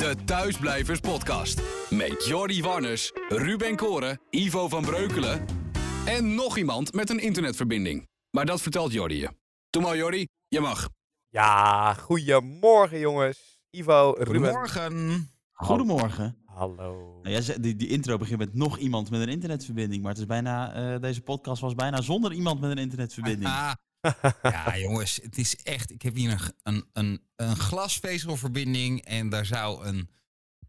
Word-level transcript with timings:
De 0.00 0.14
Thuisblijvers 0.24 1.00
Podcast. 1.00 1.62
Met 1.90 2.26
Jordi 2.26 2.62
Warners, 2.62 3.12
Ruben 3.28 3.76
Koren, 3.76 4.20
Ivo 4.30 4.68
van 4.68 4.82
Breukelen 4.82 5.46
en 6.06 6.34
nog 6.34 6.56
iemand 6.56 6.92
met 6.92 7.10
een 7.10 7.18
internetverbinding. 7.18 8.08
Maar 8.30 8.46
dat 8.46 8.60
vertelt 8.62 8.92
Jordi 8.92 9.16
je. 9.18 9.30
Doe 9.70 9.82
maar 9.82 9.96
Jordi, 9.96 10.26
je 10.48 10.60
mag. 10.60 10.88
Ja, 11.28 11.94
goedemorgen 11.94 12.98
jongens. 12.98 13.60
Ivo, 13.70 14.14
Ruben. 14.18 14.26
Goedemorgen. 14.26 15.30
Goedemorgen. 15.52 16.36
Hallo. 16.44 17.18
Nou, 17.22 17.30
jij 17.34 17.42
zei- 17.42 17.60
die, 17.60 17.76
die 17.76 17.88
intro 17.88 18.16
begint 18.16 18.38
met 18.38 18.54
nog 18.54 18.78
iemand 18.78 19.10
met 19.10 19.20
een 19.20 19.28
internetverbinding. 19.28 20.02
Maar 20.02 20.10
het 20.10 20.20
is 20.20 20.26
bijna, 20.26 20.72
eh, 20.72 21.00
deze 21.00 21.20
podcast 21.20 21.60
was 21.60 21.74
bijna 21.74 22.00
zonder 22.00 22.32
iemand 22.32 22.60
met 22.60 22.70
een 22.70 22.78
internetverbinding. 22.78 23.50
Ja, 24.42 24.78
jongens, 24.78 25.20
het 25.22 25.38
is 25.38 25.56
echt. 25.56 25.90
Ik 25.90 26.02
heb 26.02 26.14
hier 26.14 26.30
een, 26.30 26.54
een, 26.62 26.84
een, 26.92 27.22
een 27.36 27.56
glasvezelverbinding 27.56 29.04
en 29.04 29.28
daar 29.28 29.46
zou 29.46 29.84
een, 29.84 30.10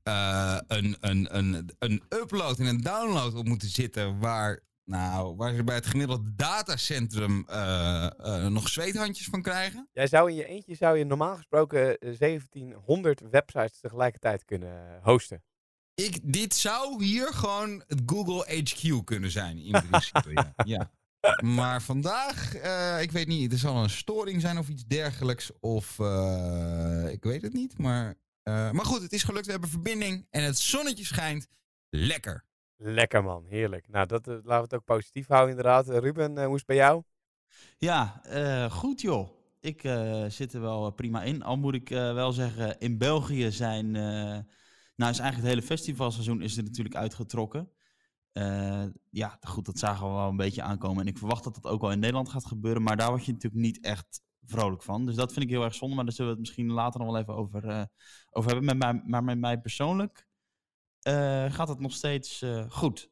eh, 0.04 0.58
een, 0.68 0.98
een, 1.00 1.38
een, 1.38 1.70
een 1.80 2.04
upload 2.10 2.60
en 2.60 2.66
een 2.66 2.82
download 2.82 3.34
op 3.34 3.48
moeten 3.48 3.70
zitten. 3.70 4.20
Waar, 4.20 4.64
nou, 4.86 5.36
waar 5.36 5.54
ze 5.54 5.64
bij 5.64 5.76
het 5.76 5.86
gemiddelde 5.86 6.36
datacentrum 6.36 7.44
eh, 7.48 8.06
eh, 8.06 8.48
nog 8.48 8.68
zweethandjes 8.68 9.28
van 9.28 9.42
krijgen. 9.42 9.90
Jij 9.92 10.08
zou 10.08 10.30
in 10.30 10.36
je 10.36 10.46
eentje 10.46 10.76
zou 10.76 10.98
je 10.98 11.06
normaal 11.06 11.36
gesproken 11.36 11.98
eh, 11.98 12.18
1700 12.20 13.22
websites 13.30 13.80
tegelijkertijd 13.80 14.46
kunnen 14.46 15.00
hosten. 15.04 15.44
Ik, 15.94 16.34
dit 16.34 16.56
zou 16.56 17.04
hier 17.04 17.34
gewoon 17.34 17.84
het 17.88 18.02
Google 18.06 18.64
HQ 18.64 19.04
kunnen 19.04 19.32
zijn, 19.32 19.58
in 19.58 19.72
principe. 19.90 20.34
ja. 20.34 20.54
ja. 20.66 20.92
Maar 21.44 21.82
vandaag, 21.82 22.56
eh, 22.56 23.02
ik 23.02 23.12
weet 23.12 23.28
niet, 23.28 23.52
er 23.52 23.58
zal 23.58 23.84
een 23.84 23.90
storing 23.90 24.42
zijn 24.42 24.58
of 24.58 24.70
iets 24.70 24.86
dergelijks. 24.86 25.52
Of 25.60 26.00
eh, 26.00 27.08
ik 27.12 27.24
weet 27.24 27.42
het 27.42 27.54
niet. 27.54 27.78
Maar, 27.78 28.16
eh, 28.44 28.72
maar 28.72 28.86
goed, 28.86 29.02
het 29.02 29.14
is 29.14 29.24
gelukt. 29.24 29.46
We 29.46 29.52
hebben 29.52 29.70
verbinding 29.70 30.28
en 30.30 30.44
het 30.44 30.58
zonnetje 30.58 31.06
schijnt. 31.06 31.48
Lekker. 31.90 32.46
Lekker 32.78 33.24
man, 33.24 33.46
heerlijk. 33.50 33.88
Nou, 33.88 34.06
dat, 34.08 34.26
laten 34.28 34.46
we 34.46 34.54
het 34.54 34.74
ook 34.74 34.84
positief 34.86 35.28
houden 35.28 35.50
inderdaad. 35.50 35.90
Ruben, 35.90 36.44
hoe 36.44 36.54
is 36.54 36.58
het 36.58 36.66
bij 36.66 36.76
jou? 36.76 37.04
Ja, 37.78 38.22
eh, 38.24 38.72
goed 38.72 39.02
joh. 39.02 39.30
Ik 39.60 39.84
eh, 39.84 40.26
zit 40.28 40.54
er 40.54 40.62
wel 40.62 40.92
prima 40.92 41.24
in. 41.24 41.44
Al 41.44 41.58
moet 41.58 41.74
ik 41.74 41.90
eh, 41.90 42.14
wel 42.14 42.32
zeggen, 42.32 42.80
in 42.80 42.98
België 42.98 43.52
zijn... 43.52 43.96
eh, 43.96 44.40
nou 44.96 45.12
is 45.12 45.20
eigenlijk 45.20 45.36
het 45.36 45.46
hele 45.46 45.62
festivalseizoen 45.62 46.42
is 46.42 46.58
er 46.58 46.64
natuurlijk 46.64 46.96
uitgetrokken. 46.96 47.72
Eh, 48.32 48.86
ja, 49.10 49.38
goed, 49.42 49.66
dat 49.66 49.80
zagen 49.80 50.08
we 50.08 50.14
wel 50.14 50.28
een 50.28 50.36
beetje 50.36 50.62
aankomen. 50.62 51.02
En 51.02 51.08
ik 51.08 51.18
verwacht 51.18 51.44
dat 51.44 51.56
dat 51.56 51.66
ook 51.66 51.82
wel 51.82 51.92
in 51.92 52.00
Nederland 52.00 52.30
gaat 52.30 52.46
gebeuren. 52.46 52.84
Maar 52.84 52.98
daar 52.98 53.10
word 53.10 53.26
je 53.26 53.32
natuurlijk 53.32 53.62
niet 53.62 53.80
echt 53.80 54.22
vrolijk 54.46 54.84
van. 54.84 55.06
Dus 55.06 55.16
dat 55.16 55.34
vind 55.34 55.46
ik 55.46 55.52
heel 55.52 55.64
erg 55.64 55.76
zonde. 55.76 55.96
Maar 55.96 56.06
daar 56.06 56.14
zullen 56.14 56.32
we 56.32 56.38
het 56.38 56.48
misschien 56.48 56.72
later 56.72 57.00
nog 57.00 57.10
wel 57.12 57.22
even 57.22 57.36
over, 57.36 57.68
eh, 57.68 57.84
over 58.30 58.52
hebben. 58.52 58.78
Met 58.78 58.78
mij, 58.78 59.04
maar 59.06 59.24
met 59.24 59.40
mij 59.40 59.60
persoonlijk 59.60 60.28
eh, 61.02 61.52
gaat 61.52 61.68
het 61.68 61.80
nog 61.80 61.94
steeds 61.94 62.46
goed. 62.68 63.10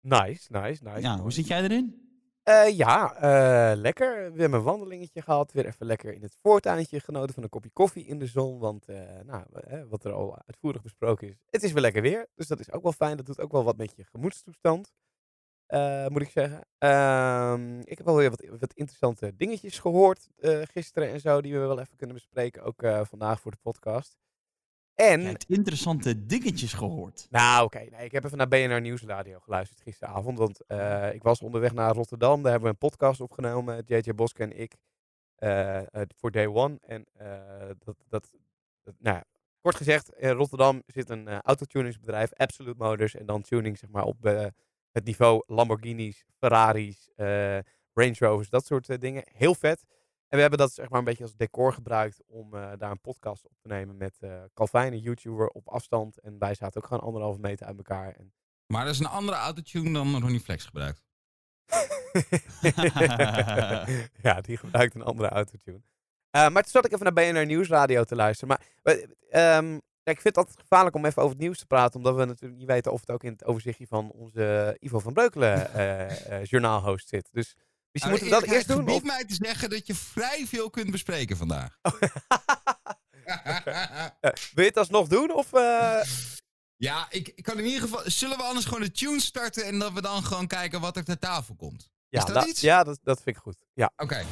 Nice, 0.00 0.52
nice, 0.52 0.82
nice. 0.82 1.00
Ja, 1.00 1.18
hoe 1.18 1.32
zit 1.32 1.46
jij 1.46 1.62
erin? 1.62 2.05
Eh, 2.46 2.76
ja, 2.76 3.14
eh, 3.14 3.76
lekker. 3.76 4.32
We 4.32 4.40
hebben 4.40 4.58
een 4.58 4.64
wandelingetje 4.64 5.22
gehad. 5.22 5.52
Weer 5.52 5.66
even 5.66 5.86
lekker 5.86 6.12
in 6.12 6.22
het 6.22 6.36
voortuintje 6.42 7.00
genoten 7.00 7.34
van 7.34 7.42
een 7.42 7.48
kopje 7.48 7.70
koffie 7.70 8.06
in 8.06 8.18
de 8.18 8.26
zon. 8.26 8.58
Want 8.58 8.88
eh, 8.88 9.20
nou, 9.24 9.44
wat 9.88 10.04
er 10.04 10.12
al 10.12 10.38
uitvoerig 10.46 10.82
besproken 10.82 11.28
is, 11.28 11.34
het 11.50 11.62
is 11.62 11.72
weer 11.72 11.80
lekker 11.80 12.02
weer. 12.02 12.26
Dus 12.34 12.46
dat 12.46 12.60
is 12.60 12.72
ook 12.72 12.82
wel 12.82 12.92
fijn. 12.92 13.16
Dat 13.16 13.26
doet 13.26 13.40
ook 13.40 13.52
wel 13.52 13.64
wat 13.64 13.76
met 13.76 13.92
je 13.96 14.04
gemoedstoestand, 14.04 14.92
moet 16.08 16.22
ik 16.22 16.30
zeggen. 16.30 16.60
Ehm, 16.78 17.78
ik 17.80 17.96
heb 17.96 18.06
wel 18.06 18.16
weer 18.16 18.30
wat, 18.30 18.44
wat 18.60 18.74
interessante 18.74 19.36
dingetjes 19.36 19.78
gehoord 19.78 20.28
eh, 20.36 20.62
gisteren 20.62 21.10
en 21.10 21.20
zo, 21.20 21.40
die 21.40 21.52
we 21.52 21.58
wel 21.58 21.80
even 21.80 21.96
kunnen 21.96 22.16
bespreken. 22.16 22.62
Ook 22.62 22.82
vandaag 23.08 23.40
voor 23.40 23.50
de 23.50 23.58
podcast. 23.62 24.16
En... 24.96 25.20
Je 25.20 25.26
hebt 25.26 25.44
interessante 25.48 26.26
dingetjes 26.26 26.72
gehoord. 26.72 27.26
Nou, 27.30 27.64
oké. 27.64 27.78
Nee, 27.90 28.04
ik 28.04 28.12
heb 28.12 28.24
even 28.24 28.38
naar 28.38 28.48
BNR 28.48 28.80
Nieuwsradio 28.80 29.38
geluisterd 29.40 29.80
gisteravond. 29.80 30.38
Want 30.38 30.66
eh, 30.66 31.12
ik 31.14 31.22
was 31.22 31.40
onderweg 31.40 31.72
naar 31.72 31.94
Rotterdam. 31.94 32.42
Daar 32.42 32.50
hebben 32.50 32.68
we 32.70 32.76
een 32.80 32.88
podcast 32.90 33.20
opgenomen. 33.20 33.82
JJ 33.86 34.14
Boske 34.14 34.42
en 34.42 34.58
ik. 34.58 34.74
eh, 35.36 35.76
eh, 35.78 35.86
voor 36.16 36.30
Day 36.30 36.46
One. 36.46 36.78
En 36.86 37.06
dat, 37.78 37.96
dat, 38.08 38.34
dat- 38.82 38.94
nou 38.98 39.16
ja, 39.16 39.24
kort 39.60 39.76
gezegd, 39.76 40.12
in 40.16 40.30
Rotterdam 40.30 40.82
zit 40.86 41.10
een 41.10 41.28
autotuningsbedrijf, 41.28 42.32
Absolute 42.32 42.78
Motors. 42.78 43.14
En 43.14 43.26
dan 43.26 43.42
tuning 43.42 43.78
zeg 43.78 43.90
maar 43.90 44.04
op 44.04 44.22
het 44.92 45.04
niveau 45.04 45.42
Lamborghinis, 45.46 46.24
Ferraris, 46.38 47.08
Range 47.94 48.14
Rovers, 48.18 48.48
dat 48.48 48.66
soort 48.66 49.00
dingen. 49.00 49.22
Heel 49.32 49.54
vet. 49.54 49.84
En 50.28 50.36
we 50.36 50.40
hebben 50.40 50.58
dat 50.58 50.72
zeg 50.72 50.88
maar 50.88 50.98
een 50.98 51.04
beetje 51.04 51.22
als 51.22 51.36
decor 51.36 51.72
gebruikt 51.72 52.22
om 52.26 52.54
eh, 52.54 52.70
daar 52.78 52.90
een 52.90 53.00
podcast 53.00 53.46
op 53.46 53.58
te 53.58 53.68
nemen 53.68 53.96
met 53.96 54.16
eh 54.20 54.42
Calvin, 54.54 54.92
een 54.92 54.98
YouTuber, 54.98 55.48
op 55.48 55.68
afstand. 55.68 56.18
En 56.18 56.38
wij 56.38 56.54
zaten 56.54 56.82
ook 56.82 56.86
gewoon 56.86 57.02
anderhalve 57.02 57.40
meter 57.40 57.66
uit 57.66 57.76
elkaar. 57.76 58.12
En 58.12 58.32
Maar 58.66 58.84
dat 58.84 58.94
is 58.94 59.00
een 59.00 59.06
andere 59.06 59.36
autotune 59.36 59.92
dan 59.92 60.20
Ronnie 60.20 60.40
Flex 60.40 60.64
gebruikt. 60.64 61.04
ja, 64.26 64.40
die 64.40 64.56
gebruikt 64.56 64.94
een 64.94 65.02
andere 65.02 65.28
autotune. 65.28 65.82
Eh 66.30 66.48
maar 66.48 66.62
toen 66.62 66.70
zat 66.70 66.84
ik 66.84 66.92
even 66.92 67.14
naar 67.14 67.32
BNR 67.32 67.46
Nieuwsradio 67.46 68.04
te 68.04 68.14
luisteren. 68.14 68.48
Maar 68.48 68.94
eh, 68.94 69.56
ehm, 69.56 69.72
ja, 69.72 70.12
ik 70.12 70.20
vind 70.20 70.24
het 70.24 70.36
altijd 70.36 70.60
gevaarlijk 70.60 70.96
om 70.96 71.04
even 71.04 71.22
over 71.22 71.34
het 71.34 71.44
nieuws 71.44 71.58
te 71.58 71.66
praten. 71.66 71.96
Omdat 71.96 72.16
we 72.16 72.24
natuurlijk 72.24 72.60
niet 72.60 72.68
weten 72.68 72.92
of 72.92 73.00
het 73.00 73.10
ook 73.10 73.24
in 73.24 73.32
het 73.32 73.44
overzichtje 73.44 73.86
van 73.86 74.10
onze 74.10 74.76
Ivo 74.78 74.98
van 74.98 75.12
Breukelen 75.12 75.70
journaalhost 76.42 77.08
zit. 77.08 77.28
Dus 77.32 77.56
misschien 77.96 78.10
moeten 78.10 78.28
we 78.28 78.46
dat 78.46 78.54
eerst 78.56 78.68
doen. 78.68 78.76
Gebied 78.76 78.94
Of... 78.94 79.02
mij 79.02 79.24
te 79.24 79.34
zeggen 79.34 79.70
dat 79.70 79.86
je 79.86 79.94
vrij 79.94 80.46
veel 80.46 80.70
kunt 80.70 80.90
bespreken 80.90 81.36
vandaag. 81.36 81.78
Wil 84.54 84.64
je 84.64 84.70
het 84.70 84.76
alsnog 84.76 85.08
doen? 85.08 85.34
Of, 85.34 85.52
eh, 85.52 86.00
Ja, 86.76 87.06
ik, 87.10 87.28
ik 87.28 87.42
kan 87.42 87.58
in 87.58 87.64
ieder 87.64 87.80
geval. 87.80 88.00
Zullen 88.04 88.36
we 88.36 88.42
anders 88.42 88.64
gewoon 88.66 88.80
de 88.82 88.90
tune 88.90 89.20
starten 89.20 89.64
en 89.64 89.78
dat 89.78 89.92
we 89.92 90.00
dan 90.00 90.22
gewoon 90.24 90.46
kijken 90.46 90.80
wat 90.80 90.96
er 90.96 91.04
ter 91.04 91.18
tafel 91.18 91.54
komt? 91.54 91.90
ja, 92.08 92.24
dat 92.24 92.34
da- 92.34 92.46
iets? 92.46 92.60
Ja, 92.60 92.84
dat, 92.84 92.98
dat 93.02 93.22
vind 93.22 93.36
ik 93.36 93.42
goed. 93.42 93.56
Ja. 93.74 93.92
Oké. 93.96 94.24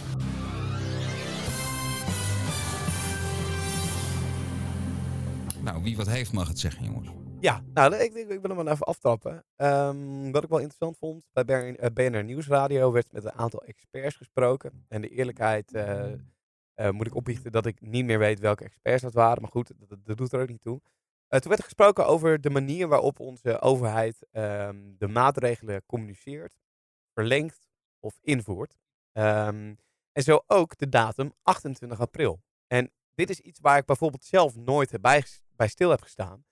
Nou, 5.60 5.82
wie 5.82 5.96
wat 5.96 6.06
heeft 6.06 6.32
mag 6.32 6.48
het 6.48 6.58
zeggen, 6.58 6.84
jongens. 6.84 7.08
Ja, 7.44 7.64
nou, 7.74 7.94
ik, 7.94 8.14
ik, 8.14 8.28
ik 8.28 8.40
wil 8.40 8.56
hem 8.56 8.64
wel 8.64 8.72
even 8.72 8.86
aftrappen. 8.86 9.44
Ehm, 9.56 10.30
wat 10.30 10.42
ik 10.42 10.48
wel 10.48 10.58
interessant 10.58 10.98
vond, 10.98 11.24
bij 11.32 11.44
BNR, 11.44 11.78
eh, 11.78 11.90
BNR 11.92 12.24
Nieuwsradio 12.24 12.92
werd 12.92 13.12
met 13.12 13.24
een 13.24 13.32
aantal 13.32 13.62
experts 13.64 14.16
gesproken. 14.16 14.84
En 14.88 15.00
de 15.00 15.08
eerlijkheid 15.08 15.74
eh, 15.74 16.12
eh, 16.74 16.90
moet 16.90 17.06
ik 17.06 17.14
opbiechten 17.14 17.52
dat 17.52 17.66
ik 17.66 17.80
niet 17.80 18.04
meer 18.04 18.18
weet 18.18 18.40
welke 18.40 18.64
experts 18.64 19.02
dat 19.02 19.14
waren. 19.14 19.42
Maar 19.42 19.50
goed, 19.50 19.72
dat, 20.04 20.16
doet 20.16 20.32
er 20.32 20.40
ook 20.40 20.48
niet 20.48 20.62
toe. 20.62 20.80
Toen 21.28 21.48
werd 21.48 21.58
er 21.58 21.64
gesproken 21.64 22.06
over 22.06 22.40
de 22.40 22.50
manier 22.50 22.88
waarop 22.88 23.20
onze 23.20 23.60
overheid 23.60 24.26
ehm, 24.30 24.76
de 24.98 25.08
maatregelen 25.08 25.86
communiceert, 25.86 26.52
verlengt 27.12 27.68
of 28.00 28.18
invoert. 28.20 28.76
Ehm, 29.12 29.74
en 30.12 30.22
zo 30.22 30.42
ook 30.46 30.76
de 30.76 30.88
datum 30.88 31.32
28 31.42 32.00
april. 32.00 32.42
En 32.66 32.92
dit 33.14 33.30
is 33.30 33.40
iets 33.40 33.60
waar 33.60 33.78
ik 33.78 33.86
bijvoorbeeld 33.86 34.24
zelf 34.24 34.56
nooit 34.56 35.00
bij, 35.00 35.24
bij 35.56 35.68
stil 35.68 35.90
heb 35.90 36.02
gestaan. 36.02 36.44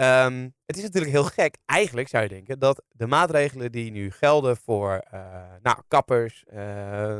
Ehm, 0.00 0.48
het 0.66 0.76
is 0.76 0.82
natuurlijk 0.82 1.12
heel 1.12 1.24
gek. 1.24 1.56
Eigenlijk 1.64 2.08
zou 2.08 2.22
je 2.22 2.28
denken 2.28 2.58
dat 2.58 2.82
de 2.88 3.06
maatregelen 3.06 3.72
die 3.72 3.90
nu 3.90 4.10
gelden 4.10 4.56
voor 4.56 4.92
eh, 4.92 5.54
nou, 5.62 5.82
kappers, 5.88 6.44
eh, 6.44 7.18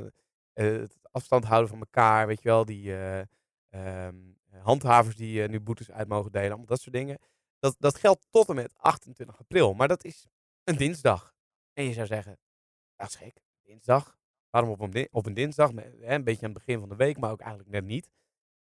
het 0.52 0.98
afstand 1.10 1.44
houden 1.44 1.70
van 1.70 1.78
elkaar, 1.78 2.26
weet 2.26 2.42
je 2.42 2.48
wel, 2.48 2.64
die 2.64 2.96
eh, 2.96 3.22
ehm, 3.70 4.16
handhavers 4.62 5.16
die 5.16 5.48
nu 5.48 5.60
boetes 5.60 5.90
uit 5.90 6.08
mogen 6.08 6.32
delen, 6.32 6.48
allemaal 6.48 6.66
dat 6.66 6.80
soort 6.80 6.94
dingen. 6.94 7.18
Dat, 7.58 7.76
dat 7.78 7.98
geldt 7.98 8.26
tot 8.30 8.48
en 8.48 8.54
met 8.54 8.74
28 8.76 9.38
april. 9.38 9.74
Maar 9.74 9.88
dat 9.88 10.04
is 10.04 10.26
een 10.64 10.76
dinsdag. 10.76 11.34
En 11.72 11.84
je 11.84 11.92
zou 11.92 12.06
zeggen, 12.06 12.38
dat 12.96 13.08
is 13.08 13.14
gek. 13.14 13.42
Dinsdag. 13.62 14.16
Waarom 14.50 14.70
op 14.70 14.80
een, 14.80 15.08
op 15.10 15.26
een 15.26 15.34
dinsdag? 15.34 15.70
Een 15.70 16.24
beetje 16.24 16.46
aan 16.46 16.52
het 16.52 16.64
begin 16.64 16.80
van 16.80 16.88
de 16.88 16.96
week, 16.96 17.18
maar 17.18 17.30
ook 17.30 17.40
eigenlijk 17.40 17.70
net 17.70 17.84
niet. 17.84 18.10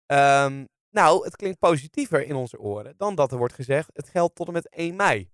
Ehm, 0.05 0.65
nou, 0.89 1.23
het 1.25 1.35
klinkt 1.35 1.59
positiever 1.59 2.25
in 2.25 2.35
onze 2.35 2.59
oren 2.59 2.93
dan 2.97 3.15
dat 3.15 3.31
er 3.31 3.37
wordt 3.37 3.53
gezegd, 3.53 3.89
het 3.93 4.09
geldt 4.09 4.35
tot 4.35 4.47
en 4.47 4.53
met 4.53 4.69
1 4.69 4.95
mei. 4.95 5.29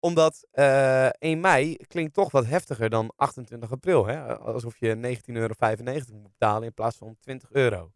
Omdat 0.00 0.46
eh 0.50 1.06
1 1.18 1.40
mei 1.40 1.76
klinkt 1.76 2.14
toch 2.14 2.30
wat 2.30 2.46
heftiger 2.46 2.90
dan 2.90 3.12
28 3.16 3.70
april. 3.70 4.06
Hè? 4.06 4.38
Alsof 4.38 4.76
je 4.78 4.94
19,95 4.96 5.22
euro 5.34 5.54
moet 6.12 6.22
betalen 6.22 6.62
in 6.62 6.74
plaats 6.74 6.96
van 6.96 7.16
20 7.20 7.50
euro. 7.52 7.92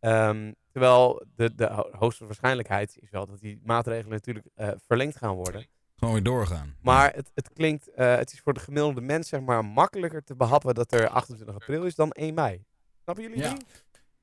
Ehm, 0.00 0.52
terwijl 0.70 1.24
de, 1.34 1.54
de 1.54 1.66
ho- 1.66 1.88
hoogste 1.92 2.24
waarschijnlijkheid 2.26 2.98
is 3.00 3.10
wel 3.10 3.26
dat 3.26 3.40
die 3.40 3.60
maatregelen 3.64 4.10
natuurlijk 4.12 4.46
eh, 4.54 4.70
verlengd 4.86 5.16
gaan 5.16 5.34
worden. 5.34 5.66
Gewoon 5.96 6.14
weer 6.14 6.22
doorgaan. 6.22 6.76
Maar 6.80 7.14
het, 7.14 7.30
het 7.34 7.52
klinkt, 7.52 7.88
eh, 7.90 8.16
het 8.16 8.32
is 8.32 8.40
voor 8.40 8.54
de 8.54 8.60
gemiddelde 8.60 9.00
mens 9.00 9.28
zeg 9.28 9.40
maar 9.40 9.64
makkelijker 9.64 10.24
te 10.24 10.36
behappen 10.36 10.74
dat 10.74 10.92
er 10.92 11.08
28 11.08 11.54
april 11.56 11.84
is 11.84 11.94
dan 11.94 12.10
1 12.10 12.34
mei. 12.34 12.64
Snappen 13.02 13.24
jullie 13.24 13.38
Ja. 13.38 13.54
die? 13.54 13.66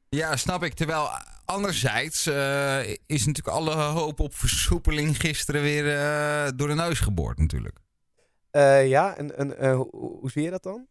Ja, 0.10 0.36
snap 0.36 0.64
ik. 0.64 0.74
Terwijl 0.74 1.10
anderzijds 1.46 2.26
eh, 2.26 2.88
is 2.90 3.26
natuurlijk 3.26 3.48
alle 3.58 3.72
hoop 3.76 4.20
op 4.20 4.36
versoepeling 4.36 5.18
gisteren 5.22 5.62
weer 5.62 5.98
eh, 6.00 6.48
door 6.56 6.68
de 6.68 6.74
neus 6.76 7.00
geboord 7.00 7.38
natuurlijk. 7.38 7.78
Eh, 8.52 8.88
ja, 8.88 9.18
en, 9.18 9.38
en 9.38 9.58
eh, 9.58 9.76
hoe, 9.76 9.88
hoe 9.92 10.32
zie 10.32 10.44
je 10.44 10.50
dat 10.50 10.64
dan? 10.64 10.88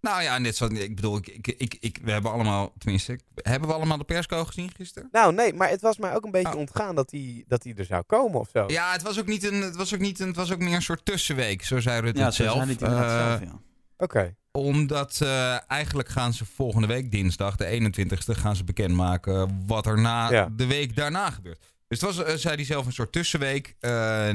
Nou 0.00 0.22
ja, 0.22 0.38
net 0.38 0.56
zo. 0.56 0.66
Ik 0.66 0.94
bedoel, 0.96 1.16
ik, 1.16 1.28
ik, 1.28 1.46
ik, 1.46 1.76
ik- 1.80 1.98
we 2.02 2.10
hebben 2.10 2.32
allemaal, 2.32 2.72
tenminste, 2.78 3.18
hebben 3.34 3.68
we 3.68 3.74
allemaal 3.74 3.98
de 3.98 4.04
persco 4.04 4.44
gezien 4.44 4.70
gisteren? 4.76 5.08
Nou, 5.12 5.34
nee, 5.34 5.54
maar 5.54 5.68
het 5.68 5.80
was 5.80 5.98
mij 5.98 6.14
ook 6.14 6.24
een 6.24 6.30
beetje 6.30 6.52
Oh. 6.52 6.58
ontgaan 6.58 6.94
dat 6.94 7.10
hij 7.10 7.44
dat 7.46 7.62
die 7.62 7.74
er 7.74 7.84
zou 7.84 8.02
komen 8.02 8.40
of 8.40 8.48
zo. 8.52 8.64
Ja, 8.66 8.92
het 8.92 9.02
was 9.02 9.18
ook 9.18 9.26
niet 9.26 9.44
een, 9.44 9.60
het 9.62 9.76
was 9.76 9.94
ook 9.94 10.00
niet 10.00 10.20
een, 10.20 10.26
het 10.26 10.36
was 10.36 10.52
ook 10.52 10.58
meer 10.58 10.74
een 10.74 10.82
soort 10.82 11.04
tussenweek, 11.04 11.62
zo 11.64 11.80
zei 11.80 12.00
Rutte 12.00 12.18
Ja, 12.20 12.24
het 12.26 12.34
zelf. 12.34 12.68
Eh, 12.68 13.26
zelf, 13.26 13.40
ja. 13.40 13.60
Oké. 13.96 14.34
Omdat 14.58 15.20
eh, 15.20 15.70
eigenlijk 15.70 16.08
gaan 16.08 16.32
ze 16.32 16.44
volgende 16.44 16.86
week 16.86 17.10
dinsdag, 17.10 17.56
de 17.56 17.64
21ste, 17.64 18.38
gaan 18.38 18.56
ze 18.56 18.64
bekendmaken 18.64 19.62
wat 19.66 19.86
er 19.86 20.00
na 20.00 20.30
Ja. 20.30 20.48
de 20.52 20.66
week 20.66 20.96
daarna 20.96 21.30
gebeurt. 21.30 21.58
Dus 21.88 22.00
het 22.00 22.16
was, 22.16 22.26
eh, 22.26 22.34
zei 22.34 22.54
hij 22.54 22.64
zelf, 22.64 22.86
een 22.86 22.92
soort 22.92 23.12
tussenweek. 23.12 23.76
Eh, 23.80 23.90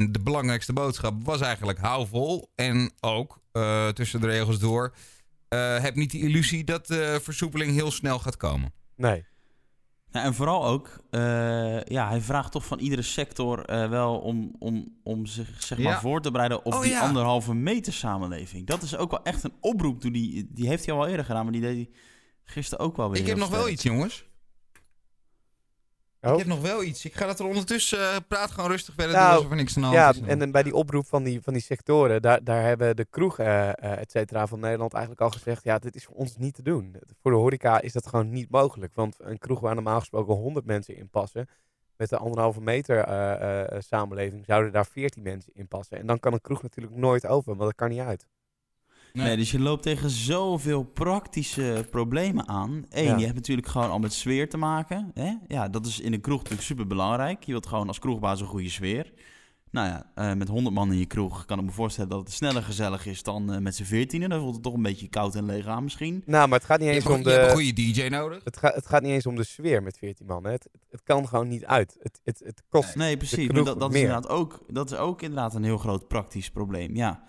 de 0.10 0.20
belangrijkste 0.24 0.74
boodschap 0.74 1.26
was 1.26 1.42
eigenlijk 1.42 1.80
hou 1.80 2.08
vol. 2.08 2.52
En 2.56 2.92
ook, 3.00 3.40
tussen 3.94 4.22
de 4.22 4.28
regels 4.28 4.60
door, 4.60 4.94
heb 5.82 5.96
niet 5.96 6.12
de 6.12 6.20
illusie 6.20 6.64
dat 6.64 6.88
de 6.88 7.20
versoepeling 7.24 7.74
heel 7.74 7.92
snel 7.92 8.20
gaat 8.20 8.38
komen. 8.38 8.74
Nee. 8.96 9.26
Ja, 10.18 10.24
en 10.24 10.34
vooral 10.34 10.66
ook, 10.66 11.00
eh, 11.10 11.82
ja, 11.84 12.08
hij 12.08 12.22
vraagt 12.22 12.52
toch 12.52 12.66
van 12.66 12.80
iedere 12.80 13.02
sector 13.02 13.66
eh, 13.66 13.90
wel 13.90 14.18
om, 14.18 14.56
om, 14.60 14.94
om 15.04 15.26
zich 15.26 15.64
zeg 15.64 15.78
maar, 15.78 15.92
Ja. 15.92 16.00
voor 16.00 16.22
te 16.22 16.32
bereiden 16.32 16.66
op 16.66 16.74
Oh, 16.74 16.82
die 16.82 16.92
ja. 16.92 17.00
anderhalve 17.02 17.54
meter 17.54 17.94
samenleving. 17.94 18.68
Dat 18.68 18.82
is 18.82 18.96
ook 18.98 19.12
wel 19.12 19.24
echt 19.24 19.44
een 19.44 19.54
oproep. 19.60 20.02
Die, 20.02 20.48
die, 20.50 20.68
heeft 20.68 20.86
hij 20.86 20.94
al 20.94 21.00
wel 21.00 21.10
eerder 21.10 21.26
gedaan, 21.26 21.44
maar 21.44 21.54
die 21.54 21.62
deed 21.62 21.76
hij 21.76 21.90
gisteren 22.44 22.86
ook 22.86 22.98
wel 22.98 23.10
weer. 23.10 23.22
Ik 23.22 23.28
heb 23.28 23.38
nog 23.38 23.50
wel 23.50 23.70
iets, 23.70 23.84
jongens. 23.84 24.26
Oh. 26.28 26.34
Ik 26.34 26.40
heb 26.40 26.48
nog 26.48 26.62
wel 26.62 26.84
iets. 26.84 27.06
Ik 27.06 27.14
ga 27.14 27.26
dat 27.26 27.40
er 27.40 27.46
ondertussen, 27.46 28.00
eh, 28.00 28.18
praat 28.28 28.52
gewoon 28.52 28.70
rustig 28.70 28.94
verder, 28.94 29.16
Nou, 29.16 29.36
alsof 29.36 29.50
er 29.50 29.56
niks 29.56 29.78
aan 29.78 29.84
de 29.84 29.90
Ja, 29.90 30.14
en 30.26 30.40
dan 30.40 30.52
bij 30.52 30.64
die 30.64 30.74
oproep 30.74 31.08
van 31.08 31.24
die, 31.24 31.42
van 31.42 31.54
die 31.54 31.62
sectoren, 31.62 32.22
daar, 32.22 32.44
daar 32.44 32.64
hebben 32.64 32.96
de 32.96 33.06
kroegen, 33.10 33.76
eh, 33.76 33.98
et 33.98 34.12
cetera, 34.12 34.48
van 34.48 34.60
Nederland 34.60 34.94
eigenlijk 34.94 35.22
al 35.24 35.30
gezegd, 35.30 35.64
ja, 35.64 35.80
dit 35.80 35.96
is 35.96 36.06
voor 36.06 36.16
ons 36.16 36.38
niet 36.38 36.56
te 36.56 36.62
doen. 36.62 36.96
Voor 37.22 37.32
de 37.32 37.38
horeca 37.38 37.82
is 37.82 37.94
dat 37.94 38.08
gewoon 38.08 38.30
niet 38.30 38.50
mogelijk. 38.50 38.96
Want 38.96 39.16
een 39.20 39.38
kroeg 39.38 39.60
waar 39.60 39.76
normaal 39.76 40.00
gesproken 40.00 40.34
100 40.34 40.66
mensen 40.66 40.96
in 40.96 41.10
passen, 41.10 41.50
met 41.98 42.10
de 42.10 42.18
anderhalve 42.18 42.62
meter 42.62 42.98
samenleving, 43.80 44.46
zouden 44.46 44.72
daar 44.72 44.86
14 44.86 45.24
mensen 45.24 45.52
in 45.54 45.68
passen. 45.68 45.98
En 45.98 46.08
dan 46.08 46.20
kan 46.20 46.34
een 46.34 46.42
kroeg 46.42 46.62
natuurlijk 46.62 46.96
nooit 46.96 47.28
open, 47.28 47.58
want 47.58 47.70
dat 47.70 47.76
kan 47.76 47.90
niet 47.90 48.00
uit. 48.00 48.28
Nee. 49.18 49.28
Nee, 49.28 49.38
dus 49.38 49.52
je 49.52 49.60
loopt 49.60 49.84
tegen 49.84 50.10
zoveel 50.10 50.84
praktische 50.84 51.86
problemen 51.90 52.48
aan. 52.48 52.86
Eén, 52.90 53.04
Ja. 53.04 53.18
je 53.18 53.24
hebt 53.24 53.36
natuurlijk 53.36 53.68
gewoon 53.68 53.90
al 53.90 54.00
met 54.00 54.14
sfeer 54.14 54.50
te 54.50 54.58
maken. 54.58 55.12
Hè? 55.14 55.34
Ja, 55.48 55.68
dat 55.70 55.86
is 55.86 56.00
in 56.00 56.14
een 56.14 56.22
kroeg 56.22 56.38
natuurlijk 56.38 56.68
super 56.68 56.88
belangrijk. 56.88 57.44
Je 57.44 57.52
wilt 57.52 57.68
gewoon 57.68 57.88
als 57.88 58.00
kroegbaas 58.00 58.42
een 58.42 58.48
goede 58.48 58.70
sfeer. 58.70 59.14
Nou 59.72 59.88
ja, 59.88 60.12
eh, 60.16 60.34
met 60.34 60.48
100 60.48 60.76
man 60.76 60.92
in 60.92 60.98
je 60.98 61.06
kroeg 61.06 61.46
kan 61.46 61.60
ik 61.60 61.66
me 61.66 61.72
voorstellen 61.72 62.10
dat 62.10 62.20
het 62.20 62.32
sneller 62.32 62.64
gezellig 62.64 63.06
is 63.06 63.24
dan 63.24 63.54
eh, 63.54 63.60
met 63.60 63.76
z'n 63.76 63.84
veertienen. 63.84 64.30
Dan 64.30 64.40
voelt 64.40 64.54
het 64.54 64.64
toch 64.64 64.74
een 64.74 64.82
beetje 64.82 65.08
koud 65.08 65.36
en 65.36 65.46
leeg 65.46 65.66
aan 65.66 65.84
misschien. 65.84 66.24
Nou, 66.26 66.48
maar 66.48 66.58
het 66.58 66.68
gaat 66.68 66.80
niet 66.80 66.88
je, 66.88 66.94
eens 66.94 67.04
hebt, 67.04 67.16
om 67.16 67.24
je 67.24 67.30
hebt 67.30 67.42
een 67.42 67.58
de... 67.58 67.64
goede 67.64 67.92
DJ 67.92 68.08
nodig. 68.08 68.44
Het, 68.44 68.58
gaat 68.58 68.76
het 68.76 68.86
gaat 68.86 69.02
niet 69.02 69.12
eens 69.12 69.26
om 69.26 69.36
de 69.36 69.44
sfeer 69.44 69.84
met 69.84 69.98
14 69.98 70.26
man. 70.26 70.44
Hè. 70.44 70.52
Het, 70.52 70.70
het 70.90 71.04
kan 71.04 71.28
gewoon 71.28 71.48
niet 71.48 71.66
uit. 71.66 71.98
Het, 72.00 72.20
het, 72.24 72.42
het 72.46 72.64
kost. 72.70 72.96
Nee, 72.96 73.18
precies. 73.18 73.38
Maar 73.38 73.48
kroeg 73.48 73.66
dat, 73.66 73.80
dat, 73.80 73.94
is 73.94 74.00
inderdaad 74.00 74.30
ook, 74.30 74.64
dat 74.68 74.92
is 74.92 74.98
ook 74.98 75.22
inderdaad 75.22 75.56
een 75.56 75.64
heel 75.64 75.78
groot 75.78 76.08
praktisch 76.08 76.50
probleem. 76.50 76.96
Ja. 76.96 77.24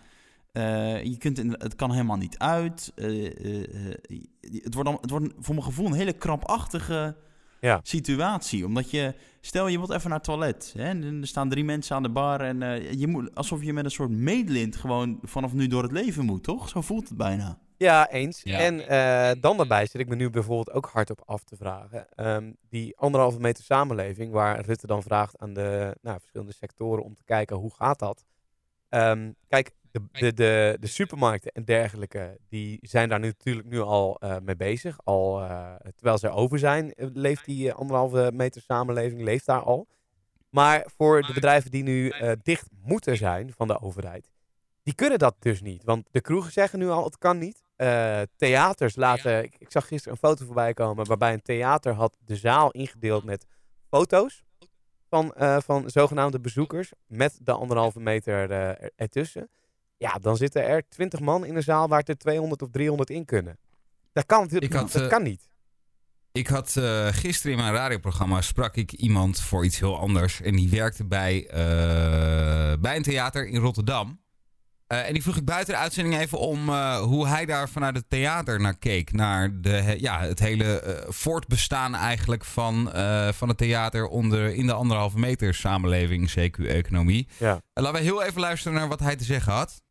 Eh, 0.53 1.03
je 1.03 1.17
kunt 1.19 1.39
in- 1.39 1.55
het 1.59 1.75
kan 1.77 1.91
helemaal 1.93 2.17
niet 2.17 2.39
uit. 2.39 2.93
Eh, 2.95 3.27
eh, 3.61 3.95
het, 4.41 4.75
wordt 4.75 4.89
dan, 4.91 4.99
het 5.01 5.11
wordt 5.11 5.35
voor 5.39 5.55
mijn 5.55 5.67
gevoel 5.67 5.87
een 5.87 5.93
hele 5.93 6.13
krampachtige 6.13 7.17
Ja. 7.61 7.81
situatie. 7.83 8.67
Omdat 8.67 8.91
je, 8.91 9.15
stel 9.41 9.67
je 9.69 9.77
wilt 9.79 9.91
even 9.91 10.09
naar 10.11 10.19
het 10.19 10.27
toilet. 10.29 10.75
Hè, 10.77 10.83
en 10.85 11.21
er 11.21 11.27
staan 11.27 11.49
drie 11.49 11.65
mensen 11.65 11.97
aan 11.97 12.03
de 12.03 12.09
bar. 12.11 12.41
En 12.41 12.63
eh, 12.63 12.93
je 12.93 13.07
moet, 13.07 13.35
alsof 13.35 13.63
je 13.63 13.73
met 13.73 13.85
een 13.85 13.91
soort 13.91 14.11
medelint 14.11 14.77
gewoon 14.77 15.19
vanaf 15.23 15.53
nu 15.53 15.67
door 15.67 15.83
het 15.83 15.93
leven 15.93 16.25
moet, 16.25 16.43
toch? 16.43 16.69
Zo 16.69 16.81
voelt 16.81 17.09
het 17.09 17.19
bijna. 17.19 17.59
Ja, 17.77 18.11
eens. 18.11 18.41
Ja. 18.43 18.59
En 18.59 18.89
eh, 18.89 19.41
dan 19.41 19.57
daarbij 19.57 19.87
zit 19.87 20.01
ik 20.01 20.09
me 20.09 20.15
nu 20.15 20.31
bijvoorbeeld 20.31 20.73
ook 20.73 20.87
hardop 20.93 21.23
af 21.27 21.45
te 21.45 21.57
vragen. 21.57 22.07
Ehm, 22.15 22.53
die 22.69 22.97
anderhalve 22.99 23.41
meter 23.41 23.65
samenleving, 23.65 24.33
waar 24.33 24.61
Rutte 24.65 24.87
dan 24.87 25.03
vraagt 25.03 25.39
aan 25.39 25.53
de 25.53 25.97
nou, 26.03 26.19
verschillende 26.19 26.53
sectoren 26.53 27.05
om 27.05 27.15
te 27.15 27.25
kijken 27.25 27.57
hoe 27.57 27.75
gaat 27.75 27.99
dat. 27.99 28.25
Ehm, 28.89 29.33
kijk, 29.49 29.71
de, 29.91 30.01
de, 30.13 30.35
de, 30.35 30.77
de 30.81 30.87
supermarkten 30.87 31.53
en 31.53 31.65
dergelijke, 31.65 32.39
die 32.49 32.79
zijn 32.83 33.09
daar 33.09 33.21
nu 33.21 33.27
natuurlijk 33.27 33.69
nu 33.69 33.81
al 33.81 34.17
eh, 34.21 34.37
mee 34.43 34.57
bezig. 34.57 34.99
Al, 35.05 35.43
eh, 35.43 35.75
terwijl 35.95 36.19
ze 36.19 36.31
over 36.31 36.59
zijn, 36.59 36.93
eh, 36.93 37.07
leeft 37.13 37.45
die 37.45 37.73
anderhalve 37.73 38.31
meter 38.35 38.63
samenleving 38.63 39.23
leeft 39.23 39.47
daar 39.47 39.63
al. 39.63 39.87
Maar 40.51 40.87
voor 40.97 41.23
de 41.23 41.33
bedrijven 41.33 41.71
die 41.71 41.83
nu 41.83 42.13
dicht 42.43 42.69
moeten 42.83 43.17
zijn 43.17 43.53
van 43.53 43.67
de 43.67 43.81
overheid, 43.81 44.31
die 44.83 44.95
kunnen 44.95 45.19
dat 45.19 45.37
dus 45.39 45.63
niet. 45.63 45.85
Want 45.85 46.09
de 46.11 46.21
kroegen 46.21 46.53
zeggen 46.53 46.79
nu 46.79 46.89
al, 46.89 47.05
het 47.05 47.19
kan 47.19 47.39
niet. 47.39 47.63
Theaters 48.37 48.97
laten... 48.97 49.43
Ik, 49.43 49.55
ik 49.59 49.71
zag 49.71 49.87
gisteren 49.87 50.13
een 50.13 50.29
foto 50.29 50.45
voorbij 50.45 50.75
komen 50.75 51.07
waarbij 51.07 51.33
een 51.33 51.43
theater 51.43 51.93
had 51.93 52.17
de 52.25 52.37
zaal 52.37 52.71
ingedeeld 52.71 53.25
met 53.25 53.47
foto's 53.91 54.43
van, 55.09 55.35
van 55.65 55.91
zogenaamde 55.91 56.41
bezoekers 56.41 56.93
met 57.07 57.39
de 57.43 57.53
anderhalve 57.53 58.01
meter 58.01 58.51
ertussen. 58.97 59.51
Ja, 59.99 60.19
dan 60.21 60.37
zitten 60.37 60.67
er 60.67 60.89
twintig 60.89 61.21
man 61.21 61.45
in 61.45 61.57
een 61.57 61.63
zaal 61.63 61.89
waar 61.89 62.03
er 62.05 62.19
200 62.19 62.63
of 62.63 62.69
300 62.71 63.11
in 63.11 63.25
kunnen. 63.25 63.59
Dat 64.13 64.27
kan 64.27 64.43
natuurlijk 64.43 64.73
Dat 64.73 64.95
eh, 64.95 65.09
kan 65.09 65.23
niet. 65.23 65.49
Ik 66.33 66.47
had 66.47 66.77
eh, 66.77 67.07
gisteren 67.07 67.57
in 67.57 67.63
mijn 67.63 67.75
radioprogramma 67.75 68.41
sprak 68.41 68.77
ik 68.77 68.93
iemand 68.93 69.41
voor 69.41 69.65
iets 69.65 69.79
heel 69.79 69.99
anders. 69.99 70.41
En 70.41 70.57
die 70.57 70.71
werkte 70.71 71.05
bij, 71.05 71.47
eh, 71.47 72.81
bij 72.81 72.97
een 72.97 73.03
theater 73.03 73.47
in 73.47 73.61
Rotterdam. 73.61 74.21
En 74.87 75.13
die 75.13 75.23
vroeg 75.23 75.37
ik 75.37 75.45
buiten 75.45 75.75
de 75.75 75.81
uitzending 75.81 76.17
even 76.17 76.39
om 76.39 76.71
hoe 76.99 77.27
hij 77.27 77.45
daar 77.45 77.69
vanuit 77.69 77.97
het 77.97 78.11
theater 78.11 78.61
naar 78.61 78.79
keek. 78.79 79.13
Naar 79.13 79.61
de, 79.61 79.97
ja, 79.99 80.21
het 80.21 80.39
hele 80.39 81.05
voortbestaan 81.09 81.95
eigenlijk 81.95 82.45
van, 82.45 82.91
van 83.35 83.49
het 83.49 83.59
theater 83.59 84.07
onder, 84.07 84.55
in 84.55 84.67
de 84.67 84.73
anderhalve 84.73 85.19
meter 85.19 85.55
samenleving, 85.55 86.31
CQ-economie. 86.31 87.29
Ja. 87.39 87.61
En 87.73 87.83
laten 87.83 87.99
we 87.99 88.05
heel 88.05 88.23
even 88.23 88.41
luisteren 88.41 88.79
naar 88.79 88.89
wat 88.89 89.01
hij 89.01 89.17
te 89.17 89.25
zeggen 89.25 89.53
had. 89.53 89.83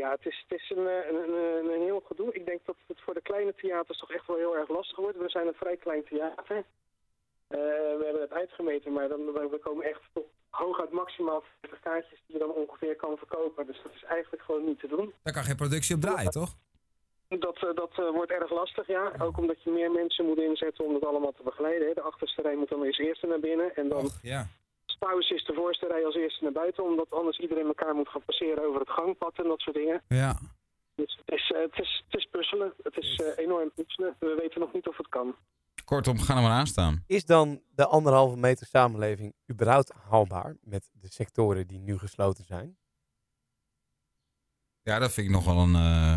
Ja, 0.00 0.10
het 0.10 0.26
is, 0.26 0.44
het 0.48 0.60
is 0.60 0.70
een, 0.70 0.86
eh, 0.86 1.08
een, 1.08 1.32
een, 1.32 1.72
een 1.74 1.82
heel 1.82 2.02
gedoe. 2.06 2.32
Ik 2.32 2.46
denk 2.46 2.60
dat 2.64 2.76
het 2.86 3.00
voor 3.00 3.14
de 3.14 3.22
kleine 3.22 3.54
theaters 3.54 3.98
toch 3.98 4.12
echt 4.12 4.26
wel 4.26 4.36
heel 4.36 4.56
erg 4.56 4.68
lastig 4.68 4.96
wordt. 4.96 5.18
We 5.18 5.28
zijn 5.28 5.46
een 5.46 5.62
vrij 5.64 5.76
klein 5.76 6.04
theater. 6.04 6.56
Eh, 6.56 7.58
we 7.98 8.02
hebben 8.04 8.22
het 8.22 8.32
uitgemeten, 8.32 8.92
maar 8.92 9.08
dan, 9.08 9.20
we 9.54 9.58
komen 9.62 9.84
echt 9.84 10.00
tot 10.12 10.26
hooguit 10.50 10.90
maximaal 10.90 11.42
40 11.60 11.80
kaartjes 11.80 12.22
die 12.26 12.36
je 12.36 12.44
dan 12.44 12.52
ongeveer 12.52 12.96
kan 12.96 13.16
verkopen. 13.16 13.66
Dus 13.66 13.82
dat 13.82 13.92
is 13.94 14.04
eigenlijk 14.04 14.42
gewoon 14.42 14.64
niet 14.64 14.80
te 14.80 14.88
doen. 14.88 15.12
Daar 15.22 15.32
kan 15.32 15.44
geen 15.44 15.56
productie 15.56 15.94
op 15.94 16.00
draaien, 16.00 16.30
toch? 16.30 16.52
Dat, 17.28 17.56
eh, 17.56 17.74
dat 17.74 17.94
wordt 18.12 18.30
erg 18.30 18.50
lastig, 18.50 18.86
ja. 18.86 19.12
Ook 19.18 19.38
omdat 19.38 19.62
je 19.62 19.70
meer 19.70 19.90
mensen 19.90 20.24
moet 20.24 20.38
inzetten 20.38 20.84
om 20.84 20.94
het 20.94 21.06
allemaal 21.06 21.32
te 21.32 21.42
begeleiden. 21.42 21.88
Hè. 21.88 21.94
De 21.94 22.08
achterste 22.10 22.42
rij 22.42 22.56
moet 22.56 22.68
dan 22.68 22.86
als 22.86 22.98
eerste 22.98 23.26
naar 23.26 23.40
binnen. 23.40 23.76
En 23.76 23.88
dan 23.88 24.10
ja. 24.22 24.46
Pauze 24.98 25.34
is 25.34 25.44
de 25.44 25.54
voorste 25.54 25.86
rij 25.86 26.04
als 26.04 26.14
eerste 26.14 26.42
naar 26.44 26.52
buiten. 26.52 26.84
Omdat 26.84 27.10
anders 27.10 27.38
iedereen 27.38 27.66
elkaar 27.66 27.94
moet 27.94 28.08
gaan 28.08 28.24
passeren 28.24 28.66
over 28.68 28.80
het 28.80 28.90
gangpad 28.90 29.38
en 29.38 29.44
dat 29.44 29.60
soort 29.60 29.76
dingen. 29.76 30.02
Ja. 30.08 30.38
Dus 30.94 31.20
het 31.24 31.34
is, 31.34 31.52
eh, 31.54 31.60
het 31.60 31.78
is, 31.78 32.02
het 32.08 32.20
is 32.20 32.28
puzzelen. 32.30 32.72
Het 32.82 32.96
is 32.96 33.16
eh, 33.20 33.44
enorm 33.44 33.70
puzzelen. 33.74 34.16
We 34.18 34.36
weten 34.40 34.60
nog 34.60 34.72
niet 34.72 34.88
of 34.88 34.96
het 34.96 35.08
kan. 35.08 35.34
Kortom, 35.84 36.18
ga 36.18 36.36
er 36.36 36.42
maar 36.42 36.50
aan 36.50 36.66
staan. 36.66 37.04
Is 37.06 37.24
dan 37.24 37.60
de 37.74 37.86
anderhalve 37.86 38.36
meter 38.36 38.66
samenleving 38.66 39.34
überhaupt 39.50 39.92
haalbaar 40.10 40.56
met 40.60 40.90
de 40.92 41.08
sectoren 41.10 41.66
die 41.66 41.78
nu 41.78 41.98
gesloten 41.98 42.44
zijn? 42.44 42.76
Ja, 44.82 44.98
dat 44.98 45.12
vind 45.12 45.26
ik 45.26 45.32
nog 45.32 45.44
wel 45.44 45.56
een, 45.58 45.74
eh, 45.74 46.16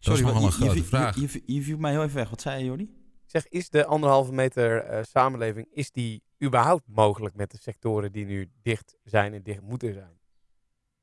dat 0.00 0.14
is 0.14 0.20
nog 0.20 0.32
wat- 0.32 0.32
wel 0.32 0.42
een 0.46 0.52
grote 0.52 0.74
je, 0.76 0.82
vraag. 0.84 1.14
Je, 1.14 1.20
je, 1.32 1.42
je 1.54 1.62
viel 1.62 1.78
mij 1.78 1.90
heel 1.90 2.02
even 2.02 2.14
weg. 2.16 2.30
Wat 2.30 2.40
zei 2.40 2.58
je, 2.58 2.64
Jordi? 2.64 2.94
Ik 3.26 3.32
zeg, 3.32 3.48
is 3.48 3.70
de 3.70 3.84
anderhalve 3.84 4.32
meter 4.32 4.82
eh, 4.82 5.02
samenleving, 5.02 5.66
is 5.70 5.90
die 5.90 6.22
überhaupt 6.44 6.84
mogelijk 6.86 7.34
met 7.34 7.50
de 7.50 7.58
sectoren 7.60 8.12
die 8.12 8.24
nu 8.24 8.50
dicht 8.62 8.96
zijn 9.04 9.34
en 9.34 9.42
dicht 9.42 9.60
moeten 9.60 9.92
zijn? 9.92 10.18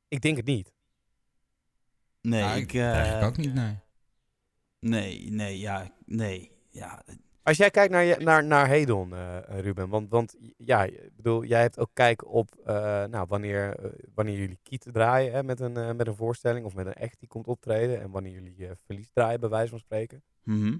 Ik 0.08 0.22
denk 0.22 0.38
het 0.38 0.46
niet. 0.46 0.74
Nee, 2.22 2.40
Ja, 2.40 2.54
ik... 2.54 2.74
Eigenlijk 2.74 3.26
ook 3.26 3.38
niet, 3.38 3.54
nee. 3.54 3.76
Nee, 4.80 5.32
nee, 5.32 5.60
ja, 5.60 5.92
nee. 6.06 6.52
Ja, 6.70 7.04
Als 7.44 7.58
jij 7.58 7.70
kijkt 7.70 7.92
naar, 7.92 8.04
je, 8.04 8.16
naar, 8.18 8.44
naar 8.44 8.68
Hedon, 8.68 9.14
eh, 9.14 9.38
Ruben, 9.48 9.90
want, 9.90 10.10
want 10.10 10.36
ja, 10.58 10.84
ik 10.84 11.16
bedoel, 11.16 11.44
jij 11.44 11.62
hebt 11.62 11.80
ook 11.80 11.90
kijk 11.94 12.26
op 12.26 12.56
eh, 12.66 12.74
nou, 13.06 13.26
wanneer, 13.28 13.76
wanneer 14.14 14.38
jullie 14.38 14.60
kieten 14.64 14.92
draaien 14.94 15.34
hè, 15.34 15.44
met, 15.44 15.60
een, 15.60 15.96
met 15.96 16.08
een 16.08 16.16
voorstelling 16.16 16.66
of 16.66 16.76
met 16.76 16.86
een 16.86 16.94
act 16.94 17.20
die 17.20 17.28
komt 17.28 17.48
optreden 17.48 18.02
en 18.02 18.12
wanneer 18.12 18.34
jullie 18.34 18.68
eh, 18.68 18.72
verlies 18.86 19.10
draaien, 19.14 19.40
bij 19.40 19.50
wijze 19.50 19.70
van 19.70 19.80
spreken. 19.80 20.24
mhm. 20.44 20.78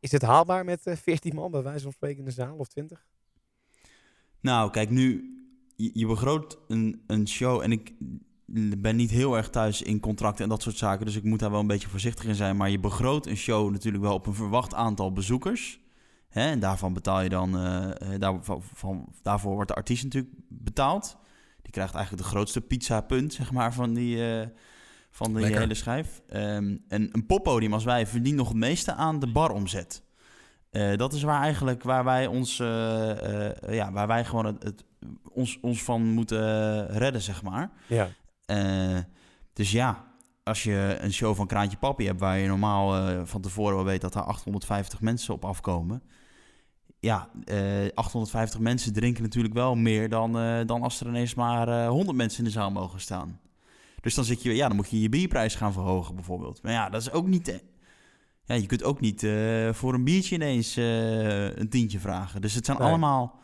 Is 0.00 0.12
het 0.12 0.22
haalbaar 0.22 0.64
met 0.64 0.86
eh 0.86 0.96
14 0.96 1.34
man, 1.34 1.50
bij 1.50 1.62
wijze 1.62 1.82
van 1.82 1.92
spreken, 1.92 2.18
in 2.18 2.24
de 2.24 2.30
zaal 2.30 2.56
of 2.56 2.68
20? 2.68 3.06
Nou, 4.40 4.70
kijk, 4.70 4.90
nu, 4.90 5.34
je, 5.76 6.06
begroot 6.06 6.58
een, 6.68 7.02
een 7.06 7.28
show 7.28 7.60
en 7.60 7.72
ik 7.72 7.92
ben 8.78 8.96
niet 8.96 9.10
heel 9.10 9.36
erg 9.36 9.50
thuis 9.50 9.82
in 9.82 10.00
contracten 10.00 10.44
en 10.44 10.50
dat 10.50 10.62
soort 10.62 10.76
zaken, 10.76 11.06
dus 11.06 11.16
ik 11.16 11.24
moet 11.24 11.38
daar 11.38 11.50
wel 11.50 11.60
een 11.60 11.66
beetje 11.66 11.88
voorzichtig 11.88 12.24
in 12.24 12.34
zijn. 12.34 12.56
Maar 12.56 12.70
je 12.70 12.80
begroot 12.80 13.26
een 13.26 13.36
show 13.36 13.70
natuurlijk 13.70 14.04
wel 14.04 14.14
op 14.14 14.26
een 14.26 14.34
verwacht 14.34 14.74
aantal 14.74 15.12
bezoekers. 15.12 15.80
Hè, 16.28 16.50
en 16.50 16.60
daarvan 16.60 16.92
betaal 16.92 17.20
je 17.20 17.28
dan, 17.28 17.56
eh, 17.56 18.22
eh, 18.22 18.38
van, 18.60 19.08
daarvoor 19.22 19.54
wordt 19.54 19.68
de 19.68 19.76
artiest 19.76 20.04
natuurlijk 20.04 20.34
betaald. 20.48 21.16
Die 21.62 21.72
krijgt 21.72 21.94
eigenlijk 21.94 22.24
de 22.24 22.30
grootste 22.30 22.60
pizza 22.60 23.00
punt, 23.00 23.32
zeg 23.32 23.52
maar, 23.52 23.74
van 23.74 23.94
die, 23.94 24.40
eh, 24.40 24.46
van 25.10 25.40
Lekker. 25.40 25.60
hele 25.60 25.74
schijf. 25.74 26.20
Ehm, 26.28 26.76
en 26.88 27.08
een 27.12 27.26
poppodium 27.26 27.72
als 27.72 27.84
wij 27.84 28.06
verdient 28.06 28.36
nog 28.36 28.48
het 28.48 28.56
meeste 28.56 28.94
aan 28.94 29.18
de 29.18 29.32
baromzet. 29.32 30.02
Eh, 30.70 30.96
dat 30.96 31.12
is 31.12 31.22
waar 31.22 31.42
eigenlijk 31.42 31.82
waar 31.82 32.04
wij 32.04 32.26
ons, 32.26 32.60
eh, 32.60 33.48
eh, 33.48 33.74
ja, 33.74 33.92
waar 33.92 34.06
wij 34.06 34.24
gewoon 34.24 34.44
het, 34.46 34.62
het- 34.62 34.84
ons, 35.32 35.58
ons 35.60 35.82
van 35.82 36.02
moeten 36.02 36.86
redden, 36.86 37.22
zeg 37.22 37.42
maar. 37.42 37.70
Ja. 37.86 38.08
Dus 39.52 39.70
ja, 39.72 40.04
als 40.44 40.62
je 40.62 40.96
een 41.00 41.12
show 41.12 41.34
van 41.36 41.46
Kraantje 41.46 41.76
Papi 41.78 42.06
hebt... 42.06 42.20
waar 42.20 42.38
je 42.38 42.48
normaal 42.48 43.16
van 43.26 43.40
tevoren 43.40 43.74
wel 43.76 43.84
weet 43.84 44.00
dat 44.00 44.12
daar 44.12 44.22
850 44.24 45.00
mensen 45.00 45.34
op 45.34 45.44
afkomen... 45.44 46.02
Ja, 47.00 47.28
eh 47.44 47.88
850 47.94 48.60
mensen 48.60 48.92
drinken 48.92 49.22
natuurlijk 49.22 49.54
wel 49.54 49.74
meer 49.74 50.08
dan, 50.08 50.32
dan 50.66 50.82
als 50.82 51.00
er 51.00 51.06
ineens 51.06 51.34
maar 51.34 51.68
eh 51.68 51.88
100 51.88 52.16
mensen 52.16 52.38
in 52.38 52.44
de 52.44 52.50
zaal 52.50 52.70
mogen 52.70 53.00
staan. 53.00 53.40
Dus 54.00 54.14
dan 54.14 54.24
zit 54.24 54.42
je, 54.42 54.54
ja, 54.54 54.66
dan 54.66 54.76
moet 54.76 54.90
je 54.90 55.00
je 55.00 55.08
bierprijs 55.08 55.54
gaan 55.54 55.72
verhogen 55.72 56.14
bijvoorbeeld. 56.14 56.62
Maar 56.62 56.72
ja, 56.72 56.88
dat 56.88 57.00
is 57.00 57.10
ook 57.10 57.26
niet. 57.26 57.48
eh, 57.48 57.58
Ja, 58.44 58.54
je 58.54 58.66
kunt 58.66 58.82
ook 58.82 59.00
niet 59.00 59.22
eh, 59.22 59.72
voor 59.72 59.94
een 59.94 60.04
biertje 60.04 60.34
ineens 60.34 60.76
eh, 60.76 61.56
een 61.56 61.68
tientje 61.68 61.98
vragen. 61.98 62.40
Dus 62.40 62.54
het 62.54 62.64
zijn 62.64 62.78
Nee. 62.78 62.86
allemaal. 62.88 63.40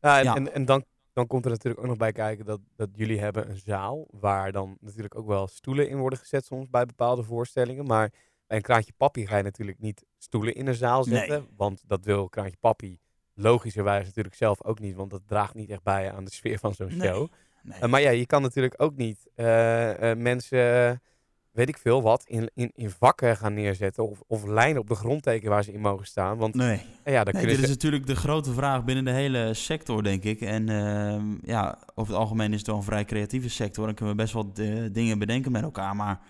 Ja, 0.00 0.18
en, 0.18 0.24
Ja. 0.24 0.34
en, 0.34 0.52
en 0.54 0.64
dan, 0.64 0.84
dan 1.12 1.26
komt 1.26 1.44
er 1.44 1.50
natuurlijk 1.50 1.82
ook 1.82 1.88
nog 1.88 1.96
bij 1.96 2.12
kijken 2.12 2.44
dat, 2.44 2.60
dat 2.76 2.88
jullie 2.92 3.20
hebben 3.20 3.50
een 3.50 3.58
zaal 3.64 4.06
waar 4.10 4.52
dan 4.52 4.76
natuurlijk 4.80 5.14
ook 5.18 5.26
wel 5.26 5.46
stoelen 5.48 5.88
in 5.88 5.98
worden 5.98 6.18
gezet 6.18 6.44
soms 6.44 6.68
bij 6.70 6.86
bepaalde 6.86 7.22
voorstellingen. 7.22 7.84
Maar 7.86 8.10
bij 8.46 8.56
een 8.56 8.62
kraantje 8.62 8.92
papi 8.96 9.26
ga 9.26 9.36
je 9.36 9.42
natuurlijk 9.42 9.78
niet 9.78 10.04
stoelen 10.18 10.54
in 10.54 10.66
een 10.66 10.74
zaal 10.74 11.04
Nee. 11.04 11.18
zetten, 11.18 11.46
want 11.56 11.82
dat 11.86 12.04
wil 12.04 12.28
kraantje 12.28 12.56
papi 12.60 12.98
logischerwijs 13.34 14.04
natuurlijk 14.06 14.34
zelf 14.34 14.64
ook 14.64 14.78
niet, 14.78 14.94
want 14.94 15.10
dat 15.10 15.22
draagt 15.26 15.54
niet 15.54 15.70
echt 15.70 15.82
bij 15.82 16.12
aan 16.12 16.24
de 16.24 16.32
sfeer 16.32 16.58
van 16.58 16.74
zo'n 16.74 16.90
show. 16.90 17.00
Nee. 17.18 17.28
Eh, 17.68 17.88
maar 17.88 18.00
ja, 18.00 18.10
je 18.10 18.26
kan 18.26 18.42
natuurlijk 18.42 18.74
ook 18.76 18.96
niet 18.96 19.26
eh, 19.34 20.10
eh, 20.10 20.18
mensen, 20.18 21.02
weet 21.50 21.68
ik 21.68 21.78
veel 21.78 22.02
wat, 22.02 22.24
in, 22.26 22.50
in, 22.54 22.70
in 22.74 22.90
vakken 22.90 23.36
gaan 23.36 23.54
neerzetten 23.54 24.08
of, 24.08 24.22
of 24.26 24.44
lijnen 24.44 24.80
op 24.80 24.88
de 24.88 24.94
grond 24.94 25.22
tekenen 25.22 25.50
waar 25.50 25.64
ze 25.64 25.72
in 25.72 25.80
mogen 25.80 26.06
staan. 26.06 26.36
Want 26.36 26.54
nee. 26.54 26.82
eh, 27.02 27.12
ja, 27.12 27.24
dan 27.24 27.34
Nee, 27.34 27.46
dit 27.46 27.62
is 27.62 27.68
natuurlijk 27.68 28.06
de 28.06 28.16
grote 28.16 28.52
vraag 28.52 28.84
binnen 28.84 29.04
de 29.04 29.10
hele 29.10 29.54
sector, 29.54 30.02
denk 30.02 30.24
ik. 30.24 30.40
En 30.40 30.68
ehm, 30.68 31.24
ja, 31.42 31.78
over 31.94 32.12
het 32.12 32.22
algemeen 32.22 32.52
is 32.52 32.58
het 32.58 32.66
wel 32.66 32.76
een 32.76 32.82
vrij 32.82 33.04
creatieve 33.04 33.48
sector. 33.48 33.88
En 33.88 33.94
kunnen 33.94 34.16
we 34.16 34.22
best 34.22 34.34
wel 34.34 34.52
dingen 34.92 35.18
bedenken 35.18 35.52
met 35.52 35.62
elkaar. 35.62 35.96
Maar 35.96 36.20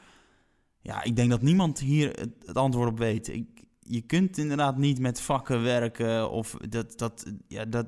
ja, 0.81 1.03
ik 1.03 1.17
denk 1.17 1.31
dat 1.31 1.43
niemand 1.43 1.79
hier 1.79 2.09
het, 2.09 2.31
het 2.47 2.57
antwoord 2.57 2.91
op 2.91 2.99
weet. 2.99 3.29
Ik, 3.29 3.49
je 3.81 4.01
kunt 4.01 4.39
inderdaad 4.39 4.77
niet 4.77 4.99
met 4.99 5.21
vakken 5.21 5.63
werken. 5.63 6.31
Of 6.31 6.57
dat, 6.69 6.99
dat, 6.99 7.33
ja, 7.49 7.65
dat, 7.65 7.87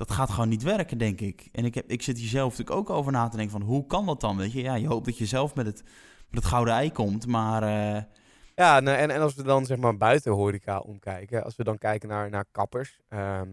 dat 0.00 0.10
gaat 0.10 0.30
gewoon 0.30 0.48
niet 0.48 0.62
werken, 0.62 0.98
denk 0.98 1.20
ik. 1.20 1.48
En 1.52 1.64
ik, 1.64 1.74
heb, 1.74 1.90
ik 1.90 2.02
zit 2.02 2.18
hier 2.18 2.28
zelf 2.28 2.50
natuurlijk 2.50 2.76
ook 2.76 2.90
over 2.90 3.12
na 3.12 3.28
te 3.28 3.36
denken 3.36 3.58
van 3.58 3.68
hoe 3.68 3.86
kan 3.86 4.06
dat 4.06 4.20
dan? 4.20 4.36
Weet 4.36 4.52
je, 4.52 4.62
ja, 4.62 4.74
je 4.74 4.86
hoopt 4.86 5.04
dat 5.04 5.18
je 5.18 5.26
zelf 5.26 5.54
met 5.54 5.66
het, 5.66 5.82
met 6.28 6.42
het 6.42 6.44
gouden 6.44 6.74
ei 6.74 6.92
komt. 6.92 7.26
Maar 7.26 7.62
eh, 7.62 8.02
Ja, 8.54 8.80
nou, 8.80 8.96
en, 8.96 9.10
en 9.10 9.20
als 9.20 9.34
we 9.34 9.42
dan 9.42 9.66
zeg 9.66 9.78
maar 9.78 9.96
buiten 9.96 10.32
horeca 10.32 10.78
omkijken, 10.78 11.44
als 11.44 11.56
we 11.56 11.64
dan 11.64 11.78
kijken 11.78 12.08
naar, 12.08 12.30
naar 12.30 12.44
kappers, 12.52 12.98
ehm, 13.08 13.48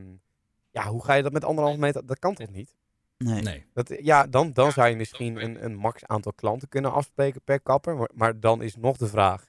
ja, 0.72 0.88
hoe 0.88 1.04
ga 1.04 1.14
je 1.14 1.24
dat 1.24 1.32
met 1.32 1.46
anderhalve 1.46 1.80
meter? 1.80 2.06
Dat 2.06 2.20
kan 2.20 2.34
toch 2.34 2.50
niet? 2.50 2.76
nee. 3.18 3.42
Nee. 3.42 3.66
Dat, 3.74 3.94
ja, 4.02 4.28
dan, 4.28 4.54
dan 4.54 4.72
zou 4.72 4.88
je 4.88 4.96
misschien 4.96 5.44
een, 5.44 5.64
een 5.64 5.76
max 5.76 6.06
aantal 6.06 6.34
klanten 6.34 6.70
kunnen 6.70 6.94
afspreken 6.94 7.42
per 7.44 7.62
kapper. 7.62 7.96
Maar, 7.96 8.10
maar 8.14 8.40
dan 8.40 8.62
is 8.62 8.76
nog 8.76 8.98
de 8.98 9.08
vraag, 9.08 9.46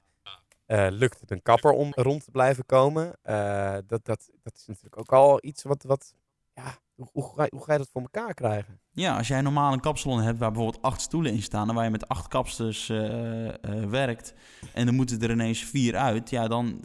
eh, 0.65 0.87
lukt 0.89 1.19
het 1.19 1.31
een 1.31 1.41
kapper 1.41 1.71
om 1.71 1.91
rond 1.95 2.23
te 2.23 2.31
blijven 2.31 2.65
komen? 2.65 3.13
Eh, 3.21 3.77
dat, 3.87 4.05
dat, 4.05 4.29
dat 4.43 4.53
is 4.55 4.65
natuurlijk 4.65 4.97
ook 4.97 5.13
al 5.13 5.37
iets 5.41 5.63
wat, 5.63 5.83
wat 5.83 6.13
ja, 6.53 6.77
hoe, 7.11 7.33
ga, 7.35 7.43
je- 7.43 7.51
hoe 7.55 7.63
ga 7.63 7.71
je 7.71 7.77
dat 7.77 7.89
voor 7.91 8.01
elkaar 8.01 8.33
krijgen? 8.33 8.79
Ja, 8.91 9.17
als 9.17 9.27
jij 9.27 9.41
normaal 9.41 9.73
een 9.73 9.79
kapsalon 9.79 10.21
hebt 10.21 10.39
waar 10.39 10.51
bijvoorbeeld 10.51 10.83
acht 10.83 11.01
stoelen 11.01 11.31
in 11.31 11.41
staan... 11.41 11.69
en 11.69 11.75
waar 11.75 11.83
je 11.83 11.89
met 11.89 12.07
acht 12.07 12.27
kapsters 12.27 12.89
eh, 12.89 13.47
eh, 13.47 13.53
werkt... 13.89 14.33
en 14.73 14.85
dan 14.85 14.95
moeten 14.95 15.19
er 15.19 15.31
ineens 15.31 15.59
vier 15.63 15.95
uit... 15.95 16.29
ja, 16.29 16.47
dan... 16.47 16.83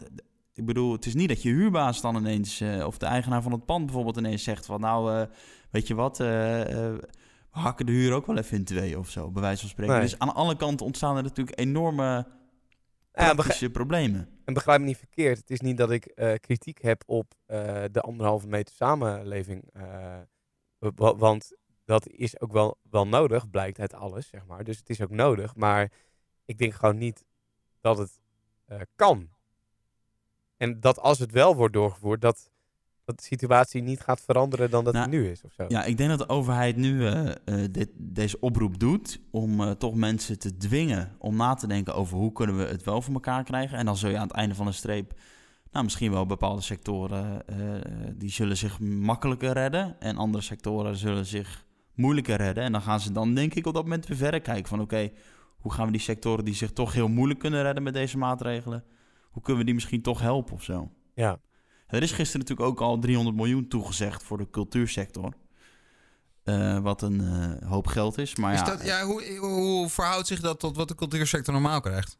Ik 0.53 0.65
bedoel, 0.65 0.91
het 0.91 1.05
is 1.05 1.13
niet 1.13 1.27
dat 1.29 1.41
je 1.41 1.49
huurbaas 1.49 2.01
dan 2.01 2.15
ineens... 2.15 2.61
eh, 2.61 2.85
of 2.85 2.97
de 2.97 3.05
eigenaar 3.05 3.41
van 3.41 3.51
het 3.51 3.65
pand 3.65 3.85
bijvoorbeeld 3.85 4.17
ineens 4.17 4.43
zegt 4.43 4.65
van... 4.65 4.79
nou, 4.79 5.27
weet 5.71 5.87
je 5.87 5.95
wat... 5.95 6.17
we 6.17 6.99
hakken 7.49 7.85
de 7.85 7.91
huur 7.91 8.13
ook 8.13 8.25
wel 8.25 8.37
even 8.37 8.57
in 8.57 8.63
twee 8.65 8.99
of 8.99 9.09
zo, 9.09 9.31
bij 9.31 9.41
wijze 9.41 9.59
van 9.59 9.69
spreken. 9.69 9.93
Nee. 9.93 10.03
Dus 10.03 10.19
aan 10.19 10.35
alle 10.35 10.55
kanten 10.55 10.85
ontstaan 10.85 11.17
er 11.17 11.23
natuurlijk 11.23 11.59
enorme 11.59 12.27
Ja, 13.15 13.33
praktische 13.33 13.69
problemen. 13.69 14.29
En 14.45 14.53
begrijp 14.53 14.79
me 14.79 14.85
niet 14.85 14.97
verkeerd, 14.97 15.37
het 15.37 15.49
is 15.49 15.59
niet 15.59 15.77
dat 15.77 15.91
ik 15.91 16.05
eh, 16.05 16.33
kritiek 16.39 16.81
heb 16.81 17.03
op 17.05 17.33
eh, 17.45 17.83
de 17.91 18.01
anderhalve 18.01 18.47
meter 18.47 18.75
samenleving. 18.75 19.69
eh, 19.73 20.17
wa- 20.79 21.15
want 21.15 21.51
dat 21.85 22.07
is 22.07 22.39
ook 22.39 22.51
wel, 22.51 22.77
wel 22.89 23.07
nodig, 23.07 23.49
blijkt 23.49 23.79
uit 23.79 23.93
alles, 23.93 24.27
zeg 24.27 24.45
maar. 24.45 24.63
Dus 24.63 24.77
het 24.77 24.89
is 24.89 25.01
ook 25.01 25.09
nodig, 25.09 25.55
maar 25.55 25.91
ik 26.45 26.57
denk 26.57 26.73
gewoon 26.73 26.97
niet 26.97 27.25
dat 27.81 27.97
het 27.97 28.19
kan. 28.95 29.29
En 30.57 30.79
dat 30.79 30.99
als 30.99 31.19
het 31.19 31.31
wel 31.31 31.55
wordt 31.55 31.73
doorgevoerd, 31.73 32.21
dat, 32.21 32.51
dat 33.05 33.17
de 33.17 33.23
situatie 33.23 33.81
niet 33.81 33.99
gaat 34.01 34.21
veranderen 34.21 34.69
dan 34.69 34.83
dat 34.83 34.93
Nou, 34.93 35.05
het 35.05 35.15
nu 35.15 35.29
is 35.29 35.43
of 35.43 35.53
zo. 35.53 35.65
Ja, 35.67 35.83
ik 35.83 35.97
denk 35.97 36.09
dat 36.09 36.19
de 36.19 36.29
overheid 36.29 36.75
nu 36.75 37.05
eh, 37.07 37.29
eh, 37.29 37.35
dit, 37.71 37.89
deze 37.93 38.39
oproep 38.39 38.79
doet 38.79 39.19
om 39.31 39.61
eh, 39.61 39.71
toch 39.71 39.95
mensen 39.95 40.39
te 40.39 40.57
dwingen 40.57 41.11
om 41.19 41.35
na 41.35 41.53
te 41.53 41.67
denken 41.67 41.95
over 41.95 42.17
hoe 42.17 42.31
kunnen 42.31 42.57
we 42.57 42.63
het 42.63 42.83
wel 42.83 43.01
voor 43.01 43.13
elkaar 43.13 43.43
krijgen. 43.43 43.77
En 43.77 43.85
dan 43.85 43.97
zul 43.97 44.09
je 44.09 44.17
aan 44.17 44.27
het 44.27 44.35
einde 44.35 44.55
van 44.55 44.65
de 44.65 44.71
streep, 44.71 45.13
nou 45.71 45.83
misschien 45.83 46.11
wel 46.11 46.25
bepaalde 46.25 46.61
sectoren, 46.61 47.43
die 48.15 48.29
zullen 48.29 48.57
zich 48.57 48.79
makkelijker 48.79 49.51
redden 49.51 49.99
en 49.99 50.17
andere 50.17 50.43
sectoren 50.43 50.95
zullen 50.95 51.25
zich 51.25 51.65
moeilijker 51.93 52.37
redden. 52.37 52.63
En 52.63 52.71
dan 52.71 52.81
gaan 52.81 52.99
ze 52.99 53.11
dan 53.11 53.33
denk 53.33 53.53
ik 53.53 53.67
op 53.67 53.73
dat 53.73 53.83
moment 53.83 54.07
weer 54.07 54.17
verder 54.17 54.41
kijken 54.41 54.67
van 54.67 54.81
oké, 54.81 55.11
hoe 55.57 55.73
gaan 55.73 55.85
we 55.85 55.91
die 55.91 56.01
sectoren 56.01 56.45
die 56.45 56.53
zich 56.53 56.71
toch 56.71 56.93
heel 56.93 57.07
moeilijk 57.07 57.39
kunnen 57.39 57.63
redden 57.63 57.83
met 57.83 57.93
deze 57.93 58.17
maatregelen, 58.17 58.83
hoe 59.31 59.41
kunnen 59.41 59.59
we 59.59 59.65
die 59.65 59.73
misschien 59.73 60.01
toch 60.01 60.21
helpen 60.21 60.53
of 60.53 60.63
zo. 60.63 60.91
Ja. 61.13 61.39
Er 61.87 62.01
is 62.01 62.11
gisteren 62.11 62.39
natuurlijk 62.39 62.69
ook 62.69 62.81
al 62.81 62.99
300 62.99 63.35
miljoen 63.35 63.67
toegezegd 63.67 64.23
voor 64.23 64.37
de 64.37 64.49
cultuursector. 64.49 65.33
Eh, 66.43 66.79
wat 66.79 67.01
een 67.01 67.21
eh, 67.21 67.69
hoop 67.69 67.87
geld 67.87 68.17
is. 68.17 68.35
Maar 68.35 68.53
Is 68.53 68.59
ja, 68.59 68.65
dat, 68.65 68.85
ja 68.85 69.05
hoe, 69.05 69.37
hoe 69.37 69.89
verhoudt 69.89 70.27
zich 70.27 70.39
dat 70.39 70.59
tot 70.59 70.75
wat 70.75 70.87
de 70.87 70.95
cultuursector 70.95 71.53
normaal 71.53 71.81
krijgt? 71.81 72.17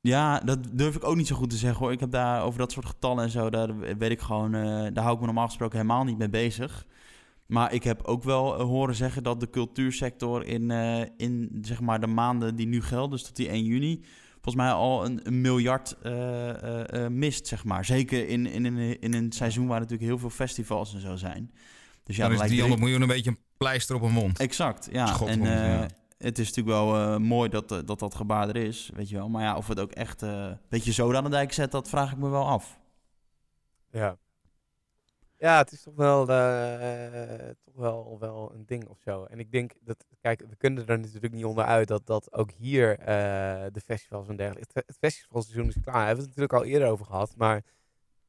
ja, 0.00 0.40
dat 0.40 0.58
durf 0.72 0.96
ik 0.96 1.04
ook 1.04 1.16
niet 1.16 1.26
zo 1.26 1.36
goed 1.36 1.50
te 1.50 1.56
zeggen 1.56 1.80
hoor. 1.80 1.92
Ik 1.92 2.00
heb 2.00 2.10
daar 2.10 2.42
over 2.42 2.58
dat 2.58 2.72
soort 2.72 2.86
getallen 2.86 3.24
en 3.24 3.30
zo, 3.30 3.50
daar 3.50 3.78
weet 3.78 4.10
ik 4.10 4.20
gewoon, 4.20 4.54
eh, 4.54 4.86
daar 4.92 5.02
hou 5.02 5.14
ik 5.14 5.20
me 5.20 5.26
normaal 5.26 5.46
gesproken 5.46 5.76
helemaal 5.76 6.04
niet 6.04 6.18
mee 6.18 6.28
bezig. 6.28 6.86
Maar 7.46 7.72
ik 7.72 7.84
heb 7.84 8.02
ook 8.02 8.22
wel 8.22 8.60
horen 8.60 8.94
zeggen 8.94 9.22
dat 9.22 9.40
de 9.40 9.50
cultuursector 9.50 10.44
in, 10.44 10.70
in 11.16 11.58
zeg 11.60 11.80
maar 11.80 12.00
de 12.00 12.06
maanden 12.06 12.56
die 12.56 12.66
nu 12.66 12.82
gelden, 12.82 13.10
dus 13.10 13.22
tot 13.22 13.36
die 13.36 13.48
1 13.48 13.64
juni, 13.64 14.04
volgens 14.44 14.64
mij 14.64 14.72
al 14.72 15.04
een, 15.04 15.20
een 15.22 15.40
miljard 15.40 15.96
eh, 16.02 16.48
eh, 16.50 17.04
eh, 17.04 17.10
mist, 17.10 17.46
zeg 17.46 17.64
maar. 17.64 17.84
Zeker 17.84 18.28
in, 18.28 18.46
in, 18.46 18.66
in, 18.66 19.00
in 19.00 19.14
een 19.14 19.32
seizoen 19.32 19.66
waar 19.66 19.80
natuurlijk 19.80 20.08
heel 20.08 20.18
veel 20.18 20.30
festivals 20.30 20.94
en 20.94 21.00
zo 21.00 21.16
zijn. 21.16 21.50
Dus 22.02 22.16
ja, 22.16 22.22
dan 22.22 22.32
is 22.32 22.38
lijkt 22.38 22.52
300 22.52 22.68
drie- 22.68 22.78
miljoen 22.78 23.00
een 23.02 23.14
beetje 23.16 23.30
een 23.30 23.38
pleister 23.56 23.96
op 23.96 24.02
een 24.02 24.12
mond. 24.12 24.38
Exact, 24.38 24.88
ja. 24.92 25.06
Schot 25.06 25.28
en 25.28 25.46
eh, 25.46 25.68
ja. 25.68 25.88
het 26.18 26.38
is 26.38 26.48
natuurlijk 26.48 26.76
wel 26.76 26.96
eh, 26.96 27.16
mooi 27.16 27.48
dat, 27.48 27.68
dat 27.68 27.98
dat 27.98 28.14
gebaar 28.14 28.48
er 28.48 28.56
is, 28.56 28.90
weet 28.94 29.08
je 29.08 29.16
wel. 29.16 29.28
Maar 29.28 29.42
ja, 29.42 29.56
of 29.56 29.68
het 29.68 29.80
ook 29.80 29.92
echt 29.92 30.22
eh 30.22 30.50
dat 30.68 30.84
je 30.84 30.92
zoden 30.92 31.16
aan 31.16 31.24
de 31.24 31.30
dijk 31.30 31.52
zet, 31.52 31.70
dat 31.70 31.88
vraag 31.88 32.12
ik 32.12 32.18
me 32.18 32.28
wel 32.28 32.46
af. 32.46 32.78
Ja. 33.90 34.16
Ja, 35.44 35.58
het 35.58 35.72
is 35.72 35.82
toch 35.82 35.94
wel, 35.94 36.28
eh, 36.28 37.48
toch 37.64 37.74
wel, 37.74 38.16
wel 38.20 38.52
een 38.54 38.62
ding 38.66 38.88
of 38.88 38.98
zo. 39.04 39.24
En 39.24 39.38
ik 39.38 39.52
denk 39.52 39.72
dat, 39.80 40.04
kijk, 40.20 40.44
we 40.48 40.56
kunnen 40.56 40.86
er 40.86 40.98
natuurlijk 40.98 41.34
niet 41.34 41.44
onderuit 41.44 41.88
dat, 41.88 42.06
dat 42.06 42.32
ook 42.32 42.50
hier 42.50 42.98
eh, 42.98 43.06
de 43.72 43.80
festivals 43.84 44.28
en 44.28 44.36
dergelijke. 44.36 44.70
Het, 44.72 44.86
het 44.86 44.96
festivalseizoen 45.00 45.68
is 45.68 45.74
klaar, 45.82 45.94
daar 45.94 46.06
hebben 46.06 46.24
we 46.24 46.30
het 46.30 46.36
natuurlijk 46.38 46.52
al 46.52 46.72
eerder 46.72 46.88
over 46.88 47.06
gehad. 47.06 47.34
Maar 47.36 47.62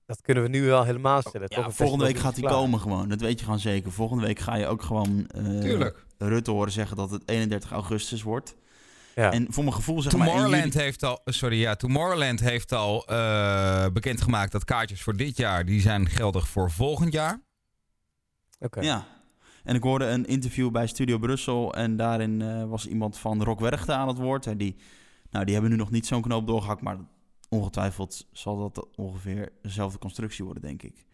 dat 0.05 0.22
kunnen 0.22 0.43
we 0.43 0.50
nu 0.50 0.65
wel 0.65 0.84
helemaal 0.84 1.22
stellen. 1.22 1.50
toch? 1.50 1.57
Ja, 1.57 1.65
Een 1.65 1.72
volgende 1.72 2.05
week 2.05 2.17
gaat 2.17 2.36
hij 2.36 2.50
komen 2.50 2.79
gewoon. 2.79 3.10
Dat 3.10 3.22
weet 3.22 3.39
je 3.39 3.45
gewoon 3.45 3.60
zeker. 3.60 3.91
Volgende 3.91 4.25
week 4.25 4.39
ga 4.39 4.55
je 4.55 4.67
ook 4.67 4.81
gewoon 4.81 5.27
eh. 5.27 5.88
Rutte 6.17 6.51
horen 6.51 6.72
zeggen 6.72 6.98
dat 6.98 7.12
het 7.12 7.24
31 7.25 7.72
augustus 7.72 8.24
wordt. 8.24 8.55
Ja. 9.15 9.31
En 9.31 9.48
voor 9.50 9.63
mijn 9.63 9.75
gevoel 9.75 10.01
zeg 10.01 10.15
maar... 10.15 10.27
Tomorrowland 10.27 10.74
juli- 10.74 10.86
heeft 10.86 11.03
al, 11.03 11.22
sorry, 11.25 11.60
ja, 11.60 11.75
Tomorrowland 11.75 12.39
heeft 12.39 12.72
al 12.72 13.05
eh, 13.07 13.86
bekendgemaakt 13.93 14.51
dat 14.51 14.63
kaartjes 14.63 15.01
voor 15.01 15.15
dit 15.15 15.38
jaar, 15.38 15.65
die 15.65 15.81
zijn 15.81 16.10
geldig 16.10 16.48
voor 16.48 16.72
volgend 16.72 17.13
jaar. 17.13 17.41
Oké. 18.60 18.81
Ja. 18.81 19.07
En 19.63 19.75
ik 19.75 19.84
hoorde 19.84 20.05
een 20.05 20.25
interview 20.25 20.72
bij 20.72 20.88
Studio 20.88 21.17
Brussel 21.17 21.74
en 21.74 21.95
daarin 21.98 22.41
eh, 22.41 22.63
was 22.63 22.88
iemand 22.88 23.17
van 23.17 23.43
Rock 23.43 23.60
Werchter 23.60 23.95
aan 23.95 24.07
het 24.07 24.17
woord. 24.17 24.48
En 24.48 24.57
die, 24.57 24.75
nou, 25.29 25.45
die 25.45 25.53
hebben 25.53 25.72
nu 25.72 25.77
nog 25.77 25.91
niet 25.91 26.05
zo'n 26.07 26.22
knoop 26.22 26.48
doorgehakt, 26.48 26.81
maar 26.81 26.98
ongetwijfeld 27.50 28.27
zal 28.31 28.57
dat 28.57 28.88
ongeveer 28.95 29.51
dezelfde 29.62 30.00
constructie 30.00 30.45
worden, 30.45 30.63
denk 30.63 30.84
ik. 30.84 31.05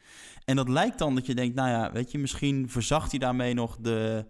En 0.46 0.56
dat 0.56 0.70
lijkt 0.70 0.98
dan 0.98 1.16
dat 1.16 1.26
je 1.26 1.36
denkt, 1.36 1.56
nou 1.56 1.70
ja, 1.70 1.92
weet 1.92 2.12
je, 2.12 2.18
misschien 2.18 2.70
verzacht 2.70 3.12
hij 3.12 3.20
daarmee 3.20 3.54
nog 3.54 3.78
de 3.80 4.26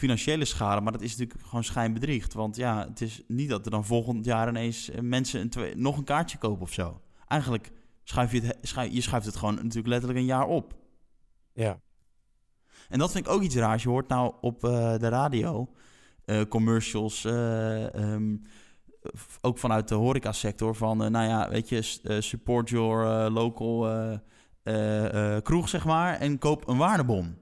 financiële 0.00 0.44
schade, 0.44 0.80
maar 0.80 0.92
dat 0.92 1.02
is 1.02 1.16
natuurlijk 1.16 1.46
gewoon 1.46 1.64
schijnbedriegt. 1.64 2.32
Want 2.32 2.56
ja, 2.56 2.86
het 2.88 3.00
is 3.00 3.22
niet 3.26 3.48
dat 3.48 3.64
er 3.64 3.70
dan 3.70 3.84
volgend 3.84 4.24
jaar 4.24 4.48
ineens 4.48 4.90
eh, 4.90 5.00
mensen 5.00 5.40
een 5.40 5.50
twee, 5.50 5.76
nog 5.76 5.96
een 5.96 6.04
kaartje 6.04 6.38
kopen 6.38 6.62
of 6.62 6.72
zo. 6.72 7.00
Eigenlijk 7.26 7.72
schuif 8.04 8.32
je 8.32 8.40
het, 8.40 8.58
schuif, 8.62 8.92
je 8.92 9.00
schuift 9.00 9.26
het 9.26 9.36
gewoon 9.36 9.54
natuurlijk 9.54 9.86
letterlijk 9.86 10.18
een 10.18 10.24
jaar 10.24 10.46
op. 10.46 10.74
Ja. 11.52 11.80
En 12.88 12.98
dat 12.98 13.12
vind 13.12 13.26
ik 13.26 13.32
ook 13.32 13.42
iets 13.42 13.56
raars. 13.56 13.82
Je 13.82 13.88
hoort 13.88 14.08
nou 14.08 14.34
op 14.40 14.64
eh, 14.64 14.98
de 14.98 15.08
radio 15.08 15.68
eh, 16.24 16.40
commercials, 16.48 17.24
eh, 17.24 17.94
ehm, 17.94 18.36
ook 19.40 19.58
vanuit 19.58 19.88
de 19.88 19.94
horecasector 19.94 20.74
van, 20.74 20.96
nou 20.96 21.28
ja, 21.28 21.48
weet 21.48 21.68
je, 21.68 21.82
support 22.20 22.68
your 22.68 23.30
local 23.30 23.88
kroeg, 25.42 25.68
zeg 25.68 25.84
maar, 25.84 26.18
en 26.18 26.38
koop 26.38 26.68
een 26.68 26.76
waardebon. 26.76 27.36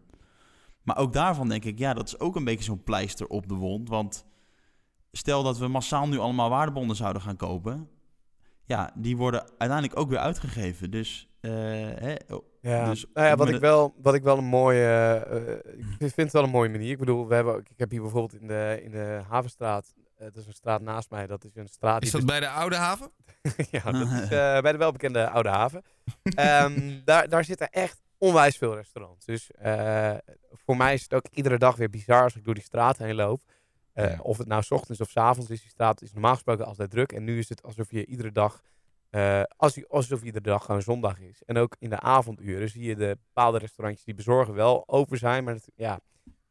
Maar 0.89 0.97
ook 0.99 1.13
daarvan 1.13 1.49
denk 1.49 1.65
ik, 1.65 1.79
ja, 1.79 1.95
dat 1.95 2.07
is 2.07 2.19
ook 2.21 2.37
een 2.37 2.45
beetje 2.45 2.65
zo'n 2.65 2.83
pleister 2.83 3.27
op 3.27 3.49
de 3.49 3.55
wond, 3.55 3.89
want 3.89 4.25
stel 5.13 5.43
dat 5.43 5.59
we 5.59 5.69
massaal 5.69 6.09
nu 6.09 6.19
allemaal 6.19 6.51
waardebonnen 6.51 6.97
zouden 6.97 7.23
gaan 7.23 7.37
kopen, 7.37 7.89
ja, 8.65 8.91
die 8.95 9.17
worden 9.17 9.41
uiteindelijk 9.59 9.99
ook 9.99 10.09
weer 10.09 10.19
uitgegeven. 10.19 10.91
Dus, 10.91 11.29
eh, 11.41 11.51
hè, 11.53 12.15
oh, 12.29 12.43
Ja, 12.61 12.85
Dus 12.91 13.07
nou 13.15 13.27
ja, 13.27 13.37
wat, 13.37 13.47
ik 13.47 13.53
het- 13.53 13.63
wel, 13.63 13.95
wat 14.03 14.15
ik 14.15 14.23
wel 14.23 14.39
een 14.39 14.45
mooie. 14.45 14.85
eh, 14.87 15.37
eh, 15.53 15.59
ik 15.79 15.97
vind 15.99 16.17
het 16.17 16.33
wel 16.33 16.43
een 16.43 16.51
mooie 16.51 16.71
manier. 16.71 16.91
Ik 16.91 16.99
bedoel, 16.99 17.29
we 17.29 17.35
hebben, 17.35 17.55
ook- 17.55 17.69
ik 17.69 17.79
heb 17.79 17.91
hier 17.91 18.01
bijvoorbeeld 18.03 18.41
in 18.41 18.47
de, 18.49 18.81
in 18.85 18.91
de 18.91 19.21
Havenstraat. 19.29 19.95
eh, 20.17 20.25
dat 20.25 20.37
is 20.37 20.47
een 20.47 20.53
straat 20.53 20.81
naast 20.81 21.11
mij. 21.11 21.27
Dat 21.27 21.45
is 21.45 21.51
een 21.57 21.69
straat. 21.69 22.03
Is 22.03 22.11
die 22.11 22.21
dat 22.21 22.29
bij 22.31 22.41
de 22.41 22.49
Oude 22.49 22.77
Haven? 22.77 23.11
ja, 23.71 23.93
dat 23.93 24.11
is 24.11 24.21
eh, 24.39 24.61
bij 24.61 24.73
de 24.73 24.79
welbekende 24.79 25.29
Oude 25.31 25.49
Haven. 25.49 25.83
Ehm, 26.23 27.01
daar, 27.05 27.29
daar 27.29 27.45
zitten 27.45 27.71
echt 27.71 28.01
onwijs 28.19 28.57
veel 28.57 28.75
restaurants. 28.75 29.25
Dus 29.25 29.51
eh, 29.51 30.15
voor 30.53 30.77
mij 30.77 30.95
is 30.95 31.03
het 31.03 31.15
ook 31.15 31.27
iedere 31.31 31.59
dag 31.59 31.77
weer 31.77 31.91
bizar 31.91 32.23
als 32.23 32.37
ik 32.37 32.45
door 32.45 32.55
die 32.55 32.63
straat 32.63 32.99
heen 32.99 33.15
loop. 33.15 33.41
Eh, 33.93 34.11
Ja. 34.13 34.19
Of 34.23 34.39
het 34.39 34.47
nou 34.47 34.63
's 34.63 34.71
ochtends 34.71 35.01
of 35.01 35.11
's 35.11 35.17
avonds 35.17 35.51
is, 35.51 35.61
die 35.61 35.71
straat 35.71 36.03
is 36.03 36.13
normaal 36.13 36.35
gesproken 36.35 36.67
altijd 36.67 36.91
druk. 36.91 37.13
En 37.13 37.25
nu 37.25 37.39
is 37.39 37.49
het 37.49 37.63
alsof 37.63 37.91
je 37.91 38.07
iedere 38.07 38.33
dag, 38.33 38.63
eh, 39.11 39.43
als 39.57 39.89
alsof 39.89 40.23
iedere 40.23 40.45
dag 40.45 40.65
gewoon 40.65 40.83
zondag 40.83 41.21
is. 41.21 41.43
En 41.47 41.57
ook 41.57 41.77
in 41.79 41.91
de 41.91 42.01
avonduren 42.01 42.69
zie 42.69 42.83
je 42.83 42.97
de 42.97 43.19
bepaalde 43.27 43.59
restaurantjes 43.59 44.05
die 44.05 44.15
bezorgen 44.15 44.55
wel 44.55 44.89
open 44.89 45.19
zijn. 45.19 45.45
Maar 45.45 45.55
dat, 45.55 45.69
ja, 45.75 46.01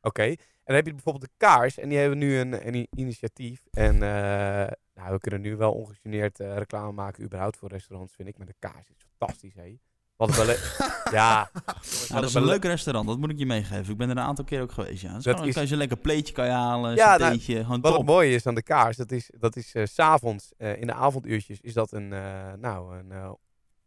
oké. 0.01 0.23
En 0.23 0.37
dan 0.73 0.75
heb 0.75 0.85
je 0.85 0.93
bijvoorbeeld 0.93 1.23
de 1.25 1.37
Kaars. 1.37 1.77
En 1.77 1.89
die 1.89 1.97
hebben 1.97 2.17
nu 2.17 2.37
een, 2.37 2.67
een 2.67 2.87
initiatief. 2.95 3.65
En 3.71 3.97
nou, 3.97 5.11
we 5.11 5.19
kunnen 5.19 5.41
nu 5.41 5.55
wel 5.55 5.73
ongegeneerd 5.73 6.37
reclame 6.39 6.91
maken 6.91 7.23
überhaupt 7.23 7.57
voor 7.57 7.69
restaurants, 7.69 8.15
vind 8.15 8.27
ik. 8.27 8.37
Maar 8.37 8.47
de 8.47 8.55
Kaars 8.59 8.89
is 8.89 9.05
fantastisch, 9.17 9.53
hé. 9.55 9.77
Wat 10.17 10.37
een 10.37 10.55
ja. 11.11 11.49
Nou, 11.53 11.63
dat 12.09 12.23
is 12.23 12.33
een 12.33 12.41
een 12.41 12.47
leuk 12.47 12.63
restaurant, 12.63 13.07
dat 13.07 13.17
moet 13.17 13.29
ik 13.29 13.37
je 13.37 13.45
meegeven. 13.45 13.91
Ik 13.91 13.97
ben 13.97 14.09
er 14.09 14.17
een 14.17 14.23
aantal 14.23 14.45
keer 14.45 14.61
ook 14.61 14.71
geweest, 14.71 15.01
ja. 15.01 15.13
Dus 15.13 15.23
Dat 15.23 15.33
gewoon, 15.33 15.47
is- 15.47 15.53
kan 15.53 15.63
je 15.63 15.69
zo'n 15.69 15.77
lekker 15.77 15.97
pleetje 15.97 16.33
kan 16.33 16.45
je 16.45 16.51
halen, 16.51 16.95
Ja, 16.95 17.17
nou, 17.17 17.31
theetje, 17.31 17.55
gewoon 17.63 17.81
Wat 17.81 17.91
top. 17.91 17.99
het 18.01 18.09
mooie 18.09 18.33
is 18.33 18.45
aan 18.47 18.55
de 18.55 18.63
kaars, 18.63 18.97
dat 18.97 19.11
is, 19.11 19.29
dat 19.39 19.55
is 19.55 19.73
eh, 19.75 19.85
s 19.85 19.93
s'avonds, 19.93 20.51
eh 20.57 20.81
in 20.81 20.87
de 20.87 20.93
avonduurtjes, 20.93 21.59
is 21.61 21.73
dat 21.73 21.91
een, 21.91 22.13
eh, 22.13 22.53
nou, 22.53 22.97
een 22.97 23.11
eh, 23.11 23.31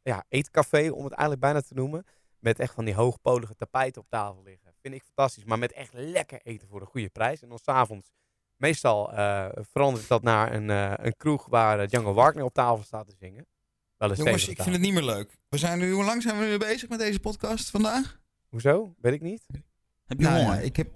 ja, 0.02 0.24
eetcafé, 0.28 0.88
om 0.90 1.04
het 1.04 1.12
eigenlijk 1.12 1.40
bijna 1.40 1.60
te 1.60 1.74
noemen. 1.74 2.04
Met 2.38 2.58
echt 2.58 2.74
van 2.74 2.84
die 2.84 2.94
hoogpolige 2.94 3.54
tapijten 3.54 4.00
op 4.02 4.08
tafel 4.08 4.42
liggen. 4.44 4.72
Vind 4.82 4.94
ik 4.94 5.02
fantastisch, 5.02 5.44
maar 5.44 5.58
met 5.58 5.72
echt 5.72 5.92
lekker 5.92 6.40
eten 6.42 6.68
voor 6.68 6.80
een 6.80 6.86
goede 6.86 7.08
prijs. 7.08 7.42
En 7.42 7.48
dan 7.48 7.58
s'avonds, 7.58 8.10
meestal 8.56 9.12
eh, 9.12 9.46
verandert 9.72 10.08
dat 10.08 10.22
naar 10.22 10.52
een, 10.54 10.70
eh, 10.70 10.92
een 10.96 11.16
kroeg 11.16 11.46
waar 11.46 11.86
Django 11.88 12.12
Wagner 12.12 12.44
op 12.44 12.52
tafel 12.54 12.84
staat 12.84 13.06
te 13.08 13.14
zingen. 13.18 13.46
Wel 14.00 14.14
Jongens, 14.14 14.48
ik 14.48 14.62
vind 14.62 14.74
het 14.74 14.84
niet 14.84 14.92
meer 14.92 15.02
leuk. 15.02 15.36
We 15.48 15.58
zijn 15.58 15.78
nu, 15.78 15.92
hoe 15.92 16.04
lang 16.04 16.22
zijn 16.22 16.38
we 16.38 16.44
nu 16.44 16.58
bezig 16.58 16.88
met 16.88 16.98
deze 16.98 17.20
podcast 17.20 17.70
vandaag? 17.70 18.20
Hoezo? 18.48 18.94
Weet 19.00 19.12
ik 19.12 19.20
niet. 19.20 19.42
Heb 20.06 20.18
je 20.20 20.24
Nou, 20.24 20.38
ja, 20.38 20.44
honger? 20.44 20.62
ik 20.62 20.76
heb, 20.76 20.88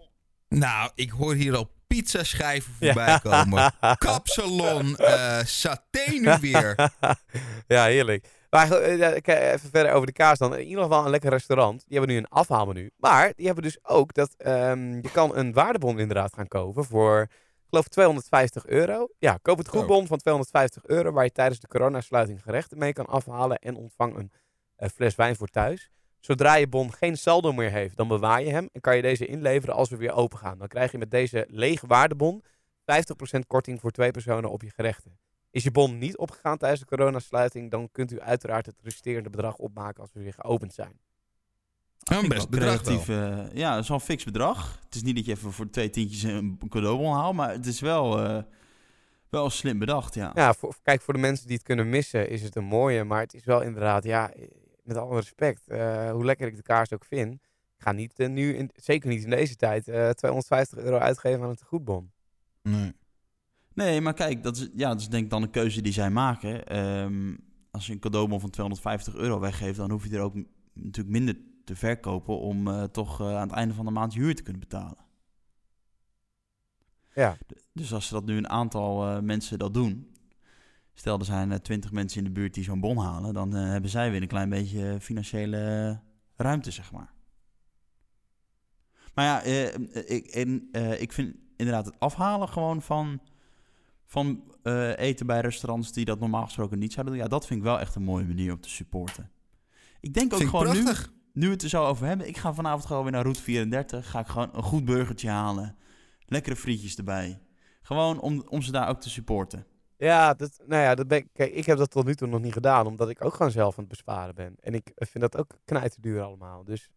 nou, 0.49 0.91
ik 0.95 1.11
hoor 1.11 1.35
hier 1.35 1.57
al 1.57 1.71
pizzaschijven 1.87 2.73
voorbij 2.81 3.19
komen. 3.23 3.73
Kapsalon, 3.99 4.97
eh 4.97 5.45
saté 5.45 6.11
nu 6.11 6.33
weer. 6.41 6.91
ja, 7.67 7.85
heerlijk. 7.85 8.29
Maar 8.51 8.73
eh, 8.73 9.17
eh, 9.17 9.53
even 9.53 9.71
verder 9.71 9.93
over 9.93 10.07
de 10.07 10.13
kaas 10.13 10.39
dan. 10.39 10.57
In 10.57 10.67
ieder 10.67 10.83
geval 10.83 11.05
een 11.05 11.11
lekker 11.11 11.31
restaurant. 11.31 11.85
Die 11.87 11.99
hebben 11.99 12.15
nu 12.17 12.21
een 12.21 12.29
afhaalmenu. 12.29 12.91
Maar 12.97 13.33
die 13.37 13.47
hebben 13.47 13.65
dus 13.65 13.79
ook 13.83 14.15
dat 14.15 14.35
ehm, 14.37 14.95
je 14.95 15.11
kan 15.13 15.37
een 15.37 15.53
waardebon 15.53 15.99
inderdaad 15.99 16.35
gaan 16.35 16.49
kopen 16.49 16.85
voor, 16.85 17.27
geloof 17.75 17.89
250 17.89 18.67
euro. 18.67 19.09
Ja, 19.19 19.39
koop 19.43 19.59
het 19.59 19.69
goedbon 19.69 20.07
van 20.07 20.19
250 20.19 20.87
euro 20.87 21.13
waar 21.13 21.25
je 21.25 21.33
tijdens 21.33 21.61
de 21.61 21.69
coronasluiting 21.69 22.43
gerechten 22.43 22.79
mee 22.79 22.93
kan 22.93 23.07
afhalen 23.07 23.59
en 23.59 23.77
ontvang 23.77 24.17
een 24.17 24.33
eh, 24.77 24.89
fles 24.89 25.15
wijn 25.15 25.37
voor 25.37 25.49
thuis. 25.49 25.91
Zodra 26.21 26.55
je 26.55 26.67
bon 26.67 26.93
geen 26.93 27.17
saldo 27.17 27.53
meer 27.53 27.71
heeft, 27.71 27.97
dan 27.97 28.09
bewaar 28.09 28.43
je 28.43 28.51
hem 28.51 28.69
en 28.73 28.81
kan 28.81 28.97
je 28.97 29.03
deze 29.03 29.27
inleveren 29.27 29.75
als 29.75 29.89
we 29.89 29.97
weer 29.97 30.13
open 30.13 30.39
gaan. 30.39 30.59
Dan 30.59 30.69
krijg 30.69 30.93
je 30.93 30.99
met 30.99 31.11
deze 31.11 31.47
lege 31.49 31.87
waardebon 31.87 32.43
50% 32.43 33.39
korting 33.47 33.81
voor 33.81 33.91
twee 33.91 34.11
personen 34.11 34.51
op 34.51 34.63
je 34.63 34.71
gerechten. 34.71 35.19
Is 35.51 35.63
je 35.63 35.71
bon 35.71 35.99
niet 35.99 36.17
opgegaan 36.17 36.59
tijdens 36.59 36.81
de 36.81 36.87
coronasluiting, 36.87 37.71
dan 37.71 37.89
kunt 37.93 38.13
u 38.13 38.21
uiteraard 38.21 38.67
het 38.67 38.81
resterende 38.83 39.31
bedrag 39.31 39.57
opmaken 39.57 40.01
als 40.01 40.13
we 40.13 40.23
weer 40.23 40.35
geopend 40.37 40.75
zijn. 40.75 41.01
Een 42.05 42.29
best 42.29 42.49
bedrag 42.49 42.83
wel. 42.83 42.99
eh, 43.01 43.47
ja, 43.53 43.75
dat 43.75 43.83
is 43.83 43.89
wel 43.89 43.97
een 43.99 44.05
fix 44.05 44.25
bedrag. 44.25 44.79
Het 44.85 44.95
is 44.95 45.03
niet 45.03 45.17
dat 45.17 45.25
je 45.25 45.33
even 45.33 45.53
voor 45.53 45.71
twee 45.71 45.91
tientjes 45.91 46.23
een 46.23 46.59
cadeaubon 46.69 47.13
haalt, 47.15 47.35
maar 47.35 47.51
het 47.51 47.67
is 47.67 47.81
wel, 47.81 48.25
eh, 48.25 48.43
wel 49.29 49.51
slim 49.51 49.79
bedacht, 49.79 50.15
ja. 50.15 50.31
Ja, 50.35 50.55
voor, 50.55 50.75
kijk, 50.83 51.01
voor 51.01 51.15
de 51.15 51.21
mensen 51.21 51.47
die 51.47 51.57
het 51.57 51.65
kunnen 51.65 51.89
missen, 51.89 52.29
is 52.31 52.43
het 52.43 52.57
een 52.57 52.65
mooie. 52.65 53.05
Maar 53.05 53.21
het 53.21 53.35
is 53.35 53.45
wel 53.45 53.63
inderdaad, 53.63 54.05
ja, 54.05 54.31
met 54.83 54.97
alle 54.97 55.15
respect, 55.15 55.69
eh, 55.69 56.11
hoe 56.11 56.25
lekker 56.25 56.47
ik 56.47 56.57
de 56.57 56.63
kaars 56.63 56.93
ook 56.93 57.05
vind. 57.05 57.33
Ik 57.35 57.83
ga 57.83 57.93
niet 57.93 58.19
nu, 58.19 58.55
in, 58.55 58.71
zeker 58.75 59.09
niet 59.09 59.25
in 59.25 59.31
deze 59.31 59.57
tijd, 59.57 59.89
eh 59.89 60.09
250 60.11 60.79
euro 60.79 60.99
uitgeven 60.99 61.43
aan 61.43 61.49
een 61.49 61.57
tegoedbon. 61.57 62.11
Nee. 62.63 62.93
Nee, 63.75 64.01
maar 64.01 64.15
kijk, 64.15 64.43
dat 64.43 64.57
is, 64.57 64.69
ja, 64.75 64.89
dat 64.89 65.01
is 65.01 65.09
denk 65.09 65.25
ik 65.25 65.31
dan 65.31 65.43
een 65.43 65.51
keuze 65.51 65.83
die 65.83 65.93
zij 65.93 66.11
maken. 66.11 66.67
Ehm, 66.67 67.35
als 67.71 67.87
je 67.87 67.93
een 67.93 67.99
cadeaubon 67.99 68.41
van 68.41 68.51
250 68.51 69.15
euro 69.15 69.41
weggeeft, 69.41 69.77
dan 69.77 69.91
hoef 69.91 70.05
je 70.09 70.17
er 70.17 70.21
ook 70.23 70.35
natuurlijk 70.73 71.09
minder 71.17 71.37
te 71.65 71.77
verkopen 71.77 72.39
om 72.39 72.69
eh, 72.69 72.83
toch 72.83 73.21
eh, 73.21 73.37
aan 73.37 73.49
het 73.49 73.57
einde 73.57 73.75
van 73.75 73.85
de 73.85 73.91
maand 73.91 74.13
je 74.13 74.21
huur 74.21 74.35
te 74.35 74.43
kunnen 74.43 74.61
betalen. 74.61 75.05
Ja. 77.15 77.37
Dus 77.73 77.93
als 77.93 78.09
dat 78.09 78.25
nu 78.25 78.37
een 78.37 78.49
aantal 78.49 79.09
eh, 79.09 79.21
mensen 79.21 79.59
dat 79.59 79.75
doen, 79.75 80.15
stel 80.95 81.19
er 81.19 81.25
zijn 81.25 81.63
twintig 81.63 81.93
mensen 81.93 82.19
in 82.19 82.25
de 82.25 82.41
buurt 82.41 82.55
die 82.55 82.65
zo'n 82.65 82.81
bon 82.81 82.99
halen, 82.99 83.35
dan 83.35 83.53
hebben 83.53 83.91
zij 83.91 84.11
weer 84.11 84.23
een 84.23 84.29
klein 84.29 84.49
beetje 84.49 85.01
financiële 85.01 86.01
ruimte, 86.37 86.71
zeg 86.71 86.93
maar. 86.93 87.15
Maar 89.15 89.25
ja, 89.25 89.43
eh, 89.43 89.75
ik, 90.17 90.27
eh, 90.73 91.01
ik 91.01 91.13
vind 91.13 91.35
inderdaad 91.57 91.87
het 91.87 91.95
afhalen 91.99 92.49
gewoon 92.49 92.83
van, 92.83 93.21
van 94.07 94.43
eh, 94.63 94.99
eten 94.99 95.27
bij 95.27 95.41
restaurants 95.41 95.93
die 95.93 96.05
dat 96.05 96.21
normaal 96.21 96.45
gesproken 96.45 96.79
niet 96.79 96.93
zouden 96.93 97.15
doen. 97.15 97.23
Ja, 97.23 97.29
dat 97.29 97.47
vind 97.47 97.59
ik 97.59 97.65
wel 97.65 97.81
echt 97.81 97.95
een 97.95 98.03
mooie 98.03 98.27
manier 98.27 98.53
om 98.53 98.61
te 98.61 98.69
supporten. 98.69 99.31
Ik 100.01 100.15
denk 100.15 100.35
ook 100.35 100.43
gewoon 100.43 100.73
nu, 100.73 100.83
prachtig. 100.83 101.13
Nu 101.35 101.47
we 101.47 101.53
het 101.53 101.63
er 101.63 101.69
zo 101.69 101.85
over 101.85 102.07
hebben. 102.07 102.29
Ik 102.29 102.37
ga 102.37 102.53
vanavond 102.55 102.87
gewoon 102.87 103.03
weer 103.03 103.13
naar 103.13 103.23
Route 103.23 103.43
34. 103.43 104.11
Ga 104.11 104.21
ik 104.21 104.27
gewoon 104.27 104.51
een 104.53 104.63
goed 104.63 104.85
burgertje 104.85 105.29
halen. 105.29 105.77
Lekkere 106.27 106.57
frietjes 106.57 106.97
erbij. 106.97 107.39
Gewoon 107.83 108.21
om, 108.21 108.45
om 108.49 108.63
ze 108.63 108.73
daar 108.73 108.89
ook 108.89 109.01
te 109.01 109.11
supporten. 109.11 109.67
Ja, 109.97 110.35
dat, 110.35 110.61
nou 110.67 110.83
ja, 110.83 110.95
dat 110.95 111.09
ben 111.09 111.19
ik, 111.19 111.27
kijk, 111.33 111.53
ik 111.53 111.67
heb 111.67 111.79
dat 111.79 111.91
tot 111.91 112.05
nu 112.05 112.15
toe 112.15 112.29
nog 112.29 112.41
niet 112.41 112.53
gedaan, 112.53 112.87
omdat 112.87 113.09
ik 113.09 113.25
ook 113.25 113.35
gewoon 113.35 113.51
zelf 113.53 113.73
aan 113.75 113.85
het 113.85 113.89
besparen 113.89 114.35
ben. 114.35 114.57
En 114.61 114.75
ik 114.75 114.93
vind 114.95 115.21
dat 115.21 115.37
ook 115.37 115.51
knijterduur 115.65 116.23
allemaal. 116.23 116.65
Dus 116.65 116.91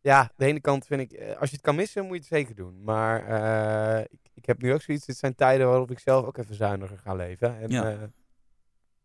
ja, 0.00 0.30
de 0.36 0.44
ene 0.44 0.60
kant 0.60 0.86
vind 0.86 1.00
ik, 1.00 1.12
eh, 1.12 1.36
als 1.40 1.48
je 1.50 1.56
het 1.56 1.64
kan 1.64 1.74
missen, 1.74 2.02
moet 2.02 2.12
je 2.14 2.18
het 2.18 2.28
zeker 2.28 2.54
doen. 2.54 2.82
Maar 2.84 3.26
eh, 3.26 4.00
ik, 4.10 4.30
ik 4.34 4.46
heb 4.46 4.62
nu 4.62 4.72
ook 4.72 4.82
zoiets, 4.82 5.06
dit 5.06 5.16
zijn 5.16 5.34
tijden 5.34 5.66
waarop 5.68 5.90
ik 5.90 5.98
zelf 5.98 6.26
ook 6.26 6.36
even 6.36 6.54
zuiniger 6.54 6.98
ga 6.98 7.14
leven. 7.14 7.58
En, 7.60 7.70
Ja. 7.70 7.90
eh, 7.90 7.98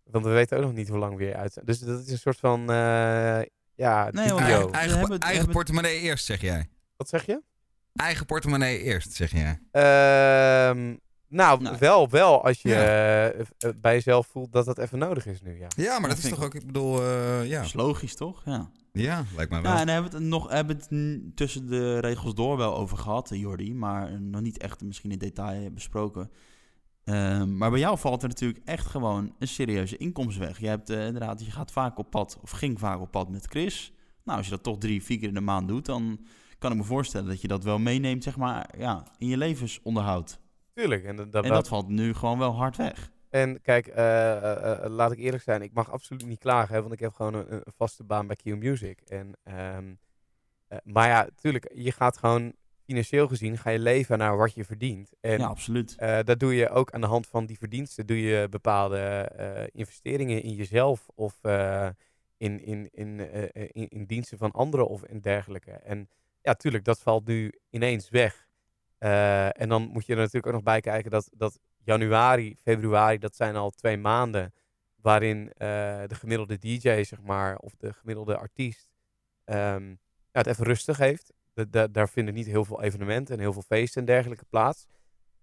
want 0.04 0.26
we 0.26 0.32
weten 0.32 0.58
ook 0.58 0.64
nog 0.64 0.74
niet 0.74 0.88
hoe 0.90 0.98
lang 0.98 1.12
we 1.18 1.26
weer 1.26 1.36
uit 1.36 1.54
zijn. 1.54 1.66
Dus 1.66 1.80
dat 1.80 2.00
is 2.00 2.12
een 2.12 2.18
soort 2.18 2.40
van, 2.40 2.70
eh, 2.72 3.40
ja, 3.76 4.10
Nee, 4.12 4.28
want 4.28 4.40
dubio. 4.40 4.46
Eigen, 4.54 4.66
We 4.72 4.72
eigen, 4.78 4.98
hebben 4.98 5.00
het- 5.00 5.10
we 5.10 5.14
eigen 5.20 5.36
hebben- 5.36 5.54
portemonnee 5.56 6.00
eerst, 6.00 6.26
zeg 6.26 6.42
jij. 6.42 6.70
Wat 6.98 7.10
zeg 7.10 7.26
je? 7.26 7.42
Eigen 7.96 8.26
portemonnee 8.26 8.80
eerst, 8.82 9.14
zeg 9.14 9.32
jij. 9.32 9.60
Ehm, 9.72 10.96
nou, 11.28 11.62
Nou. 11.62 11.76
wel, 11.80 12.10
wel 12.10 12.44
als 12.46 12.62
je 12.62 12.70
Ja. 12.70 12.76
eh, 12.76 13.40
eh, 13.40 13.46
bij 13.82 13.94
jezelf 13.94 14.28
voelt 14.28 14.52
dat 14.52 14.66
dat 14.66 14.78
even 14.78 14.98
nodig 15.00 15.26
is 15.26 15.42
nu, 15.42 15.60
ja. 15.60 15.68
Ja, 15.76 16.00
maar 16.00 16.10
dat 16.10 16.18
is 16.18 16.30
toch 16.30 16.38
ik 16.38 16.44
ook, 16.44 16.56
ik 16.56 16.66
bedoel, 16.66 17.02
eh, 17.02 17.46
ja. 17.46 17.58
Dat 17.58 17.66
is 17.66 17.74
logisch, 17.74 18.16
toch? 18.16 18.42
Ja. 18.46 18.70
Ja, 18.92 19.24
lijkt 19.36 19.52
mij 19.52 19.62
wel. 19.62 19.72
Ja, 19.72 19.80
en 19.80 19.86
daar 19.86 19.94
hebben 19.96 20.12
we 20.12 20.18
het 20.18 20.28
nog 20.28 20.50
hebben 20.50 20.78
we 20.90 20.96
het 20.96 21.36
tussen 21.36 21.68
de 21.70 22.00
regels 22.00 22.34
door 22.34 22.58
wel 22.58 22.76
over 22.76 22.98
gehad, 22.98 23.32
eh, 23.32 23.40
Jordi. 23.40 23.74
Maar 23.74 24.22
nog 24.22 24.42
niet 24.42 24.58
echt 24.58 24.82
misschien 24.84 25.12
in 25.12 25.18
detail 25.18 25.72
besproken. 25.72 26.32
Ehm, 27.06 27.58
maar 27.58 27.70
bij 27.70 27.80
jou 27.80 27.98
valt 27.98 28.22
er 28.24 28.28
natuurlijk 28.28 28.66
echt 28.66 28.86
gewoon 28.86 29.36
een 29.40 29.48
serieuze 29.48 29.98
inkomstenweg. 29.98 30.60
Je 30.60 30.68
hebt 30.68 30.90
eh, 30.90 31.06
inderdaad, 31.06 31.46
je 31.46 31.52
gaat 31.52 31.72
vaak 31.72 31.98
op 31.98 32.10
pad, 32.10 32.40
of 32.42 32.50
ging 32.50 32.80
vaak 32.80 33.00
op 33.00 33.12
pad 33.12 33.30
met 33.30 33.46
Chris. 33.46 33.94
Nou, 34.24 34.38
als 34.38 34.48
je 34.48 34.54
dat 34.54 34.64
toch 34.64 34.78
drie, 34.78 35.04
vier 35.04 35.20
keer 35.20 35.28
in 35.28 35.34
de 35.34 35.42
maand 35.42 35.68
doet, 35.68 35.86
dan 35.86 36.20
kan 36.60 36.72
ik 36.72 36.78
me 36.78 36.84
voorstellen 36.84 37.28
dat 37.28 37.42
je 37.42 37.48
dat 37.48 37.64
wel 37.64 37.80
meeneemt, 37.80 38.24
zeg 38.24 38.38
maar, 38.38 38.70
ja, 38.78 39.08
in 39.18 39.28
je 39.28 39.38
levensonderhoud. 39.38 40.40
Tuurlijk. 40.74 41.04
En, 41.04 41.16
dat, 41.16 41.32
dat, 41.32 41.44
En 41.44 41.52
dat 41.52 41.68
valt 41.68 41.88
nu 41.88 42.14
gewoon 42.14 42.40
wel 42.40 42.56
hard 42.56 42.78
weg. 42.78 43.12
En 43.30 43.62
kijk, 43.62 43.88
eh, 43.88 44.84
eh, 44.84 44.92
laat 44.92 45.12
ik 45.12 45.18
eerlijk 45.18 45.44
zijn, 45.44 45.62
ik 45.62 45.74
mag 45.74 45.92
absoluut 45.92 46.26
niet 46.26 46.40
klagen, 46.40 46.76
hè, 46.76 46.82
want 46.82 46.94
ik 46.94 47.00
heb 47.00 47.14
gewoon 47.14 47.34
een, 47.34 47.52
een 47.52 47.74
vaste 47.76 48.04
baan 48.04 48.28
bij 48.28 48.36
Q 48.36 48.46
Music. 48.46 49.02
En, 49.02 49.38
ehm, 49.44 49.94
eh, 50.68 50.78
maar 50.84 51.08
ja, 51.08 51.28
tuurlijk, 51.36 51.72
je 51.74 51.92
gaat 51.92 52.18
gewoon 52.18 52.54
financieel 52.86 53.28
gezien, 53.28 53.58
ga 53.58 53.70
je 53.70 53.80
leven 53.80 54.18
naar 54.18 54.38
wat 54.38 54.54
je 54.54 54.66
verdient. 54.66 55.14
En 55.22 55.40
ja, 55.40 55.46
absoluut. 55.48 55.96
eh, 55.98 56.20
dat 56.24 56.40
doe 56.40 56.56
je 56.56 56.70
ook 56.70 56.92
aan 56.92 57.02
de 57.02 57.08
hand 57.08 57.28
van 57.28 57.46
die 57.46 57.58
verdiensten, 57.58 58.06
doe 58.06 58.22
je 58.22 58.50
bepaalde 58.50 58.98
eh, 58.98 59.64
investeringen 59.72 60.42
in 60.44 60.54
jezelf 60.54 61.08
of 61.16 61.38
eh, 61.42 61.90
in, 62.38 62.64
in, 62.66 62.90
in, 62.92 63.20
eh, 63.20 63.44
eh, 63.44 63.70
in, 63.72 63.88
in 63.88 64.06
diensten 64.06 64.38
van 64.38 64.52
anderen 64.52 64.88
of 64.88 65.04
en 65.04 65.22
dergelijke. 65.22 65.72
En 65.72 66.10
ja, 66.42 66.54
tuurlijk, 66.54 66.84
dat 66.84 67.00
valt 67.00 67.26
nu 67.28 67.52
ineens 67.70 68.10
weg. 68.10 68.48
Eh, 68.98 69.62
en 69.62 69.70
dan 69.70 69.82
moet 69.82 70.06
je 70.06 70.12
er 70.14 70.18
natuurlijk 70.20 70.48
ook 70.48 70.54
nog 70.54 70.64
bij 70.64 70.82
kijken 70.82 71.12
dat, 71.12 71.30
dat 71.34 71.60
januari, 71.84 72.56
februari, 72.64 73.18
dat 73.18 73.36
zijn 73.36 73.56
al 73.56 73.70
twee 73.70 73.98
maanden 73.98 74.54
waarin 75.02 75.52
eh, 75.52 75.68
de 76.08 76.16
gemiddelde 76.16 76.58
DJ, 76.58 77.04
zeg 77.04 77.22
maar, 77.22 77.58
of 77.58 77.76
de 77.76 77.94
gemiddelde 77.94 78.38
artiest 78.38 78.90
ehm, 79.44 79.90
ja, 80.32 80.42
het 80.42 80.48
even 80.48 80.66
rustig 80.66 80.98
heeft. 80.98 81.34
Da- 81.56 81.66
da- 81.70 81.88
daar 81.88 82.10
vinden 82.10 82.34
niet 82.34 82.46
heel 82.46 82.66
veel 82.66 82.82
evenementen 82.82 83.34
en 83.36 83.40
heel 83.40 83.54
veel 83.54 83.62
feesten 83.62 84.00
en 84.02 84.08
dergelijke 84.08 84.46
plaats. 84.50 84.86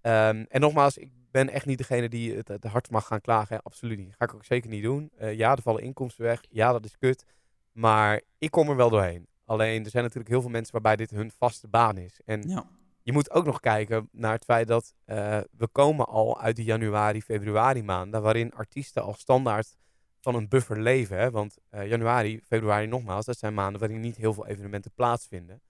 Ehm, 0.01 0.45
en 0.49 0.61
nogmaals, 0.61 0.97
ik 0.99 1.11
ben 1.31 1.49
echt 1.51 1.67
niet 1.67 1.79
degene 1.79 2.09
die 2.09 2.37
het, 2.37 2.49
het 2.49 2.65
hardst 2.65 2.93
mag 2.93 3.07
gaan 3.07 3.21
klagen. 3.21 3.57
hè. 3.57 3.63
Absoluut 3.63 3.99
niet. 3.99 4.15
Ga 4.19 4.25
ik 4.25 4.35
ook 4.35 4.45
zeker 4.45 4.71
niet 4.71 4.83
doen. 4.83 5.11
Eh, 5.17 5.35
ja, 5.37 5.53
er 5.57 5.63
vallen 5.63 5.83
inkomsten 5.83 6.25
weg. 6.25 6.41
Ja, 6.49 6.73
dat 6.73 6.85
is 6.85 6.99
kut. 6.99 7.25
Maar 7.73 8.21
ik 8.39 8.51
kom 8.51 8.69
er 8.69 8.77
wel 8.77 8.91
doorheen. 8.91 9.27
Alleen, 9.45 9.85
er 9.85 9.91
zijn 9.91 10.03
natuurlijk 10.03 10.31
heel 10.31 10.41
veel 10.41 10.51
mensen 10.51 10.73
waarbij 10.73 10.97
dit 10.97 11.11
hun 11.11 11.31
vaste 11.31 11.69
baan 11.69 11.97
is. 11.99 12.21
En 12.25 12.43
Ja. 12.49 12.67
je 13.03 13.13
moet 13.13 13.31
ook 13.31 13.45
nog 13.45 13.61
kijken 13.61 14.09
naar 14.13 14.33
het 14.33 14.45
feit 14.45 14.67
dat 14.69 14.95
eh, 15.05 15.41
we 15.57 15.69
komen 15.69 16.07
al 16.07 16.41
uit 16.41 16.57
de 16.57 16.65
januari, 16.65 17.23
februari 17.23 17.83
maanden, 17.83 18.23
waarin 18.23 18.53
artiesten 18.55 19.03
al 19.03 19.15
standaard 19.15 19.77
van 20.21 20.35
een 20.35 20.49
buffer 20.49 20.81
leven. 20.81 21.19
Hè? 21.19 21.31
Want 21.31 21.57
eh, 21.71 21.89
januari, 21.89 22.41
februari 22.45 22.87
nogmaals, 22.87 23.25
dat 23.25 23.39
zijn 23.39 23.55
maanden 23.55 23.81
waarin 23.81 24.01
niet 24.01 24.17
heel 24.17 24.33
veel 24.35 24.47
evenementen 24.47 24.93
plaatsvinden. 24.95 25.61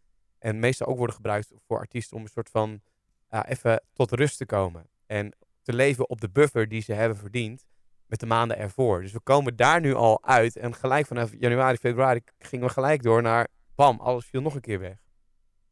En 0.42 0.58
meestal 0.58 0.86
ook 0.86 0.96
worden 0.96 1.16
gebruikt 1.16 1.52
voor 1.66 1.78
artiesten 1.78 2.16
om 2.16 2.22
een 2.22 2.28
soort 2.28 2.50
van 2.50 2.80
even 3.28 3.82
tot 3.92 4.12
rust 4.12 4.36
te 4.36 4.46
komen. 4.46 4.88
En 5.06 5.36
te 5.62 5.72
leven 5.72 6.08
op 6.08 6.20
de 6.20 6.30
buffer 6.30 6.68
die 6.68 6.82
ze 6.82 6.92
hebben 6.92 7.18
verdiend 7.18 7.64
met 8.06 8.20
de 8.20 8.26
maanden 8.26 8.58
ervoor. 8.58 9.00
Dus 9.00 9.12
we 9.12 9.20
komen 9.20 9.56
daar 9.56 9.80
nu 9.80 9.94
al 9.94 10.24
uit. 10.24 10.56
En 10.56 10.74
gelijk 10.74 11.06
vanaf 11.06 11.30
januari, 11.38 11.76
februari 11.76 12.20
gingen 12.38 12.66
we 12.66 12.72
gelijk 12.72 13.02
door 13.02 13.22
naar, 13.22 13.48
bam, 13.74 14.00
alles 14.00 14.24
viel 14.24 14.40
nog 14.40 14.54
een 14.54 14.60
keer 14.60 14.80
weg. 14.80 14.96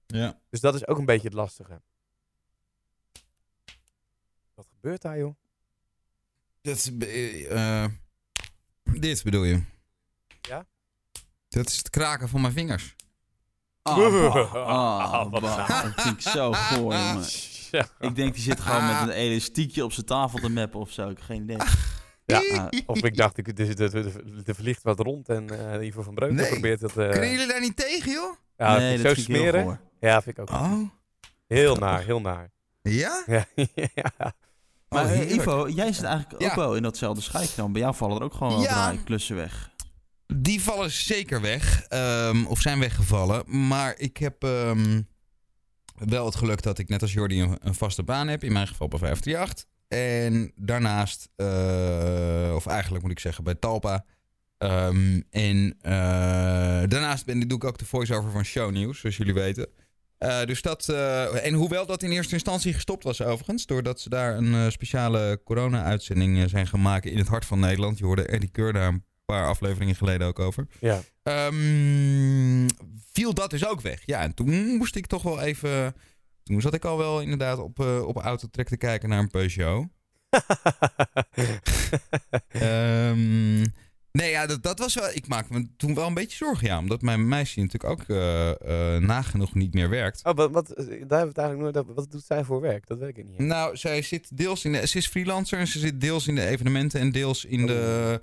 Ja. 0.07 0.41
Dus 0.51 0.61
dat 0.61 0.75
is 0.75 0.87
ook 0.87 0.99
een 0.99 1.05
beetje 1.05 1.29
het 1.29 1.37
lastige. 1.37 1.83
Wat 4.55 4.67
gebeurt 4.69 5.03
daar, 5.03 5.19
joh? 5.19 5.35
Dat 6.61 6.77
is, 6.77 6.97
eh, 6.99 7.83
eh, 7.83 7.91
dit 8.85 9.23
bedoel 9.23 9.45
je? 9.45 9.63
Ja? 10.41 10.67
Dat 11.49 11.69
is 11.69 11.77
het 11.77 11.91
kraken 11.91 12.29
van 12.29 12.41
mijn 12.41 12.53
vingers. 12.53 12.97
Ah. 13.83 14.55
Ah. 14.55 15.33
Dat 15.33 15.93
vind 15.97 16.15
ik 16.15 16.21
zo 16.21 16.53
goor. 16.69 16.93
Ja. 17.71 17.87
Ik 18.01 18.15
denk 18.17 18.35
die 18.35 18.43
zit 18.43 18.61
gewoon 18.61 18.87
met 18.87 19.01
een 19.01 19.11
elastiekje 19.11 19.85
op 19.85 19.93
zijn 19.93 20.07
tafel 20.07 20.39
te 20.39 20.49
mappen 20.51 20.81
of 20.81 20.91
zo. 20.91 21.03
Ik 21.09 21.17
heb 21.17 21.25
geen 21.27 21.43
idee. 21.43 21.57
Ja, 22.27 22.39
Ah, 22.57 22.67
Of 22.87 23.03
ik 23.03 23.17
dacht, 23.17 23.39
ik- 23.39 23.59
er, 23.59 24.55
vliegt 24.55 24.83
wat 24.83 24.99
rond 25.01 25.29
en 25.29 25.73
eh 25.75 25.87
Ivo 25.87 26.03
van 26.03 26.15
Breukelen 26.15 26.43
Nee. 26.43 26.53
probeert 26.53 26.81
dat... 26.81 26.97
eh 26.97 27.09
Kunnen 27.11 27.31
jullie 27.31 27.47
daar 27.47 27.61
niet 27.61 27.77
tegen, 27.77 28.13
joh? 28.13 28.35
ja, 28.57 28.77
nee, 28.77 28.91
dat 28.97 29.01
zo 29.07 29.07
vind 29.15 29.19
ik 29.19 29.25
smeren. 29.37 29.81
Ja, 30.01 30.23
vind 30.23 30.39
ik 30.39 30.43
ook. 30.43 30.51
Oh. 30.51 30.81
Heel 31.47 31.77
naar, 31.77 32.03
heel 32.03 32.21
naar. 32.21 32.51
Ja? 32.83 33.23
Ja, 33.27 33.45
ja. 33.95 34.33
Maar 34.89 35.05
Oh, 35.05 35.11
eh. 35.11 35.31
Ivo, 35.31 35.69
jij 35.69 35.93
zit 35.93 36.05
eigenlijk 36.05 36.43
ook 36.43 36.55
wel 36.55 36.75
in 36.75 36.83
datzelfde 36.83 37.23
schuitje 37.23 37.57
dan. 37.57 37.73
Bij 37.73 37.81
jou 37.81 37.95
vallen 37.95 38.17
er 38.17 38.23
ook 38.23 38.35
gewoon 38.35 38.63
wel 38.63 38.97
klussen 39.05 39.37
weg. 39.37 39.71
Die 40.35 40.63
vallen 40.63 40.91
zeker 40.91 41.41
weg. 41.41 41.83
ehm, 41.89 42.45
of 42.45 42.61
zijn 42.61 42.79
weggevallen. 42.79 43.67
Maar 43.67 43.95
ik 43.99 44.17
heb 44.17 44.45
ehm, 44.45 45.03
wel 45.95 46.25
het 46.25 46.35
geluk 46.35 46.63
dat 46.63 46.79
ik 46.79 46.89
net 46.89 47.03
als 47.03 47.13
Jordi 47.13 47.41
een, 47.41 47.75
vaste 47.75 48.03
baan 48.03 48.29
heb. 48.29 48.45
In 48.45 48.53
mijn 48.53 48.67
geval 48.67 48.89
bij 48.89 48.99
538. 48.99 49.69
En 49.89 50.53
daarnaast, 50.57 51.29
eh, 51.37 52.53
of 52.55 52.67
eigenlijk 52.67 53.03
moet 53.03 53.13
ik 53.13 53.19
zeggen 53.19 53.45
bij 53.45 53.55
Talpa. 53.55 54.05
Ehm, 54.59 55.21
en 55.31 55.77
eh, 55.81 55.93
daarnaast 56.89 57.27
ben, 57.27 57.49
doe 57.49 57.59
ik 57.59 57.65
ook 57.65 57.79
de 57.79 57.85
voice-over 57.85 58.31
van 58.31 58.45
Shownieuws, 58.45 59.01
zoals 59.01 59.17
jullie 59.17 59.35
weten. 59.35 59.69
Eh, 60.19 60.45
dus 60.45 60.63
dat, 60.63 60.89
en 60.89 61.55
hoewel 61.55 61.87
dat 61.87 62.03
in 62.03 62.11
eerste 62.11 62.35
instantie 62.35 62.73
gestopt 62.73 63.05
was 63.05 63.23
overigens, 63.23 63.67
doordat 63.67 64.01
ze 64.01 64.09
daar 64.09 64.37
een 64.37 64.73
speciale 64.73 65.41
corona-uitzending 65.45 66.51
zijn 66.51 66.67
gemaakt 66.67 67.05
in 67.05 67.19
het 67.19 67.29
hart 67.29 67.45
van 67.45 67.61
Nederland. 67.61 67.99
Je 67.99 68.05
hoorde 68.05 68.27
Eddie 68.27 68.51
Keur 68.51 68.73
paar 69.31 69.47
afleveringen 69.47 69.95
geleden 69.95 70.27
ook 70.27 70.39
over. 70.39 70.67
ja. 70.81 71.01
Ehm, 71.23 72.69
viel 73.13 73.35
dat 73.35 73.51
dus 73.51 73.67
ook 73.67 73.81
weg. 73.81 74.03
Ja, 74.05 74.21
en 74.21 74.35
toen 74.35 74.77
moest 74.77 74.97
ik 74.97 75.07
toch 75.07 75.23
wel 75.23 75.41
even... 75.41 75.95
Toen 76.43 76.61
zat 76.61 76.75
ik 76.75 76.85
al 76.85 76.99
wel 76.99 77.21
inderdaad 77.21 77.59
op, 77.59 77.81
eh 77.81 78.07
op 78.07 78.17
autotrek 78.17 78.69
te 78.69 78.77
kijken 78.77 79.09
naar 79.09 79.19
een 79.19 79.31
Peugeot. 79.31 79.87
Ehm, 82.49 83.61
nee, 84.13 84.31
ja, 84.31 84.47
dat, 84.47 84.63
dat 84.63 84.79
was 84.79 84.95
wel... 84.95 85.09
Ik 85.13 85.29
maakte 85.29 85.53
me 85.53 85.67
toen 85.77 85.95
wel 85.95 86.07
een 86.07 86.15
beetje 86.15 86.37
zorgen, 86.37 86.67
ja. 86.67 86.79
Omdat 86.79 87.03
mijn 87.03 87.29
meisje 87.29 87.61
natuurlijk 87.61 87.93
ook 87.93 88.09
eh, 88.09 88.51
eh, 88.51 89.03
nagenoeg 89.03 89.55
niet 89.55 89.75
meer 89.75 89.89
werkt. 89.89 90.25
oh, 90.25 90.35
wat, 90.35 90.51
wat, 90.51 90.67
daar 90.77 90.87
hebben 90.87 91.09
we 91.09 91.27
het 91.27 91.39
eigenlijk 91.39 91.75
nooit. 91.75 91.87
Wat 91.95 92.11
doet 92.11 92.25
zij 92.25 92.45
voor 92.45 92.61
werk? 92.61 92.87
Dat 92.87 92.99
weet 92.99 93.19
ik 93.19 93.29
niet. 93.29 93.39
Nou, 93.39 93.77
zij 93.77 94.03
zit 94.03 94.37
deels 94.37 94.65
in 94.65 94.73
de... 94.73 94.87
Ze 94.87 94.99
is 94.99 95.07
freelancer 95.07 95.59
en 95.59 95.67
ze 95.67 95.79
zit 95.79 96.01
deels 96.01 96.27
in 96.27 96.35
de 96.35 96.47
evenementen 96.47 97.01
en 97.01 97.11
deels 97.11 97.45
in 97.45 97.67
de... 97.67 98.21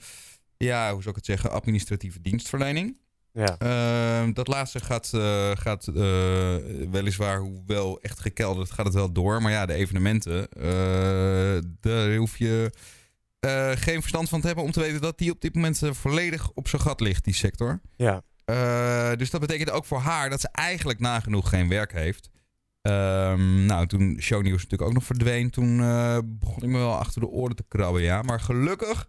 Ja, 0.58 0.92
hoe 0.92 1.02
zou 1.02 1.10
ik 1.10 1.16
het 1.16 1.26
zeggen? 1.26 1.52
Administratieve 1.52 2.22
dienstverlening. 2.22 2.98
Ja. 3.38 3.58
Ehm, 3.58 4.34
dat 4.34 4.48
laatste 4.48 4.80
gaat, 4.80 5.12
eh, 5.14 5.52
gaat 5.54 5.88
eh, 5.88 6.56
weliswaar, 6.92 7.40
hoewel 7.40 8.00
echt 8.02 8.20
gekelderd, 8.20 8.72
gaat 8.72 8.86
het 8.86 8.96
wel 8.96 9.12
door. 9.12 9.42
Maar 9.42 9.52
ja, 9.52 9.66
de 9.66 9.74
evenementen, 9.74 10.50
eh, 10.50 11.64
daar 11.80 12.16
hoef 12.16 12.38
je 12.38 12.72
geen 13.76 14.00
verstand 14.02 14.30
van 14.30 14.42
te 14.42 14.48
hebben 14.48 14.66
om 14.66 14.72
te 14.72 14.80
weten 14.80 15.02
dat 15.02 15.18
die 15.18 15.32
op 15.32 15.42
dit 15.42 15.56
moment 15.56 15.82
volledig 15.92 16.52
op 16.54 16.68
zijn 16.68 16.82
gat 16.82 17.00
ligt, 17.00 17.24
die 17.24 17.34
sector. 17.34 17.82
Ja. 17.96 18.24
Dus 19.16 19.30
dat 19.30 19.42
betekent 19.42 19.72
ook 19.72 19.86
voor 19.86 20.00
haar 20.00 20.30
dat 20.30 20.42
ze 20.42 20.50
eigenlijk 20.52 21.00
nagenoeg 21.00 21.50
geen 21.50 21.70
werk 21.70 21.92
heeft. 21.92 22.30
Ehm, 22.82 23.66
nou, 23.66 23.88
toen 23.88 24.18
shownieuws 24.22 24.64
natuurlijk 24.64 24.90
ook 24.90 24.96
nog 24.96 25.04
verdween, 25.04 25.50
toen 25.50 25.78
begon 26.40 26.64
ik 26.64 26.70
me 26.70 26.78
wel 26.78 26.98
achter 26.98 27.22
de 27.22 27.28
oren 27.28 27.56
te 27.56 27.66
krabben, 27.68 28.02
ja. 28.02 28.22
Maar 28.22 28.40
gelukkig 28.40 29.08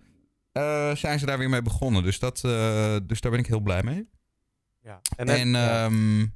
eh, 0.59 0.97
zijn 0.97 1.19
ze 1.19 1.27
daar 1.27 1.39
weer 1.39 1.49
mee 1.49 1.63
begonnen. 1.63 2.03
Dus, 2.03 2.19
dat, 2.19 2.45
eh, 2.45 2.97
dus 3.03 3.21
daar 3.21 3.31
ben 3.31 3.41
ik 3.41 3.47
heel 3.47 3.61
blij 3.61 3.83
mee. 3.83 4.09
ja. 4.83 5.01
En, 5.17 5.29
En, 5.29 5.49
ja. 5.49 5.85
ehm, 5.85 6.27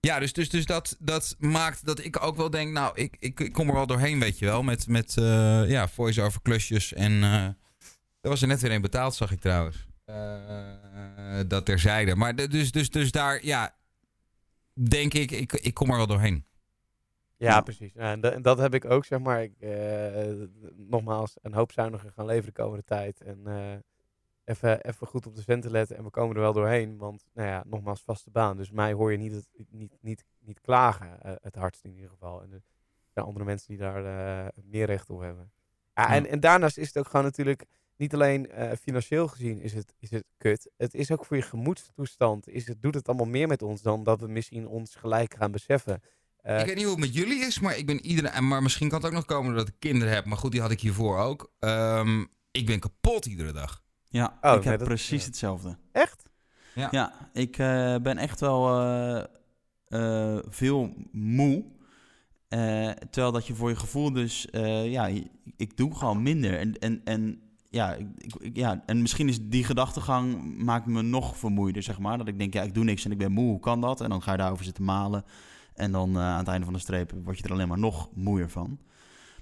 ja, 0.00 0.18
dus, 0.18 0.32
dus, 0.32 0.48
dus 0.48 0.66
dat, 0.66 0.96
dat 0.98 1.36
maakt 1.38 1.84
dat 1.84 2.04
ik 2.04 2.22
ook 2.22 2.36
wel 2.36 2.50
denk, 2.50 2.72
nou, 2.72 2.92
ik, 2.94 3.16
ik, 3.18 3.40
ik 3.40 3.52
kom 3.52 3.68
er 3.68 3.74
wel 3.74 3.86
doorheen, 3.86 4.20
weet 4.20 4.38
je 4.38 4.44
wel. 4.44 4.62
Met, 4.62 4.86
met 4.88 5.16
eh, 5.16 5.68
ja, 5.68 5.88
voice-over 5.88 6.42
klusjes. 6.42 6.92
En 6.92 7.22
er 8.20 8.28
was 8.28 8.42
er 8.42 8.48
net 8.48 8.60
weer 8.60 8.72
een 8.72 8.80
betaald, 8.80 9.14
zag 9.14 9.32
ik 9.32 9.40
trouwens. 9.40 9.86
Dat 11.46 11.64
terzijde. 11.64 12.14
Maar 12.14 12.34
dus, 12.34 12.70
dus, 12.70 12.90
dus 12.90 13.10
daar, 13.10 13.44
ja, 13.44 13.74
denk 14.72 15.14
ik, 15.14 15.30
ik, 15.30 15.52
ik 15.52 15.74
kom 15.74 15.90
er 15.90 15.96
wel 15.96 16.06
doorheen. 16.06 16.44
Ja, 17.36 17.60
precies. 17.60 17.94
En, 17.94 18.20
da- 18.20 18.30
en 18.30 18.42
dat 18.42 18.58
heb 18.58 18.74
ik 18.74 18.84
ook, 18.84 19.04
zeg 19.04 19.18
maar. 19.18 19.42
Ik, 19.42 19.52
eh, 19.60 20.32
nogmaals, 20.74 21.36
een 21.42 21.54
hoop 21.54 21.72
zuiniger 21.72 22.10
gaan 22.12 22.26
leveren 22.26 22.54
de 22.54 22.62
komende 22.62 22.84
tijd. 22.84 23.20
En 23.20 23.46
eh, 23.46 23.76
even, 24.44 24.80
even 24.84 25.06
goed 25.06 25.26
op 25.26 25.34
de 25.34 25.42
centen 25.42 25.70
letten. 25.70 25.96
En 25.96 26.04
we 26.04 26.10
komen 26.10 26.34
er 26.36 26.40
wel 26.42 26.52
doorheen. 26.52 26.98
Want, 26.98 27.24
nou 27.34 27.48
ja, 27.48 27.62
nogmaals, 27.66 28.02
vaste 28.02 28.30
baan. 28.30 28.56
Dus 28.56 28.70
mij 28.70 28.92
hoor 28.92 29.12
je 29.12 29.18
niet, 29.18 29.32
het, 29.32 29.48
niet, 29.70 29.96
niet, 30.00 30.24
niet 30.40 30.60
klagen, 30.60 31.22
eh, 31.22 31.32
het 31.40 31.54
hardst 31.54 31.84
in 31.84 31.94
ieder 31.94 32.10
geval. 32.10 32.42
En 32.42 32.52
er 32.52 32.62
zijn 33.12 33.26
andere 33.26 33.44
mensen 33.44 33.68
die 33.68 33.78
daar 33.78 34.52
meer 34.64 34.86
recht 34.86 35.10
op 35.10 35.20
hebben. 35.20 35.52
Ja, 35.94 36.02
Ja. 36.02 36.14
En, 36.14 36.26
en 36.26 36.40
daarnaast 36.40 36.78
is 36.78 36.86
het 36.86 36.98
ook 36.98 37.06
gewoon 37.08 37.24
natuurlijk... 37.24 37.64
Niet 37.98 38.14
alleen 38.14 38.50
financieel 38.80 39.28
gezien 39.28 39.60
is 39.60 39.72
het, 39.74 39.94
is 39.98 40.10
het 40.10 40.24
kut. 40.36 40.70
Het 40.76 40.94
is 40.94 41.10
ook 41.10 41.24
voor 41.24 41.36
je 41.36 41.42
gemoedstoestand. 41.42 42.48
Is 42.48 42.66
het, 42.66 42.82
doet 42.82 42.94
het 42.94 43.08
allemaal 43.08 43.26
meer 43.26 43.46
met 43.48 43.62
ons 43.62 43.82
dan 43.82 44.04
dat 44.04 44.20
we 44.20 44.28
misschien 44.28 44.66
ons 44.66 44.94
gelijk 44.94 45.34
gaan 45.34 45.50
beseffen. 45.50 46.00
Eh, 46.46 46.60
ik 46.60 46.66
weet 46.66 46.74
niet 46.74 46.84
hoe 46.84 46.92
het 46.94 47.04
met 47.04 47.14
jullie 47.14 47.44
is, 47.44 47.60
maar 47.60 47.76
ik 47.78 47.86
ben 47.86 48.06
iedereen. 48.06 48.48
Maar 48.48 48.62
misschien 48.62 48.88
kan 48.88 48.98
het 48.98 49.06
ook 49.06 49.12
nog 49.14 49.24
komen 49.24 49.46
doordat 49.46 49.68
ik 49.68 49.74
kinderen 49.78 50.14
heb. 50.14 50.24
Maar 50.24 50.36
goed, 50.38 50.52
die 50.52 50.60
had 50.60 50.70
ik 50.70 50.80
hiervoor 50.80 51.18
ook. 51.18 51.52
Ehm, 51.58 52.24
ik 52.50 52.66
ben 52.66 52.80
kapot 52.80 53.26
iedere 53.26 53.52
dag. 53.52 53.82
Ja, 54.08 54.38
Oh, 54.40 54.52
ik 54.54 54.58
nee, 54.60 54.68
heb 54.68 54.78
dat- 54.78 54.88
precies 54.88 55.20
ja. 55.20 55.26
hetzelfde. 55.26 55.76
Echt? 55.92 56.22
Ja. 56.74 56.88
Ja, 56.90 57.30
ik 57.32 57.58
eh, 57.58 57.96
ben 58.02 58.18
echt 58.18 58.40
wel 58.40 58.80
eh, 58.80 59.24
eh, 59.88 60.38
veel 60.48 60.94
moe. 61.12 61.64
Eh, 62.48 62.90
terwijl 62.90 63.32
dat 63.32 63.46
je 63.46 63.54
voor 63.54 63.68
je 63.68 63.76
gevoel 63.76 64.12
dus, 64.12 64.50
eh, 64.50 64.90
ja, 64.90 65.06
ik, 65.06 65.26
ik 65.56 65.76
doe 65.76 65.94
gewoon 65.96 66.22
minder. 66.22 66.58
En, 66.58 66.78
en, 66.78 67.00
en, 67.04 67.40
ja, 67.70 67.92
ik, 67.94 68.06
ik- 68.38 68.56
ja, 68.56 68.82
en 68.86 69.00
misschien 69.02 69.28
is 69.28 69.38
die 69.42 69.64
gedachtegang 69.64 70.54
maakt 70.58 70.86
me 70.86 71.02
nog 71.02 71.36
vermoeider, 71.36 71.82
zeg 71.82 71.98
maar. 71.98 72.18
Dat 72.18 72.28
ik 72.28 72.38
denk, 72.38 72.52
ja, 72.54 72.62
ik 72.62 72.74
doe 72.74 72.84
niks 72.84 73.04
en 73.04 73.10
ik 73.12 73.18
ben 73.18 73.32
moe, 73.32 73.50
hoe 73.50 73.60
kan 73.60 73.80
dat? 73.80 74.00
En 74.00 74.08
dan 74.08 74.22
ga 74.22 74.32
je 74.32 74.38
daarover 74.38 74.64
zitten 74.64 74.84
malen. 74.84 75.24
En 75.76 75.92
dan 75.92 76.16
eh, 76.16 76.22
aan 76.22 76.38
het 76.38 76.48
einde 76.48 76.64
van 76.64 76.74
de 76.74 76.80
streep 76.80 77.12
word 77.24 77.38
je 77.38 77.44
er 77.44 77.52
alleen 77.52 77.68
maar 77.68 77.78
nog 77.78 78.08
moeier 78.14 78.50
van. 78.50 78.78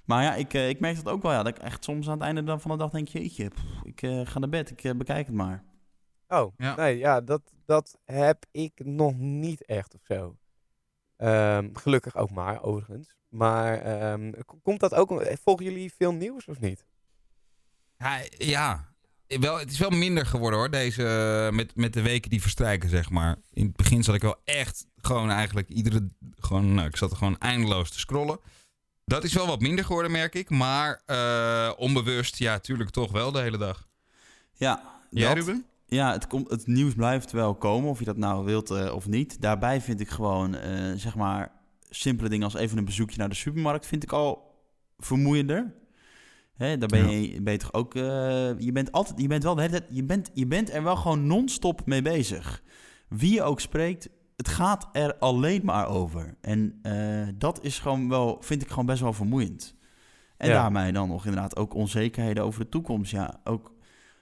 Maar 0.05 0.23
ja, 0.23 0.35
ik, 0.35 0.55
eh, 0.55 0.69
ik 0.69 0.81
merk 0.81 0.97
dat 0.97 1.09
ook 1.09 1.23
wel, 1.23 1.33
ja. 1.33 1.43
Dat 1.43 1.57
ik 1.57 1.63
echt 1.63 1.85
soms 1.85 2.07
aan 2.07 2.13
het 2.13 2.23
einde 2.23 2.59
van 2.59 2.71
de 2.71 2.77
dag 2.77 2.91
denk, 2.91 3.09
jeetje, 3.09 3.49
pff, 3.49 3.83
ik 3.83 4.03
eh, 4.03 4.21
ga 4.27 4.39
naar 4.39 4.49
bed, 4.49 4.71
ik 4.71 4.85
eh, 4.85 4.93
bekijk 4.97 5.27
het 5.27 5.35
maar. 5.35 5.65
Oh, 6.29 6.53
Ja. 6.57 6.75
nee, 6.77 6.99
ja, 6.99 7.21
dat, 7.21 7.53
dat 7.65 7.99
heb 8.05 8.45
ik 8.51 8.85
nog 8.85 9.15
niet 9.17 9.65
echt 9.65 9.95
of 9.95 10.01
zo. 10.05 10.37
Ehm, 11.17 11.69
gelukkig 11.73 12.17
ook 12.17 12.31
maar, 12.31 12.63
overigens. 12.63 13.17
Maar 13.29 13.79
ehm, 13.81 14.33
komt 14.63 14.81
dat 14.81 14.95
ook... 14.95 15.37
Volgen 15.43 15.65
jullie 15.65 15.95
veel 15.95 16.13
nieuws 16.13 16.49
of 16.49 16.61
niet? 16.61 16.87
Ja, 17.99 18.19
ja. 18.29 18.94
Wel, 19.27 19.59
het 19.59 19.71
is 19.71 19.79
wel 19.79 19.91
minder 19.91 20.27
geworden 20.27 20.59
hoor, 20.59 20.71
deze, 20.71 21.07
eh, 21.49 21.57
met, 21.57 21.77
met 21.77 21.93
de 21.93 22.03
weken 22.03 22.31
die 22.31 22.41
verstrijken, 22.43 22.89
zeg 22.89 23.11
maar. 23.11 23.37
In 23.53 23.67
het 23.67 23.77
begin 23.77 24.03
zat 24.03 24.15
ik 24.15 24.23
wel 24.23 24.41
echt 24.45 24.87
gewoon 24.97 25.31
eigenlijk 25.31 25.69
iedere, 25.69 26.09
gewoon, 26.39 26.75
nou, 26.75 26.87
ik 26.89 26.97
zat 26.97 27.11
er 27.11 27.17
gewoon 27.17 27.39
eindeloos 27.39 27.91
te 27.91 27.99
scrollen. 27.99 28.39
Dat 29.05 29.25
is 29.25 29.33
wel 29.33 29.47
wat 29.47 29.61
minder 29.61 29.85
geworden, 29.85 30.11
merk 30.13 30.35
ik. 30.35 30.51
Maar 30.51 31.03
eh, 31.07 31.73
onbewust, 31.77 32.37
ja, 32.39 32.59
tuurlijk 32.59 32.91
toch 32.91 33.13
wel 33.13 33.33
de 33.33 33.41
hele 33.41 33.59
dag. 33.59 33.89
Ja, 34.53 35.01
Jij, 35.11 35.35
dat- 35.35 35.37
Ruben? 35.37 35.65
Ja, 35.87 36.13
het, 36.13 36.27
komt, 36.27 36.51
het 36.51 36.67
nieuws 36.67 36.95
blijft 36.95 37.33
wel 37.33 37.55
komen, 37.55 37.91
of 37.91 37.99
je 37.99 38.05
dat 38.05 38.17
nou 38.17 38.45
wilt 38.45 38.71
eh, 38.71 38.95
of 38.95 39.07
niet. 39.07 39.41
Daarbij 39.41 39.81
vind 39.81 40.01
ik 40.01 40.09
gewoon, 40.09 40.57
zeg 40.97 41.15
maar, 41.15 41.53
simpele 41.91 42.29
dingen 42.29 42.45
als 42.45 42.55
even 42.55 42.79
een 42.79 42.85
bezoekje 42.85 43.19
naar 43.19 43.29
de 43.29 43.35
supermarkt, 43.35 43.87
vind 43.87 44.03
ik 44.03 44.13
al 44.13 44.55
vermoeiender. 44.99 45.75
Hè, 46.55 46.79
daar 46.79 46.89
ben 46.89 47.11
je, 47.11 47.43
ben 47.43 47.53
je 47.53 47.59
toch 47.59 47.73
ook, 47.73 47.95
eh, 47.95 48.03
je 48.59 48.73
bent 48.73 48.93
altijd, 48.93 49.21
je 49.21 49.27
bent 49.29 49.43
wel 49.43 49.55
de 49.55 49.61
hele 49.61 49.79
tijd, 49.79 49.91
je 49.91 50.05
bent, 50.05 50.31
je 50.35 50.47
bent 50.47 50.71
er 50.73 50.83
wel 50.83 50.97
gewoon 50.97 51.27
non-stop 51.27 51.87
mee 51.87 52.03
bezig. 52.03 52.63
Wie 53.09 53.33
je 53.33 53.43
ook 53.43 53.61
spreekt, 53.61 54.09
het 54.37 54.49
gaat 54.49 54.89
er 54.93 55.15
alleen 55.19 55.61
maar 55.65 55.89
over. 55.89 56.37
En 56.41 56.79
eh, 56.83 57.29
dat 57.35 57.65
is 57.65 57.79
gewoon 57.79 58.09
wel, 58.09 58.37
vind 58.41 58.63
ik 58.63 58.69
gewoon 58.69 58.87
best 58.87 59.01
wel 59.01 59.13
vermoeiend. 59.13 59.75
En 60.37 60.49
Ja. 60.49 60.55
daarmee 60.55 60.93
dan 60.93 61.09
nog 61.09 61.25
inderdaad 61.25 61.57
ook 61.57 61.75
onzekerheden 61.75 62.45
over 62.45 62.61
de 62.61 62.69
toekomst. 62.69 63.11
Ja, 63.11 63.41
ook 63.45 63.73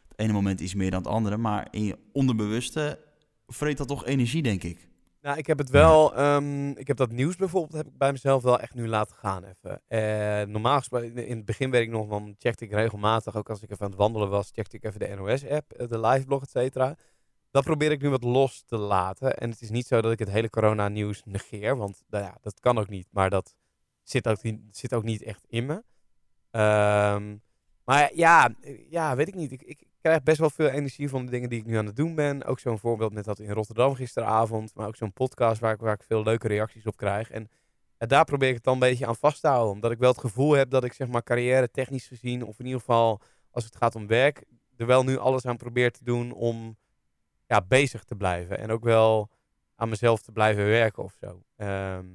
het 0.09 0.19
ene 0.19 0.33
moment 0.33 0.61
is 0.61 0.75
meer 0.75 0.91
dan 0.91 1.03
het 1.03 1.13
andere, 1.13 1.37
maar 1.37 1.69
in 1.71 1.85
je 1.85 1.99
onderbewuste 2.13 2.99
vreet 3.47 3.77
dat 3.77 3.89
toch 3.89 4.07
energie, 4.07 4.43
denk 4.43 4.63
ik. 4.63 4.89
Nou, 5.23 5.39
ik 5.39 5.47
heb 5.47 5.59
het 5.59 5.71
wel. 5.71 6.15
ehm, 6.15 6.69
ik 6.71 6.87
heb 6.87 6.97
dat 6.97 7.11
nieuws 7.11 7.37
bijvoorbeeld 7.37 7.73
heb 7.73 7.87
ik 7.87 7.99
bij 7.99 8.13
mezelf 8.13 8.43
wel 8.43 8.59
echt 8.61 8.75
nu 8.75 8.89
laten 8.89 9.17
gaan 9.17 9.45
even. 9.45 9.83
Eh, 9.89 10.47
normaal 10.47 10.79
gesproken, 10.79 11.17
in 11.17 11.37
het 11.37 11.45
begin 11.45 11.71
weet 11.71 11.83
ik 11.83 11.91
nog, 11.91 12.09
dan 12.09 12.35
checkte 12.39 12.65
ik 12.65 12.73
regelmatig, 12.73 13.37
ook 13.37 13.49
als 13.51 13.63
ik 13.63 13.71
even 13.71 13.85
aan 13.85 13.91
het 13.91 13.99
wandelen 13.99 14.31
was, 14.31 14.51
checkte 14.53 14.77
ik 14.77 14.85
even 14.85 15.01
de 15.01 15.15
NOS-app, 15.15 15.73
eh, 15.73 15.89
de 15.89 16.01
liveblog, 16.01 16.43
et 16.43 16.51
cetera. 16.51 16.97
Dat 17.51 17.65
probeer 17.65 17.91
ik 17.91 18.03
nu 18.03 18.09
wat 18.11 18.23
los 18.25 18.63
te 18.67 18.77
laten. 18.77 19.37
En 19.37 19.51
het 19.51 19.61
is 19.61 19.71
niet 19.71 19.87
zo 19.87 20.01
dat 20.01 20.13
ik 20.13 20.19
het 20.19 20.31
hele 20.31 20.51
corona-nieuws 20.51 21.23
negeer, 21.25 21.77
want 21.77 22.03
nou 22.09 22.25
ja, 22.25 22.37
dat 22.41 22.61
kan 22.61 22.79
ook 22.79 22.89
niet. 22.89 23.09
Maar 23.11 23.31
dat 23.31 23.55
zit 24.03 24.29
ook, 24.29 24.43
niet- 24.43 24.77
zit 24.77 24.95
ook 24.95 25.03
niet 25.05 25.23
echt 25.23 25.45
in 25.47 25.67
me. 25.67 25.85
Ehm, 26.51 27.37
maar 27.85 28.11
ja, 28.15 28.55
ja, 28.91 29.17
weet 29.17 29.29
ik 29.29 29.35
niet. 29.35 29.53
Ik, 29.53 29.63
ik 29.63 29.87
krijg 30.03 30.23
best 30.23 30.39
wel 30.39 30.51
veel 30.51 30.69
energie 30.69 31.09
van 31.09 31.25
de 31.25 31.31
dingen 31.31 31.49
die 31.49 31.59
ik 31.59 31.67
nu 31.67 31.77
aan 31.77 31.87
het 31.87 31.97
doen 31.97 32.15
ben. 32.15 32.45
Ook 32.45 32.59
zo'n 32.59 32.79
voorbeeld 32.79 33.13
met 33.13 33.25
dat 33.25 33.39
in 33.39 33.51
Rotterdam 33.51 33.95
gisteravond. 33.95 34.75
Maar 34.75 34.87
ook 34.87 34.97
zo'n 34.97 35.13
podcast 35.13 35.61
waar 35.61 35.73
ik, 35.73 35.81
waar 35.81 35.95
ik 35.95 36.03
veel 36.03 36.23
leuke 36.23 36.49
reacties 36.49 36.87
op 36.87 36.97
krijg. 36.97 37.31
En 37.31 37.49
ja, 37.99 38.07
daar 38.07 38.25
probeer 38.25 38.49
ik 38.49 38.55
het 38.55 38.65
dan 38.65 38.73
een 38.73 38.79
beetje 38.79 39.07
aan 39.07 39.17
vast 39.17 39.41
te 39.41 39.49
houden. 39.49 39.73
Omdat 39.73 39.91
ik 39.91 39.99
wel 39.99 40.11
het 40.11 40.21
gevoel 40.21 40.53
heb 40.53 40.71
dat 40.71 40.85
ik 40.85 40.93
zeg 40.93 41.09
maar 41.09 41.23
carrière 41.23 41.71
technisch 41.71 42.07
gezien... 42.07 42.45
of 42.45 42.59
in 42.59 42.65
ieder 42.65 42.81
geval 42.81 43.21
als 43.51 43.65
het 43.65 43.77
gaat 43.77 43.95
om 43.95 44.07
werk... 44.07 44.45
er 44.77 44.87
wel 44.87 45.05
nu 45.05 45.19
alles 45.19 45.47
aan 45.47 45.57
probeer 45.57 45.93
te 45.93 46.05
doen 46.05 46.33
om 46.33 46.77
ja, 47.47 47.61
bezig 47.69 48.05
te 48.05 48.15
blijven. 48.15 48.59
En 48.59 48.71
ook 48.71 48.85
wel 48.85 49.31
aan 49.75 49.89
mezelf 49.89 50.23
te 50.23 50.33
blijven 50.33 50.65
werken 50.65 51.03
of 51.03 51.15
zo. 51.21 51.43
Ehm, 51.57 52.07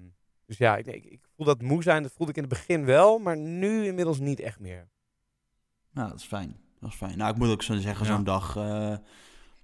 dus 0.46 0.58
ja, 0.58 0.78
ik, 0.78 0.86
ik, 0.86 1.06
ik 1.06 1.28
voel 1.36 1.46
dat 1.46 1.62
moe 1.62 1.84
zijn. 1.84 2.04
Dat 2.04 2.12
voelde 2.12 2.32
ik 2.32 2.38
in 2.38 2.44
het 2.44 2.54
begin 2.54 2.86
wel. 2.86 3.20
Maar 3.20 3.38
nu 3.38 3.86
inmiddels 3.86 4.20
niet 4.20 4.40
echt 4.40 4.60
meer. 4.60 4.88
Ja, 5.92 6.08
dat 6.08 6.20
is 6.20 6.26
fijn. 6.26 6.67
Dat 6.80 6.90
is 6.90 6.96
fijn. 6.96 7.18
Nou, 7.18 7.32
ik 7.32 7.38
moet 7.38 7.50
ook 7.50 7.64
zo 7.64 7.78
zeggen, 7.78 8.06
Ja. 8.06 8.16
zo'n 8.16 8.24
dag 8.24 8.56
eh, 8.56 8.96